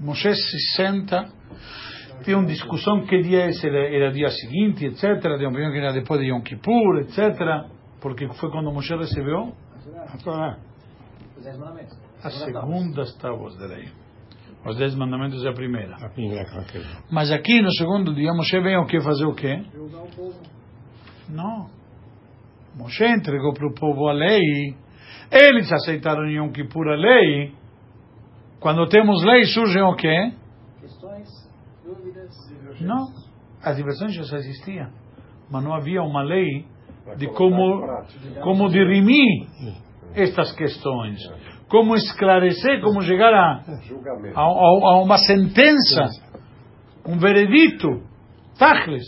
Moisés 0.00 0.36
se 0.36 0.76
senta, 0.76 1.28
tem 2.24 2.34
uma 2.34 2.46
discussão 2.46 3.04
que 3.04 3.20
dia 3.20 3.46
esse 3.48 3.66
era, 3.66 3.94
era 3.94 4.12
dia 4.12 4.28
seguinte, 4.30 4.86
etc. 4.86 5.20
Tem 5.20 5.46
uma 5.46 5.50
opinião 5.50 5.72
que 5.72 5.78
era 5.78 5.92
depois 5.92 6.20
de 6.20 6.28
Yom 6.28 6.40
Kippur, 6.40 7.00
etc. 7.00 7.68
Porque 8.00 8.26
foi 8.34 8.50
quando 8.50 8.72
Moisés 8.72 8.98
recebeu 8.98 9.52
A 10.08 10.16
Torá. 10.22 10.58
As 12.22 12.34
segundas 12.42 13.14
tábuas 13.18 13.56
da 13.58 13.66
lei. 13.66 14.03
Os 14.64 14.78
dez 14.78 14.94
mandamentos 14.94 15.44
é 15.44 15.48
a 15.48 15.52
primeira. 15.52 15.96
A 15.96 16.08
primeira 16.08 16.50
com 16.50 16.58
aquele. 16.58 16.86
Mas 17.10 17.30
aqui 17.30 17.60
no 17.60 17.70
segundo 17.72 18.14
dia, 18.14 18.32
Moshe 18.32 18.58
vem 18.60 18.76
o 18.78 18.86
que 18.86 19.00
fazer 19.00 19.26
o 19.26 19.34
quê? 19.34 19.62
Julgar 19.72 20.02
o 20.02 20.08
povo. 20.08 20.40
Não. 21.28 21.68
Moshe 22.74 23.04
entregou 23.04 23.52
para 23.52 23.68
o 23.68 23.74
povo 23.74 24.08
a 24.08 24.12
lei. 24.12 24.74
Eles 25.30 25.70
aceitaram 25.70 26.26
em 26.26 26.36
Yom 26.36 26.50
Kippur 26.50 26.88
a 26.88 26.96
lei. 26.96 27.52
Quando 28.58 28.88
temos 28.88 29.22
lei, 29.22 29.44
surgem 29.44 29.82
o 29.82 29.94
quê? 29.94 30.32
Questões, 30.80 31.28
dúvidas. 31.84 32.80
Não. 32.80 33.12
As 33.62 33.76
diversões 33.76 34.14
já 34.14 34.36
existiam. 34.38 34.90
Mas 35.50 35.62
não 35.62 35.74
havia 35.74 36.02
uma 36.02 36.22
lei 36.22 36.64
de 37.18 37.26
como, 37.28 37.86
como 38.42 38.70
dirimir 38.70 39.46
estas 40.14 40.52
questões. 40.52 41.20
Como 41.68 41.94
esclarecer, 41.96 42.80
como 42.80 43.00
chegar 43.02 43.32
a, 43.32 43.62
a, 44.34 44.40
a- 44.42 44.44
a 44.44 45.02
uma 45.02 45.18
sentença, 45.18 46.08
um 47.06 47.18
veredito. 47.18 48.02
Tachlis. 48.58 49.04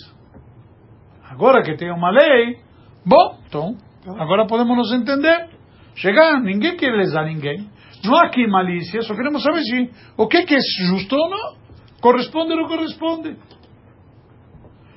Agora 1.30 1.62
que 1.62 1.76
tem 1.76 1.90
uma 1.92 2.10
lei, 2.10 2.58
bom, 3.04 3.38
então, 3.46 3.76
agora 4.18 4.46
podemos 4.46 4.76
nos 4.76 4.92
entender. 4.92 5.48
Chegar, 5.94 6.40
ninguém 6.40 6.76
quer 6.76 6.90
lesar 6.92 7.24
ninguém. 7.26 7.68
Não 8.04 8.16
há 8.16 8.26
aqui 8.26 8.46
malícia, 8.46 9.00
só 9.02 9.14
queremos 9.14 9.42
saber 9.42 9.60
se 9.62 9.90
o 10.16 10.26
que, 10.26 10.42
que 10.44 10.54
é 10.54 10.58
justo 10.88 11.14
ou 11.16 11.30
não. 11.30 11.56
Corresponde 12.00 12.52
ou 12.52 12.58
não 12.58 12.68
corresponde. 12.68 13.36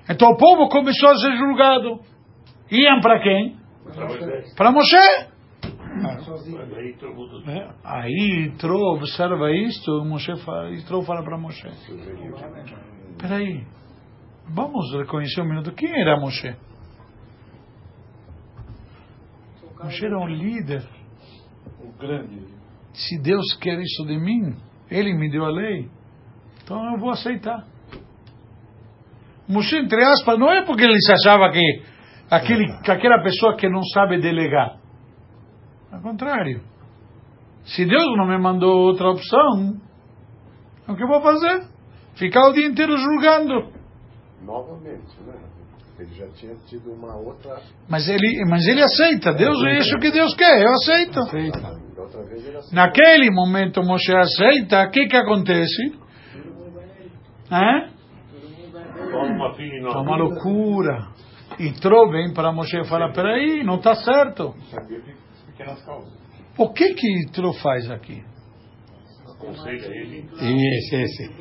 Então 0.09 0.29
o 0.29 0.37
povo 0.37 0.67
começou 0.69 1.09
a 1.09 1.15
ser 1.15 1.35
julgado. 1.37 1.99
Iam 2.71 2.99
para 3.01 3.19
quem? 3.21 3.55
Para 4.55 4.71
Moshe. 4.71 4.95
Mas 6.01 6.27
aí 6.75 6.93
Aí 7.83 8.43
Yitro 8.43 8.75
observa 8.75 9.51
isto, 9.51 10.03
Moshe 10.05 10.35
fala, 10.37 10.69
Yitro 10.69 11.01
fala 11.03 11.23
para 11.23 11.37
Moshe. 11.37 11.67
Peraí, 13.17 13.65
vamos 14.47 14.93
reconhecer 14.93 15.41
um 15.41 15.45
minuto. 15.45 15.71
Quem 15.73 15.89
era 15.89 16.19
Moshe? 16.19 16.55
Moshe 19.83 20.05
era 20.05 20.17
um 20.17 20.27
líder. 20.27 20.83
O 21.79 21.91
grande. 21.97 22.47
Se 22.93 23.21
Deus 23.21 23.53
quer 23.61 23.79
isso 23.79 24.05
de 24.05 24.17
mim, 24.17 24.55
Ele 24.89 25.13
me 25.13 25.29
deu 25.29 25.45
a 25.45 25.49
lei, 25.49 25.89
então 26.63 26.93
eu 26.93 26.99
vou 26.99 27.11
aceitar. 27.11 27.65
Moshe, 29.47 29.75
entre 29.75 30.03
aspas, 30.03 30.37
não 30.37 30.51
é 30.51 30.63
porque 30.63 30.83
ele 30.83 30.99
se 30.99 31.11
achava 31.11 31.51
que, 31.51 31.81
aquele, 32.29 32.67
que 32.83 32.91
aquela 32.91 33.23
pessoa 33.23 33.55
que 33.57 33.67
não 33.67 33.83
sabe 33.83 34.19
delegar. 34.19 34.78
Ao 35.99 36.03
contrário. 36.03 36.61
Se 37.65 37.85
Deus 37.85 38.17
não 38.17 38.25
me 38.25 38.37
mandou 38.37 38.87
outra 38.87 39.09
opção, 39.09 39.75
o 40.87 40.95
que 40.95 41.03
eu 41.03 41.07
vou 41.07 41.21
fazer? 41.21 41.67
Ficar 42.15 42.47
o 42.47 42.53
dia 42.53 42.67
inteiro 42.67 42.95
julgando. 42.95 43.69
Novamente, 44.41 45.13
né? 45.27 45.33
Ele 45.99 46.15
já 46.15 46.27
tinha 46.29 46.55
tido 46.67 46.93
uma 46.93 47.17
outra. 47.17 47.61
Mas 47.89 48.07
ele, 48.07 48.45
mas 48.49 48.65
ele 48.65 48.81
aceita. 48.81 49.33
Deus 49.33 49.61
é 49.65 49.79
isso 49.79 49.97
que 49.99 50.09
Deus 50.09 50.33
quer. 50.35 50.61
Eu 50.61 50.71
aceito. 50.71 51.19
Da 51.19 52.01
outra 52.01 52.23
vez 52.23 52.47
ele 52.47 52.55
aceitou. 52.55 52.73
Naquele 52.73 53.29
momento 53.29 53.83
Moshe 53.83 54.15
aceita. 54.15 54.83
O 54.83 54.91
que 54.91 55.05
que 55.05 55.17
acontece? 55.17 55.99
Toma 59.11 59.53
É 59.53 59.97
uma 59.97 60.15
loucura. 60.15 61.09
E 61.59 61.73
Tro 61.73 62.09
vem 62.09 62.33
para 62.33 62.53
Moshe 62.53 62.77
e 62.77 62.87
fala, 62.87 63.11
peraí, 63.11 63.65
não 63.65 63.75
está 63.75 63.95
certo. 63.95 64.55
Que. 65.65 66.61
O 66.61 66.73
que 66.73 66.93
que 66.93 67.31
Tro 67.31 67.53
faz 67.53 67.89
aqui? 67.91 68.23
Aconselha 69.27 69.87
ele. 69.87 70.29
Esse, 70.39 70.95
esse. 70.95 71.31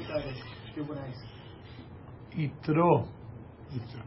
E 2.36 2.48
Tro 2.62 3.08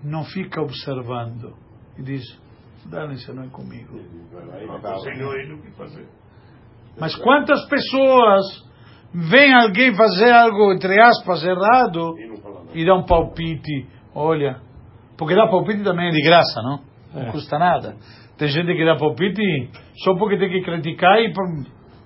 não 0.03 0.23
fica 0.23 0.61
observando. 0.61 1.55
E 1.97 2.03
diz, 2.03 2.23
dane-se, 2.85 3.31
não 3.33 3.43
é 3.43 3.47
comigo. 3.49 3.99
Aconselhou 4.75 5.33
ele 5.33 5.53
o 5.53 5.61
que 5.61 5.71
fazer. 5.71 6.07
Mas 6.99 7.15
quantas 7.15 7.65
pessoas 7.67 8.45
vem 9.13 9.53
alguém 9.53 9.95
fazer 9.95 10.31
algo, 10.31 10.73
entre 10.73 10.99
aspas, 10.99 11.43
errado 11.43 12.15
E 12.73 12.85
dá 12.85 12.95
um 12.95 13.05
palpite, 13.05 13.87
olha, 14.13 14.61
porque 15.17 15.35
dar 15.35 15.49
palpite 15.49 15.83
também 15.83 16.07
é 16.07 16.11
de 16.11 16.21
graça, 16.21 16.61
não? 16.61 16.91
Não 17.13 17.31
custa 17.31 17.59
nada. 17.59 17.97
Tem 18.41 18.49
gente 18.49 18.73
que 18.73 18.83
dá 18.83 18.95
palpite 18.95 19.69
só 20.03 20.15
porque 20.17 20.35
tem 20.35 20.49
que 20.49 20.63
criticar 20.63 21.19
e 21.19 21.31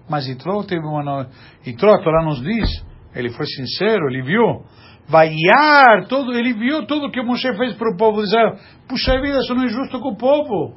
mas 0.09 0.27
Itró 0.27 0.63
teve 0.63 0.85
uma. 0.85 1.29
Itró, 1.65 1.93
a 1.93 2.03
Torá 2.03 2.25
nos 2.25 2.41
diz, 2.41 2.67
ele 3.15 3.29
foi 3.29 3.45
sincero, 3.45 4.09
ele 4.09 4.21
viu, 4.21 4.65
vaiar 5.07 6.05
todo, 6.09 6.37
ele 6.37 6.51
viu 6.51 6.85
tudo 6.85 7.09
que 7.09 7.23
Moshe 7.23 7.55
fez 7.55 7.73
para 7.75 7.89
o 7.89 7.97
povo 7.97 8.21
Israel. 8.21 8.57
Puxa 8.85 9.13
vida, 9.21 9.37
isso 9.37 9.55
não 9.55 9.63
é 9.63 9.69
justo 9.69 9.97
com 10.01 10.09
o 10.09 10.17
povo. 10.17 10.75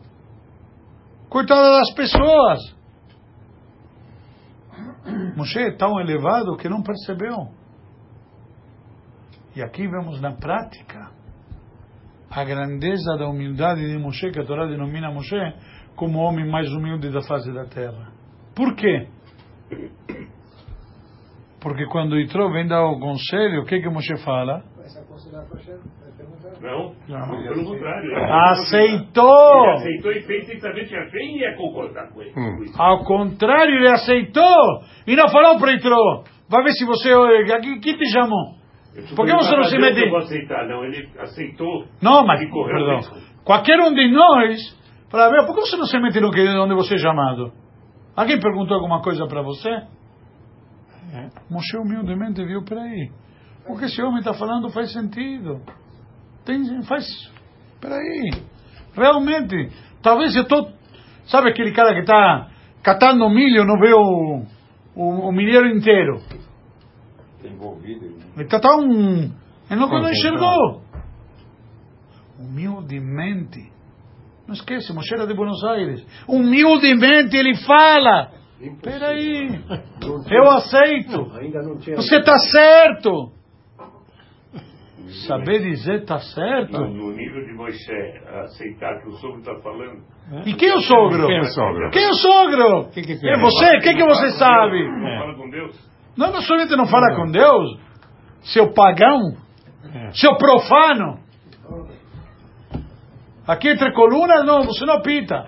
Coitada 1.28 1.72
das 1.78 1.92
pessoas. 1.92 2.60
Moshe 5.36 5.58
é 5.58 5.72
tão 5.72 5.98
elevado 5.98 6.56
que 6.56 6.68
não 6.68 6.84
percebeu. 6.84 7.48
E 9.56 9.60
aqui 9.60 9.88
vemos 9.88 10.20
na 10.20 10.36
prática 10.36 11.17
a 12.30 12.44
grandeza 12.44 13.16
da 13.16 13.26
humildade 13.28 13.80
de 13.86 13.98
Moshe, 13.98 14.30
que 14.30 14.40
a 14.40 14.44
Torá 14.44 14.66
denomina 14.66 15.10
Moshe 15.10 15.36
como 15.96 16.18
o 16.18 16.22
homem 16.22 16.48
mais 16.48 16.70
humilde 16.72 17.10
da 17.10 17.22
face 17.22 17.52
da 17.52 17.64
terra. 17.64 18.12
Por 18.54 18.74
quê? 18.76 19.08
Porque 21.60 21.86
quando 21.86 22.18
Itró 22.18 22.50
vem 22.52 22.66
dar 22.66 22.84
o 22.86 23.00
conselho, 23.00 23.62
o 23.62 23.64
que 23.64 23.80
que 23.80 23.88
Moshe 23.88 24.16
fala? 24.24 24.62
Vai 24.78 26.12
perguntar? 26.16 26.60
Não, 27.08 27.42
pelo 27.42 27.64
contrário. 27.64 28.16
Aceitou! 28.50 29.64
Ele 29.64 29.72
aceitou 29.72 30.12
e 30.12 30.22
fez 30.22 30.46
sem 30.46 30.60
saber 30.60 30.86
se 30.86 30.96
a 30.96 31.10
fé 31.10 31.18
ia 31.18 31.56
concordar 31.56 32.08
com 32.12 32.22
ele. 32.22 32.32
isso. 32.64 32.80
Ao 32.80 33.04
contrário, 33.04 33.74
ele 33.74 33.88
aceitou 33.88 34.82
e 35.06 35.16
não 35.16 35.28
falou 35.28 35.58
para 35.58 35.72
Itró. 35.72 36.24
Vai 36.48 36.62
ver 36.62 36.72
se 36.72 36.84
você. 36.86 37.12
Aqui, 37.52 37.80
quem 37.80 37.96
te 37.96 38.10
chamou? 38.12 38.57
Por 39.14 39.26
que 39.26 39.32
você 39.32 39.56
não 39.56 39.64
se 39.64 39.78
mete- 39.78 40.00
Eu 40.04 40.10
vou 40.10 40.18
aceitar, 40.20 40.66
não. 40.68 40.84
Ele 40.84 41.08
aceitou. 41.18 41.86
Não, 42.02 42.24
mas, 42.26 42.40
perdão, 42.66 43.00
qualquer 43.44 43.78
um 43.80 43.92
de 43.94 44.10
nós, 44.10 44.78
fala, 45.10 45.30
meu, 45.30 45.46
por 45.46 45.54
que 45.54 45.60
você 45.62 45.76
não 45.76 45.86
se 45.86 45.98
mete 45.98 46.20
no 46.20 46.30
que, 46.30 46.40
onde 46.40 46.74
você 46.74 46.94
é 46.94 46.98
chamado? 46.98 47.52
Alguém 48.16 48.40
perguntou 48.40 48.76
alguma 48.76 49.00
coisa 49.02 49.26
para 49.26 49.42
você? 49.42 49.68
É. 49.70 51.28
Moshe 51.50 51.76
humildemente 51.78 52.44
viu, 52.44 52.62
peraí, 52.64 53.10
o 53.66 53.78
que 53.78 53.84
esse 53.86 54.02
homem 54.02 54.18
está 54.18 54.34
falando 54.34 54.68
faz 54.70 54.92
sentido. 54.92 55.60
Tem, 56.44 56.82
faz, 56.82 57.04
peraí, 57.80 58.30
realmente, 58.94 59.70
talvez 60.02 60.34
eu 60.36 60.42
estou, 60.42 60.68
sabe 61.26 61.50
aquele 61.50 61.72
cara 61.72 61.94
que 61.94 62.00
está 62.00 62.48
catando 62.82 63.28
milho, 63.30 63.64
não 63.64 63.78
vê 63.78 63.92
o, 63.94 64.42
o, 64.96 65.28
o 65.28 65.32
milheiro 65.32 65.66
inteiro. 65.68 66.20
Envolvido. 67.44 68.06
Ele 68.34 68.44
está 68.44 68.58
tão. 68.60 68.82
Ele 68.82 69.80
não, 69.80 69.88
não 69.88 70.10
enxergou. 70.10 70.82
Humildemente. 72.38 73.72
Não 74.46 74.54
esquece, 74.54 74.92
Moshe 74.92 75.14
era 75.14 75.26
de 75.26 75.34
Buenos 75.34 75.62
Aires. 75.64 76.04
Humildemente 76.26 77.36
ele 77.36 77.54
fala. 77.56 78.30
Espera 78.60 79.08
aí. 79.08 79.60
Eu 80.30 80.50
aceito. 80.50 81.28
Não. 81.28 81.96
Você 81.96 82.16
está 82.16 82.36
certo. 82.38 83.32
Saber 85.26 85.60
dizer 85.60 86.02
está 86.02 86.18
certo. 86.18 86.72
No, 86.72 86.88
no 86.88 87.12
nível 87.12 87.44
de 87.46 87.52
Moisés, 87.54 88.26
aceitar 88.44 89.00
que 89.00 89.08
o 89.08 89.12
sogro 89.12 89.38
está 89.38 89.54
falando. 89.62 90.02
E 90.44 90.52
quem 90.54 90.68
é 90.68 90.74
o 90.74 90.80
sogro? 90.80 91.26
Quem 91.26 91.36
é 91.36 91.40
o 91.40 91.44
sogro? 91.44 91.90
Quem 91.90 92.02
é 92.02 92.10
o 92.10 92.14
sogro? 92.14 92.90
Que 92.90 93.02
que 93.02 93.12
É 93.12 93.38
você? 93.38 93.76
O 93.76 93.80
que, 93.80 93.94
que 93.94 94.04
você 94.04 94.30
sabe? 94.32 94.86
Não 94.86 95.18
fala 95.18 95.34
com 95.34 95.48
Deus. 95.48 95.97
Não, 96.18 96.32
não 96.32 96.42
somente 96.42 96.74
não 96.76 96.86
fala 96.86 97.14
com 97.14 97.30
Deus, 97.30 97.78
seu 98.42 98.72
pagão, 98.74 99.36
É. 99.94 100.10
seu 100.12 100.36
profano. 100.36 101.20
Aqui 103.46 103.68
entre 103.68 103.92
colunas, 103.92 104.44
não, 104.44 104.62
você 104.64 104.84
não 104.84 105.00
pita. 105.00 105.46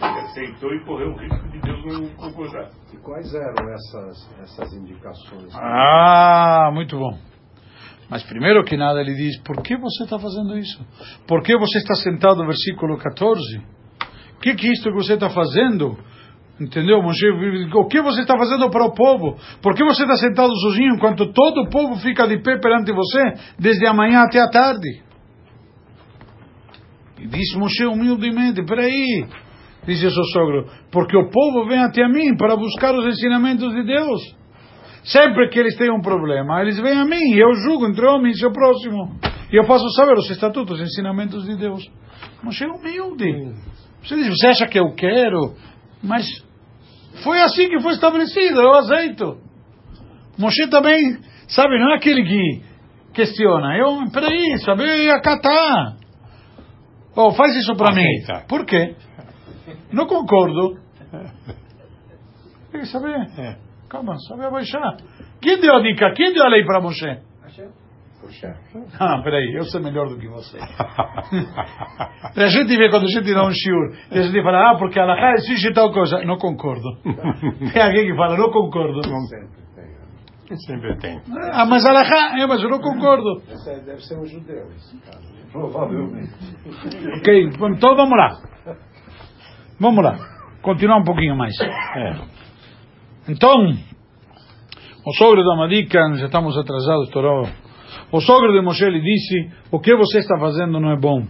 Ele 0.00 0.20
aceitou 0.20 0.72
e 0.72 0.84
correu 0.84 1.08
o 1.10 1.18
risco 1.18 1.48
de 1.50 1.60
Deus 1.60 1.84
não 1.84 2.08
concordar. 2.16 2.70
E 2.94 2.96
quais 2.98 3.34
eram 3.34 3.72
essas, 3.74 4.30
essas 4.42 4.72
indicações? 4.72 5.52
Ah, 5.54 6.70
muito 6.72 6.96
bom. 6.96 7.18
Mas 8.08 8.22
primeiro 8.22 8.64
que 8.64 8.76
nada 8.76 9.00
ele 9.00 9.14
diz, 9.14 9.38
por 9.42 9.60
que 9.62 9.76
você 9.76 10.04
está 10.04 10.18
fazendo 10.18 10.56
isso? 10.56 10.84
Por 11.26 11.42
que 11.42 11.56
você 11.58 11.78
está 11.78 11.94
sentado 11.94 12.36
no 12.38 12.46
versículo 12.46 12.96
14? 12.96 13.58
O 14.36 14.40
que, 14.40 14.54
que 14.54 14.68
é 14.68 14.72
isto 14.72 14.88
que 14.88 14.96
você 14.96 15.14
está 15.14 15.28
fazendo? 15.28 15.98
Entendeu, 16.60 17.02
Moshe? 17.02 17.26
O 17.74 17.86
que 17.86 18.02
você 18.02 18.20
está 18.20 18.36
fazendo 18.36 18.68
para 18.70 18.84
o 18.84 18.92
povo? 18.92 19.36
Por 19.62 19.74
que 19.74 19.82
você 19.82 20.02
está 20.02 20.16
sentado 20.16 20.54
sozinho 20.60 20.94
enquanto 20.94 21.32
todo 21.32 21.62
o 21.62 21.70
povo 21.70 21.96
fica 22.00 22.28
de 22.28 22.38
pé 22.42 22.58
perante 22.58 22.92
você 22.92 23.32
desde 23.58 23.86
a 23.86 23.94
manhã 23.94 24.24
até 24.24 24.38
a 24.40 24.50
tarde? 24.50 25.02
E 27.18 27.26
disse 27.26 27.56
Moshe 27.56 27.86
humildemente, 27.86 28.62
peraí, 28.64 29.26
disse 29.86 30.10
seu 30.10 30.24
sogro, 30.24 30.66
porque 30.92 31.16
o 31.16 31.30
povo 31.30 31.66
vem 31.66 31.78
até 31.78 32.06
mim 32.06 32.36
para 32.36 32.56
buscar 32.56 32.94
os 32.94 33.06
ensinamentos 33.06 33.72
de 33.74 33.82
Deus. 33.82 34.20
Sempre 35.02 35.48
que 35.48 35.58
eles 35.58 35.76
têm 35.76 35.90
um 35.90 36.02
problema, 36.02 36.60
eles 36.60 36.78
vêm 36.78 36.98
a 36.98 37.06
mim, 37.06 37.34
e 37.34 37.40
eu 37.40 37.54
julgo 37.54 37.86
entre 37.86 38.04
homem 38.04 38.32
e 38.32 38.38
seu 38.38 38.52
próximo. 38.52 39.16
E 39.50 39.56
eu 39.56 39.64
posso 39.64 39.88
saber 39.92 40.12
os 40.12 40.30
estatutos, 40.30 40.78
os 40.78 40.86
ensinamentos 40.86 41.44
de 41.44 41.56
Deus. 41.56 41.90
Moshe 42.42 42.64
é 42.64 42.68
humilde. 42.68 43.54
Você 44.02 44.14
diz, 44.16 44.28
você 44.28 44.48
acha 44.48 44.66
que 44.66 44.78
eu 44.78 44.94
quero? 44.94 45.54
Mas 46.02 46.26
foi 47.22 47.40
assim 47.40 47.68
que 47.68 47.80
foi 47.80 47.92
estabelecido, 47.92 48.60
eu 48.60 48.74
aceito. 48.74 49.38
Moshe 50.38 50.68
também, 50.68 51.18
sabe, 51.48 51.78
não 51.78 51.92
é 51.92 51.96
aquele 51.96 52.22
que 52.24 52.62
questiona. 53.12 53.76
Eu, 53.76 54.10
peraí, 54.12 54.58
saber 54.64 55.10
acatar. 55.10 55.96
Oh, 57.14 57.32
faz 57.32 57.54
isso 57.56 57.74
para 57.76 57.94
mim. 57.94 58.02
Aceita. 58.02 58.46
Por 58.48 58.64
quê? 58.64 58.94
Não 59.92 60.06
concordo. 60.06 60.78
Tem 62.70 62.80
que 62.80 62.86
saber. 62.86 63.16
É. 63.38 63.56
Calma, 63.88 64.14
sabe 64.28 64.44
abaixar. 64.44 64.96
Quem 65.42 65.60
deu 65.60 65.74
a 65.74 65.80
dica? 65.80 66.12
Quem 66.14 66.32
deu 66.32 66.44
a 66.44 66.48
lei 66.48 66.64
para 66.64 66.80
Moshe? 66.80 67.18
Chefe. 68.28 68.78
Ah, 68.98 69.20
peraí, 69.22 69.54
eu 69.54 69.64
sou 69.64 69.80
melhor 69.80 70.08
do 70.08 70.18
que 70.18 70.28
você. 70.28 70.58
a 72.36 72.46
gente 72.48 72.76
vê 72.76 72.90
quando 72.90 73.04
a 73.04 73.08
gente 73.08 73.32
dá 73.32 73.44
um 73.44 73.50
shiur, 73.50 73.96
e 74.10 74.18
a 74.18 74.22
gente 74.22 74.42
fala, 74.42 74.70
ah, 74.70 74.78
porque 74.78 75.00
a 75.00 75.04
Laha 75.04 75.34
exige 75.34 75.72
tal 75.72 75.92
coisa. 75.92 76.22
Não 76.24 76.36
concordo. 76.36 76.88
Tem 77.72 77.82
alguém 77.82 78.06
que 78.06 78.16
fala, 78.16 78.36
não 78.36 78.50
concordo. 78.50 79.02
Sempre 79.02 79.48
tem. 79.74 80.56
Sempre 80.58 80.96
tem. 80.98 81.20
Ah, 81.52 81.64
mas 81.64 81.84
a 81.86 81.92
Laha, 81.92 82.40
é, 82.40 82.46
mas 82.46 82.62
eu 82.62 82.68
não 82.68 82.80
concordo. 82.80 83.42
Deve 83.84 84.00
ser 84.00 84.18
um 84.18 84.26
judeu, 84.26 84.68
esse 84.76 84.96
caso. 84.98 85.30
Provavelmente. 85.50 86.32
Ok, 87.18 87.50
bom, 87.58 87.70
então 87.70 87.96
vamos 87.96 88.16
lá. 88.16 88.40
Vamos 89.80 90.04
lá. 90.04 90.18
Continuar 90.62 90.98
um 90.98 91.04
pouquinho 91.04 91.34
mais. 91.36 91.54
É. 91.60 92.12
Então, 93.28 93.54
o 95.06 95.12
sogro 95.14 95.42
da 95.42 95.56
Madikan, 95.56 96.14
já 96.14 96.26
estamos 96.26 96.56
atrasados, 96.56 97.06
estourou. 97.06 97.48
O 98.12 98.20
sogro 98.20 98.52
de 98.52 98.60
Moshe 98.60 98.84
lhe 98.84 99.00
disse: 99.00 99.50
O 99.70 99.78
que 99.78 99.94
você 99.94 100.18
está 100.18 100.38
fazendo 100.38 100.80
não 100.80 100.90
é 100.90 100.98
bom. 100.98 101.24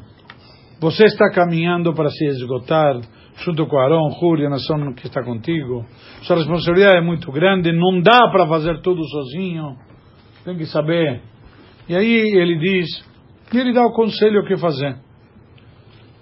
Você 0.81 1.05
está 1.05 1.31
caminhando 1.31 1.93
para 1.93 2.09
se 2.09 2.25
esgotar, 2.25 3.01
junto 3.45 3.67
com 3.67 3.79
Arão, 3.79 4.09
Huri, 4.09 4.47
a 4.47 4.51
nação 4.51 4.95
que 4.95 5.07
está 5.07 5.23
contigo. 5.23 5.85
Sua 6.23 6.37
responsabilidade 6.37 6.97
é 6.97 7.01
muito 7.03 7.31
grande, 7.31 7.71
não 7.73 8.01
dá 8.01 8.31
para 8.31 8.47
fazer 8.47 8.81
tudo 8.81 9.05
sozinho. 9.05 9.77
Tem 10.45 10.57
que 10.57 10.65
saber. 10.67 11.21
E 11.89 11.95
aí 11.95 12.37
ele 12.37 12.59
diz: 12.59 12.89
e 13.53 13.59
ele 13.59 13.73
dá 13.73 13.85
o 13.85 13.93
conselho 13.93 14.41
o 14.41 14.47
que 14.47 14.57
fazer. 14.57 14.97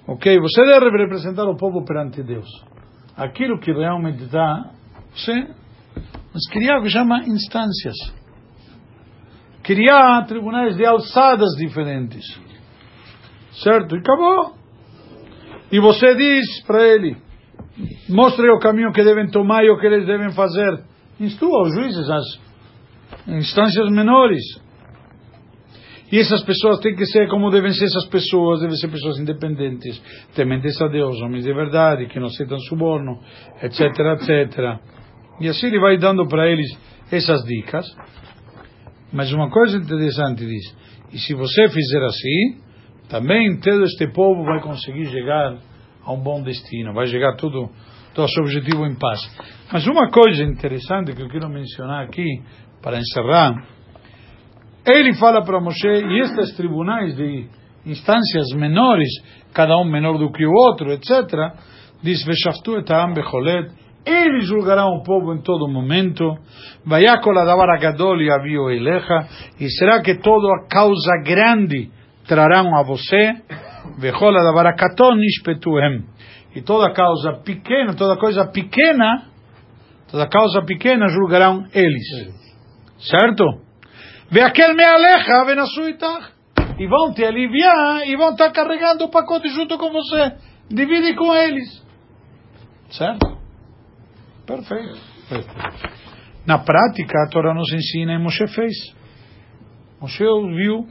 Ok? 0.08 0.38
Você 0.40 0.64
deve 0.64 0.90
representar 0.90 1.44
o 1.44 1.56
povo 1.56 1.84
perante 1.84 2.22
Deus. 2.22 2.48
Aquilo 3.16 3.60
que 3.60 3.72
realmente 3.72 4.24
dá, 4.26 4.70
você 5.14 5.46
mas 6.32 6.46
criar 6.50 6.78
o 6.78 6.82
que 6.82 6.90
chama 6.90 7.24
instâncias. 7.26 7.96
Criar 9.68 10.24
tribunais 10.26 10.78
de 10.78 10.86
alçadas 10.86 11.50
diferentes. 11.58 12.24
Certo? 13.62 13.94
E 13.94 13.98
acabou. 13.98 14.54
E 15.70 15.78
você 15.78 16.14
diz 16.14 16.64
para 16.66 16.88
ele, 16.88 17.14
mostre 18.08 18.50
o 18.50 18.58
caminho 18.60 18.90
que 18.94 19.04
devem 19.04 19.28
tomar 19.28 19.62
e 19.62 19.68
o 19.68 19.78
que 19.78 19.86
eles 19.86 20.06
devem 20.06 20.32
fazer. 20.32 20.84
Instrua 21.20 21.64
os 21.64 21.74
juízes, 21.74 22.08
as 22.08 22.24
instâncias 23.26 23.90
menores. 23.90 24.42
E 26.10 26.18
essas 26.18 26.42
pessoas 26.44 26.80
têm 26.80 26.96
que 26.96 27.04
ser 27.04 27.28
como 27.28 27.50
devem 27.50 27.72
ser 27.72 27.84
essas 27.84 28.06
pessoas, 28.06 28.60
devem 28.60 28.76
ser 28.76 28.88
pessoas 28.88 29.18
independentes, 29.18 30.02
tementes 30.34 30.80
a 30.80 30.88
Deus, 30.88 31.20
homens 31.20 31.44
de 31.44 31.52
verdade, 31.52 32.06
que 32.06 32.18
não 32.18 32.28
aceitam 32.28 32.58
suborno, 32.60 33.20
etc, 33.62 33.80
etc. 34.14 34.80
E 35.42 35.48
assim 35.48 35.66
ele 35.66 35.78
vai 35.78 35.98
dando 35.98 36.26
para 36.26 36.48
eles 36.48 36.70
essas 37.12 37.44
dicas. 37.44 37.86
Mas 39.12 39.32
uma 39.32 39.50
coisa 39.50 39.76
interessante 39.78 40.44
diz: 40.44 40.76
e 41.12 41.18
se 41.18 41.34
você 41.34 41.68
fizer 41.68 42.02
assim, 42.04 42.60
também 43.08 43.58
todo 43.60 43.84
este 43.84 44.06
povo 44.08 44.44
vai 44.44 44.60
conseguir 44.60 45.06
chegar 45.06 45.56
a 46.04 46.12
um 46.12 46.22
bom 46.22 46.42
destino, 46.42 46.92
vai 46.92 47.06
chegar 47.06 47.36
tudo, 47.36 47.70
todo 48.14 48.28
seu 48.28 48.42
objetivo 48.42 48.86
em 48.86 48.96
paz. 48.98 49.18
Mas 49.72 49.86
uma 49.86 50.10
coisa 50.10 50.42
interessante 50.44 51.14
que 51.14 51.22
eu 51.22 51.28
quero 51.28 51.48
mencionar 51.48 52.04
aqui, 52.04 52.26
para 52.82 52.98
encerrar, 52.98 53.54
ele 54.86 55.14
fala 55.14 55.42
para 55.44 55.60
Moshe, 55.60 55.86
e 55.86 56.20
estes 56.20 56.54
tribunais 56.56 57.16
de 57.16 57.46
instâncias 57.84 58.48
menores, 58.54 59.08
cada 59.52 59.76
um 59.78 59.84
menor 59.84 60.18
do 60.18 60.30
que 60.30 60.44
o 60.44 60.52
outro, 60.52 60.92
etc., 60.92 61.10
diz, 62.02 62.24
Veshaftu 62.24 62.76
et 62.78 62.90
ha'am 62.90 63.14
becholet, 63.14 63.70
eles 64.04 64.46
julgarão 64.46 64.94
o 64.94 65.02
povo 65.02 65.34
em 65.34 65.42
todo 65.42 65.68
momento, 65.68 66.24
e 66.86 67.06
e 69.60 69.70
será 69.70 70.02
que 70.02 70.14
toda 70.16 70.46
a 70.56 70.68
causa 70.68 71.22
grande 71.24 71.90
trarão 72.26 72.74
a 72.76 72.82
você, 72.82 73.34
e 76.54 76.62
toda 76.62 76.92
causa 76.92 77.32
pequena, 77.44 77.94
toda 77.94 78.16
coisa 78.18 78.46
pequena, 78.46 79.24
toda 80.10 80.28
causa 80.28 80.62
pequena 80.62 81.08
julgarão 81.08 81.66
eles. 81.72 82.04
Certo? 82.98 83.44
Veaquel 84.30 84.74
me 84.74 84.84
aleja, 84.84 85.44
venasuitach. 85.44 86.38
E 86.78 86.86
vão 86.86 87.12
te 87.12 87.24
aliviar 87.24 88.06
e 88.06 88.16
vão 88.16 88.30
estar 88.30 88.50
carregando 88.52 89.04
o 89.04 89.10
pacote 89.10 89.48
junto 89.48 89.76
com 89.78 89.90
você. 89.90 90.32
Divide 90.70 91.14
com 91.14 91.34
eles. 91.34 91.84
Certo? 92.90 93.37
Perfeito. 94.48 94.98
Na 96.46 96.58
prática, 96.58 97.22
a 97.22 97.28
Torá 97.28 97.52
nos 97.52 97.70
ensina 97.70 98.14
e 98.14 98.18
Moshe 98.18 98.46
fez. 98.48 98.72
Moshe 100.00 100.24
ouviu, 100.24 100.86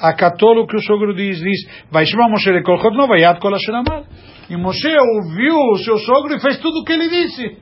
acatou 0.00 0.56
o 0.56 0.66
que 0.66 0.76
o 0.76 0.80
sogro 0.80 1.14
diz, 1.14 1.38
diz, 1.38 1.60
vai 1.90 2.06
chamar 2.06 2.30
Moshe 2.30 2.50
de 2.50 2.62
Kolchot 2.62 2.96
no 2.96 3.06
vayat 3.06 3.38
kol 3.38 3.54
asher 3.54 3.74
amar. 3.74 4.04
E 4.48 4.56
Moshe 4.56 4.88
ouviu 4.88 5.54
o 5.54 5.76
seu 5.78 5.98
sogro 5.98 6.34
e 6.34 6.40
fez 6.40 6.58
tudo 6.58 6.80
o 6.80 6.84
que 6.84 6.92
ele 6.94 7.08
disse. 7.10 7.58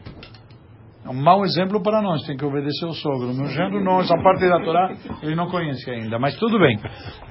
É 1.11 1.13
um 1.13 1.21
mau 1.21 1.45
exemplo 1.45 1.83
para 1.83 2.01
nós, 2.01 2.25
tem 2.25 2.37
que 2.37 2.45
obedecer 2.45 2.87
o 2.87 2.93
sogro. 2.93 3.35
Meu 3.35 3.47
genro 3.47 3.83
não, 3.83 3.99
essa 3.99 4.15
parte 4.23 4.49
da 4.49 4.61
Torá 4.61 4.95
ele 5.25 5.35
não 5.35 5.51
conhece 5.51 5.91
ainda, 5.91 6.21
mas 6.21 6.37
tudo 6.37 6.57
bem. 6.57 6.79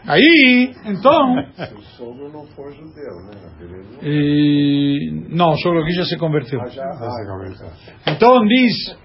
Aí, 0.06 0.74
então, 0.86 1.36
Se 1.56 1.74
o 1.74 1.82
sogro 1.96 2.30
não 2.30 2.46
for 2.48 2.70
judeu, 2.74 3.16
né? 3.24 3.98
E, 4.04 5.24
não, 5.30 5.52
o 5.52 5.58
sogro 5.60 5.82
aqui 5.82 5.92
já 5.92 6.04
se 6.04 6.18
converteu. 6.18 6.60
Ah, 6.60 6.68
já, 6.68 6.84
ah, 6.84 8.12
Então 8.12 8.46
diz, 8.46 8.98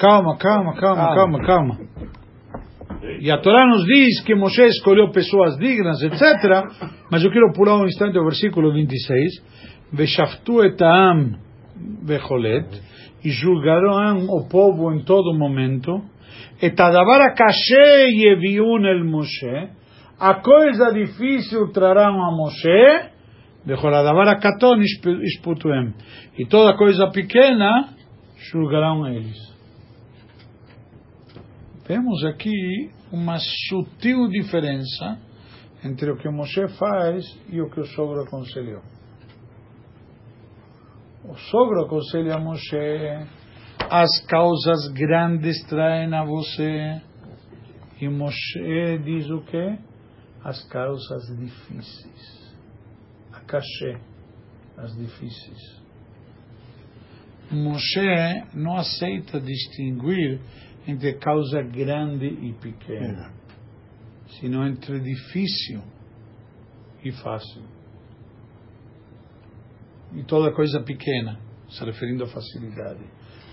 Calma, 0.00 0.36
calma, 0.38 0.74
calma, 0.74 1.14
calma, 1.14 1.46
calma. 1.46 1.78
E 3.20 3.30
a 3.30 3.38
Torá 3.38 3.64
nos 3.64 3.84
diz 3.84 4.22
que 4.24 4.34
Moshe 4.34 4.62
escolheu 4.64 5.12
pessoas 5.12 5.56
dignas, 5.56 6.02
etc. 6.02 6.20
Mas 7.12 7.22
eu 7.22 7.30
quero 7.30 7.52
pular 7.52 7.76
um 7.76 7.86
instante 7.86 8.18
ao 8.18 8.24
versículo 8.24 8.72
26. 8.72 9.40
Veshaftu 9.92 10.64
et 10.64 10.82
ha'am 10.82 11.38
becholet. 12.04 12.90
E 13.24 13.30
julgarão 13.30 14.26
o 14.28 14.48
povo 14.48 14.92
em 14.92 15.04
todo 15.04 15.36
momento. 15.36 16.02
Et 16.62 16.78
adavar 16.80 17.20
akashe 17.22 18.10
yeviun 18.12 18.84
el 18.86 19.04
Moshe. 19.04 19.70
A 20.18 20.34
coisa 20.34 20.90
difícil 20.92 21.72
trarão 21.72 22.22
a 22.22 22.30
Moshe. 22.30 23.10
Bechol 23.64 23.94
adavar 23.94 24.28
akaton 24.28 24.80
isputuem. 24.80 25.94
E 26.38 26.46
toda 26.46 26.76
coisa 26.76 27.10
pequena 27.10 27.90
julgarão 28.50 29.06
eles. 29.06 29.36
Vemos 31.86 32.24
aqui 32.24 32.90
uma 33.12 33.38
sutil 33.38 34.28
diferença 34.28 35.18
entre 35.84 36.10
o 36.10 36.16
que 36.16 36.28
Moshe 36.28 36.68
faz 36.78 37.24
e 37.50 37.60
o 37.60 37.68
que 37.68 37.80
o 37.80 37.84
sogro 37.84 38.22
aconselhou. 38.22 38.80
O 41.22 41.36
sogro 41.36 41.84
aconselha 41.84 42.36
a 42.36 42.40
Moshe, 42.40 43.28
as 43.90 44.08
causas 44.26 44.88
grandes 44.92 45.62
traem 45.64 46.14
a 46.14 46.24
você. 46.24 47.00
E 48.00 48.08
Moshe 48.08 48.98
diz 49.04 49.28
o 49.28 49.42
quê? 49.42 49.78
As 50.42 50.64
causas 50.68 51.26
difíceis. 51.38 52.54
A 53.32 53.40
cachê, 53.40 53.98
as 54.78 54.96
difíceis. 54.96 55.80
Moshe 57.50 58.44
não 58.54 58.76
aceita 58.76 59.40
distinguir 59.40 60.40
entre 60.86 61.14
causa 61.14 61.60
grande 61.62 62.26
e 62.26 62.54
pequena, 62.54 63.32
sino 64.38 64.66
entre 64.66 65.00
difícil 65.00 65.82
e 67.04 67.12
fácil. 67.12 67.62
E 70.14 70.24
toda 70.24 70.52
coisa 70.52 70.80
pequena, 70.80 71.38
se 71.68 71.84
referindo 71.84 72.24
à 72.24 72.26
facilidade. 72.26 73.00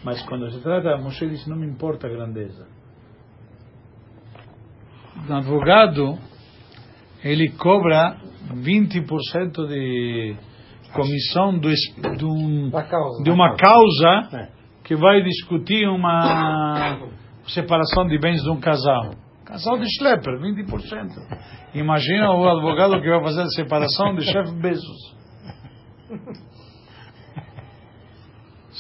Mas 0.03 0.21
quando 0.23 0.49
se 0.51 0.61
trata, 0.61 0.97
Moshe 0.97 1.27
diz: 1.27 1.45
não 1.47 1.57
me 1.57 1.67
importa 1.67 2.07
a 2.07 2.09
grandeza. 2.09 2.67
O 5.29 5.33
advogado, 5.33 6.17
ele 7.23 7.49
cobra 7.49 8.17
20% 8.53 9.67
de 9.67 10.35
comissão 10.93 11.57
do, 11.57 11.69
de, 11.69 12.25
um, 12.25 12.71
causa. 12.71 13.23
de 13.23 13.31
uma 13.31 13.55
causa 13.55 14.49
que 14.83 14.95
vai 14.95 15.21
discutir 15.21 15.87
uma 15.87 16.97
separação 17.47 18.07
de 18.07 18.17
bens 18.19 18.41
de 18.41 18.49
um 18.49 18.59
casal. 18.59 19.11
Casal 19.45 19.77
de 19.77 19.85
schlepper, 19.97 20.39
20%. 20.39 21.73
Imagina 21.73 22.31
o 22.31 22.47
advogado 22.47 23.01
que 23.01 23.09
vai 23.09 23.21
fazer 23.21 23.41
a 23.41 23.49
separação 23.49 24.15
de 24.15 24.23
chefe 24.23 24.51
Bezos. 24.61 25.16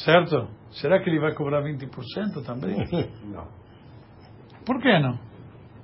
Certo? 0.05 0.47
Será 0.71 1.01
que 1.01 1.09
ele 1.09 1.19
vai 1.19 1.33
cobrar 1.33 1.63
20% 1.63 2.45
também? 2.45 2.77
Não. 3.25 3.47
Por 4.65 4.79
que 4.81 4.99
não? 4.99 5.17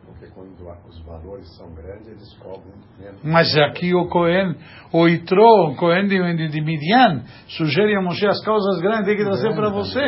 Porque 0.05 0.27
quando 0.35 0.51
os 0.89 0.99
valores 1.05 1.47
são 1.57 1.73
grandes, 1.73 2.07
eles 2.07 2.33
cobram 2.37 2.73
menos. 2.99 3.21
Mas 3.23 3.57
aqui 3.57 3.95
o 3.95 4.07
Cohen, 4.09 4.55
o 4.91 5.07
Itro, 5.07 5.41
o 5.41 5.75
Cohen 5.77 6.07
de, 6.07 6.49
de, 6.49 6.61
Midian, 6.61 7.23
sugere 7.47 7.95
a 7.95 8.01
Moshe 8.01 8.27
as 8.27 8.43
causas 8.43 8.81
grandes 8.81 9.05
tem 9.05 9.15
que 9.15 9.23
trazer 9.23 9.55
para 9.55 9.69
você. 9.69 10.01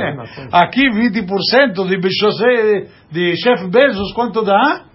Aqui 0.51 0.89
20% 0.89 1.87
de 1.87 1.97
Bechosé, 1.97 2.89
de 3.09 3.35
chefe 3.37 3.67
Bezos, 3.69 4.13
quanto 4.13 4.43
dá? 4.43 4.85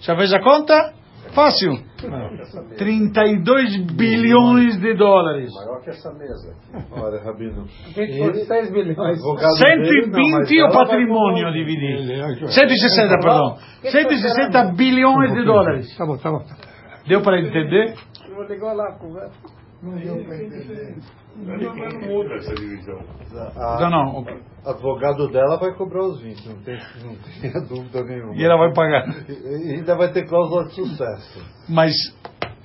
Já 0.00 0.16
fez 0.16 0.34
a 0.34 0.40
conta? 0.40 0.94
Fácil. 1.32 1.91
32 2.76 3.94
bilhões 3.94 4.80
de 4.80 4.94
dólares. 4.94 5.50
Maior 5.54 5.80
que 5.82 5.90
essa 5.90 6.12
mesa. 6.12 6.54
Olha, 6.92 7.22
Rabino. 7.22 7.64
20 7.94 8.18
por 8.18 8.34
6 8.34 8.72
bilhões. 8.72 8.98
advogado 8.98 9.54
dele, 9.58 10.06
não, 10.06 10.30
mas 10.38 10.48
120 10.48 10.54
o 10.54 10.58
ela 10.58 10.70
vai 10.70 10.86
patrimônio 10.86 11.46
a 11.46 11.50
dividir. 11.50 12.48
160, 12.48 13.18
perdão. 13.20 13.56
160 13.82 14.72
bilhões 14.76 15.32
de 15.34 15.44
dólares. 15.44 15.96
Tá 15.96 16.06
bom, 16.06 16.16
tá 16.16 16.30
bom. 16.30 16.44
Deu 17.06 17.22
para 17.22 17.40
entender? 17.40 17.94
Vou 18.34 18.44
ligar 18.44 18.72
lá, 18.72 18.92
conversa. 18.98 19.61
Não 19.82 19.98
deu 19.98 20.24
para 20.24 20.42
entender. 20.44 20.96
Não 21.36 22.00
muda 22.08 22.34
essa 22.36 22.54
divisão. 22.54 23.00
A- 23.56 23.80
Não, 23.80 23.90
não. 23.90 24.16
ok. 24.20 24.40
advogado 24.64 25.28
dela 25.28 25.58
vai 25.58 25.74
cobrar 25.74 26.04
os 26.04 26.20
20, 26.22 26.46
não 26.48 26.62
tem, 26.62 26.78
não 27.02 27.16
tenha 27.16 27.60
dúvida 27.68 28.04
nenhuma. 28.04 28.34
E 28.36 28.44
ela 28.44 28.56
vai 28.58 28.72
pagar. 28.72 29.08
E- 29.28 29.32
e 29.68 29.74
ainda 29.76 29.96
vai 29.96 30.12
ter 30.12 30.28
cláusula 30.28 30.66
de 30.66 30.74
sucesso. 30.74 31.44
Mas 31.68 31.92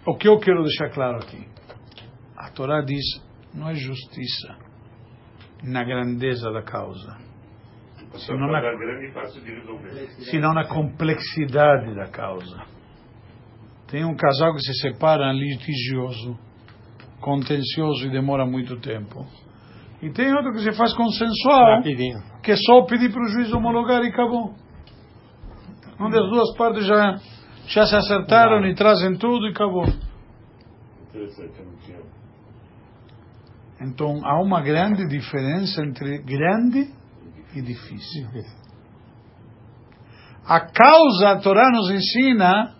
o 0.05 0.15
que 0.15 0.27
eu 0.27 0.37
quero 0.39 0.61
deixar 0.63 0.89
claro 0.91 1.17
aqui, 1.17 1.47
a 2.37 2.49
Torá 2.51 2.81
diz, 2.81 3.03
não 3.53 3.69
é 3.69 3.73
justiça 3.73 4.55
na 5.63 5.83
grandeza 5.83 6.51
da 6.51 6.61
causa, 6.61 7.17
Senão 8.17 8.47
na- 8.51 8.61
senão 10.29 10.53
na 10.53 10.67
complexidade 10.67 11.95
da 11.95 12.07
causa. 12.07 12.61
Tem 13.87 14.05
um 14.05 14.15
casal 14.15 14.53
que 14.53 14.59
se 14.61 14.73
separa 14.81 15.31
litigioso, 15.33 16.37
contencioso 17.21 18.05
e 18.05 18.09
demora 18.11 18.45
muito 18.45 18.79
tempo. 18.79 19.25
E 20.01 20.11
tem 20.11 20.31
outro 20.33 20.51
que 20.53 20.59
se 20.59 20.71
faz 20.73 20.93
consensual, 20.93 21.77
Rapidinho. 21.77 22.19
que 22.43 22.51
é 22.51 22.55
só 22.55 22.83
pedir 22.83 23.11
para 23.11 23.23
o 23.23 23.29
juiz 23.29 23.51
homologar 23.51 24.03
e 24.03 24.09
acabou. 24.09 24.53
Onde 25.99 26.17
as 26.17 26.29
duas 26.29 26.55
partes 26.55 26.85
já, 26.85 27.15
já 27.67 27.85
se 27.87 27.95
acertaram 27.95 28.63
e 28.67 28.75
trazem 28.75 29.17
tudo 29.17 29.47
e 29.47 29.49
acabou. 29.49 29.85
Então 33.81 34.21
há 34.23 34.39
uma 34.41 34.61
grande 34.61 35.07
diferença 35.07 35.83
entre 35.83 36.19
grande 36.19 36.91
e 37.55 37.61
difícil. 37.61 38.27
A 40.45 40.59
causa, 40.59 41.29
a 41.31 41.39
Torá 41.39 41.69
nos 41.71 41.89
ensina, 41.89 42.75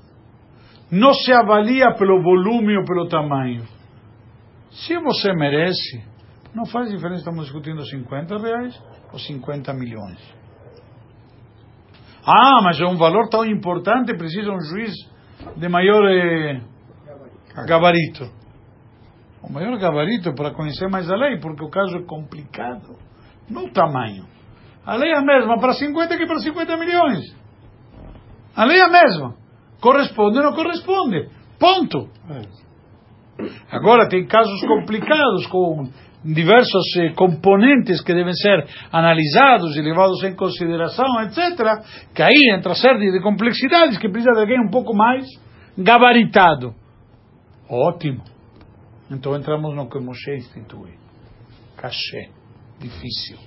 não 0.92 1.14
se 1.14 1.32
avalia 1.34 1.94
pelo 1.96 2.22
volume 2.22 2.78
ou 2.78 2.86
pelo 2.86 3.10
tamanho. 3.10 3.66
Se 4.86 4.98
você 5.00 5.34
merece, 5.34 6.04
não 6.54 6.66
faz 6.66 6.90
diferença, 6.90 7.20
estamos 7.20 7.46
discutindo 7.46 7.84
50 7.84 8.38
reais 8.38 8.80
ou 9.12 9.18
50 9.18 9.74
milhões. 9.74 10.20
Ah, 12.24 12.62
mas 12.64 12.80
é 12.80 12.86
um 12.86 12.98
valor 12.98 13.28
tão 13.30 13.46
importante, 13.46 14.16
precisa 14.16 14.52
um 14.52 14.60
juiz 14.60 14.94
de 15.56 15.70
maior 15.70 16.04
eh, 16.06 16.62
gabarito. 17.66 18.30
O 19.42 19.52
maior 19.52 19.78
gabarito 19.80 20.30
é 20.30 20.36
para 20.36 20.54
conhecer 20.54 20.90
mais 20.90 21.10
a 21.10 21.16
lei, 21.16 21.40
porque 21.40 21.64
o 21.64 21.70
caso 21.70 21.98
é 21.98 22.04
complicado. 22.04 22.98
Não 23.50 23.66
o 23.66 23.72
tamanho. 23.72 24.26
A 24.86 24.96
lei 24.96 25.12
é 25.12 25.18
a 25.18 25.22
mesma 25.22 25.58
para 25.60 25.74
50 25.74 26.18
que 26.18 26.28
para 26.28 26.40
50 26.40 26.78
milhões. 26.78 27.36
A 28.56 28.66
lei 28.66 28.78
é 28.78 28.84
a 28.84 28.90
mesma. 28.90 29.36
Corresponde 29.80 30.38
ou 30.38 30.44
não 30.44 30.54
corresponde. 30.54 31.30
Ponto. 31.60 32.10
Agora, 33.72 34.10
tem 34.10 34.26
casos 34.26 34.60
complicados 34.62 35.46
com 35.48 35.90
diversos 36.24 36.96
eh, 36.98 37.14
componentes 37.14 38.02
que 38.02 38.14
devem 38.14 38.34
ser 38.34 38.68
analisados 38.92 39.76
e 39.78 39.82
levados 39.82 40.24
em 40.24 40.36
consideração, 40.36 41.06
etc. 41.22 41.38
Que 42.14 42.24
aí 42.24 42.56
entra 42.56 42.74
série 42.76 43.12
de 43.12 43.22
complexidades 43.22 43.98
que 43.98 44.10
precisa 44.10 44.34
de 44.34 44.40
alguém 44.40 44.60
um 44.60 44.70
pouco 44.70 44.94
mais 44.96 45.26
gabaritado. 45.78 46.74
Ótimo. 47.70 48.24
Então 49.12 49.36
entramos 49.36 49.76
no 49.76 49.90
que 49.90 50.00
Moshe 50.00 50.36
institui. 50.36 50.94
Cachê. 51.78 52.30
Difícil. 52.80 53.38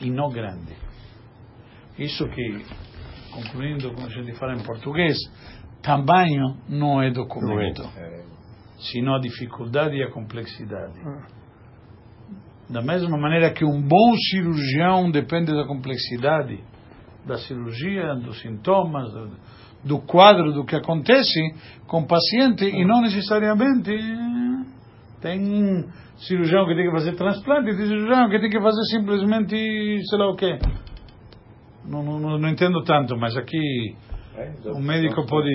E 0.00 0.10
não 0.10 0.30
grande. 0.30 0.74
Isso 1.98 2.26
que, 2.28 2.64
concluindo, 3.32 3.92
como 3.92 4.06
a 4.06 4.10
gente 4.10 4.32
fala 4.38 4.54
em 4.54 4.62
português, 4.62 5.18
tamanho 5.82 6.56
não 6.68 7.02
é 7.02 7.10
documento. 7.10 7.82
Sino 8.80 9.14
a 9.14 9.20
dificuldade 9.20 9.96
e 9.96 10.02
a 10.02 10.10
complexidade. 10.10 10.98
Da 12.68 12.80
mesma 12.80 13.18
maneira 13.18 13.52
que 13.52 13.64
um 13.64 13.82
bom 13.82 14.14
cirurgião 14.30 15.10
depende 15.10 15.52
da 15.52 15.66
complexidade 15.66 16.60
da 17.26 17.36
cirurgia, 17.36 18.14
dos 18.14 18.40
sintomas, 18.40 19.12
do, 19.84 19.98
quadro 20.00 20.52
do 20.52 20.64
que 20.64 20.74
acontece 20.74 21.40
com 21.86 22.00
o 22.00 22.06
paciente 22.06 22.64
e 22.64 22.84
não 22.84 23.02
necessariamente 23.02 23.90
tem 25.20 25.84
cirurgião 26.16 26.66
que 26.66 26.74
tem 26.74 26.86
que 26.86 26.92
fazer 26.92 27.16
transplante, 27.16 27.76
tem 27.76 27.86
cirurgião 27.86 28.28
que 28.30 28.40
tem 28.40 28.50
que 28.50 28.60
fazer 28.60 28.82
simplesmente 28.84 29.56
sei 30.08 30.18
lá 30.18 30.30
o 30.30 30.36
quê. 30.36 30.58
Não, 31.84 32.02
não, 32.02 32.38
não 32.38 32.48
entendo 32.48 32.82
tanto, 32.84 33.16
mas 33.16 33.36
aqui 33.36 33.94
o 34.66 34.80
médico 34.80 35.26
pode. 35.26 35.50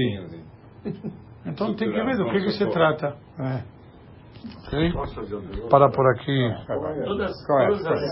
Então 1.45 1.75
tem 1.75 1.91
que 1.91 2.01
ver 2.01 2.17
do 2.17 2.25
que, 2.25 2.41
que 2.41 2.51
se 2.51 2.65
trata. 2.71 3.15
É. 3.39 3.75
Ok? 4.67 4.93
Para 5.69 5.89
por 5.89 6.07
aqui. 6.11 6.51
Todas, 7.05 7.31
é? 7.31 7.67
todas 7.67 7.85
as 7.85 8.03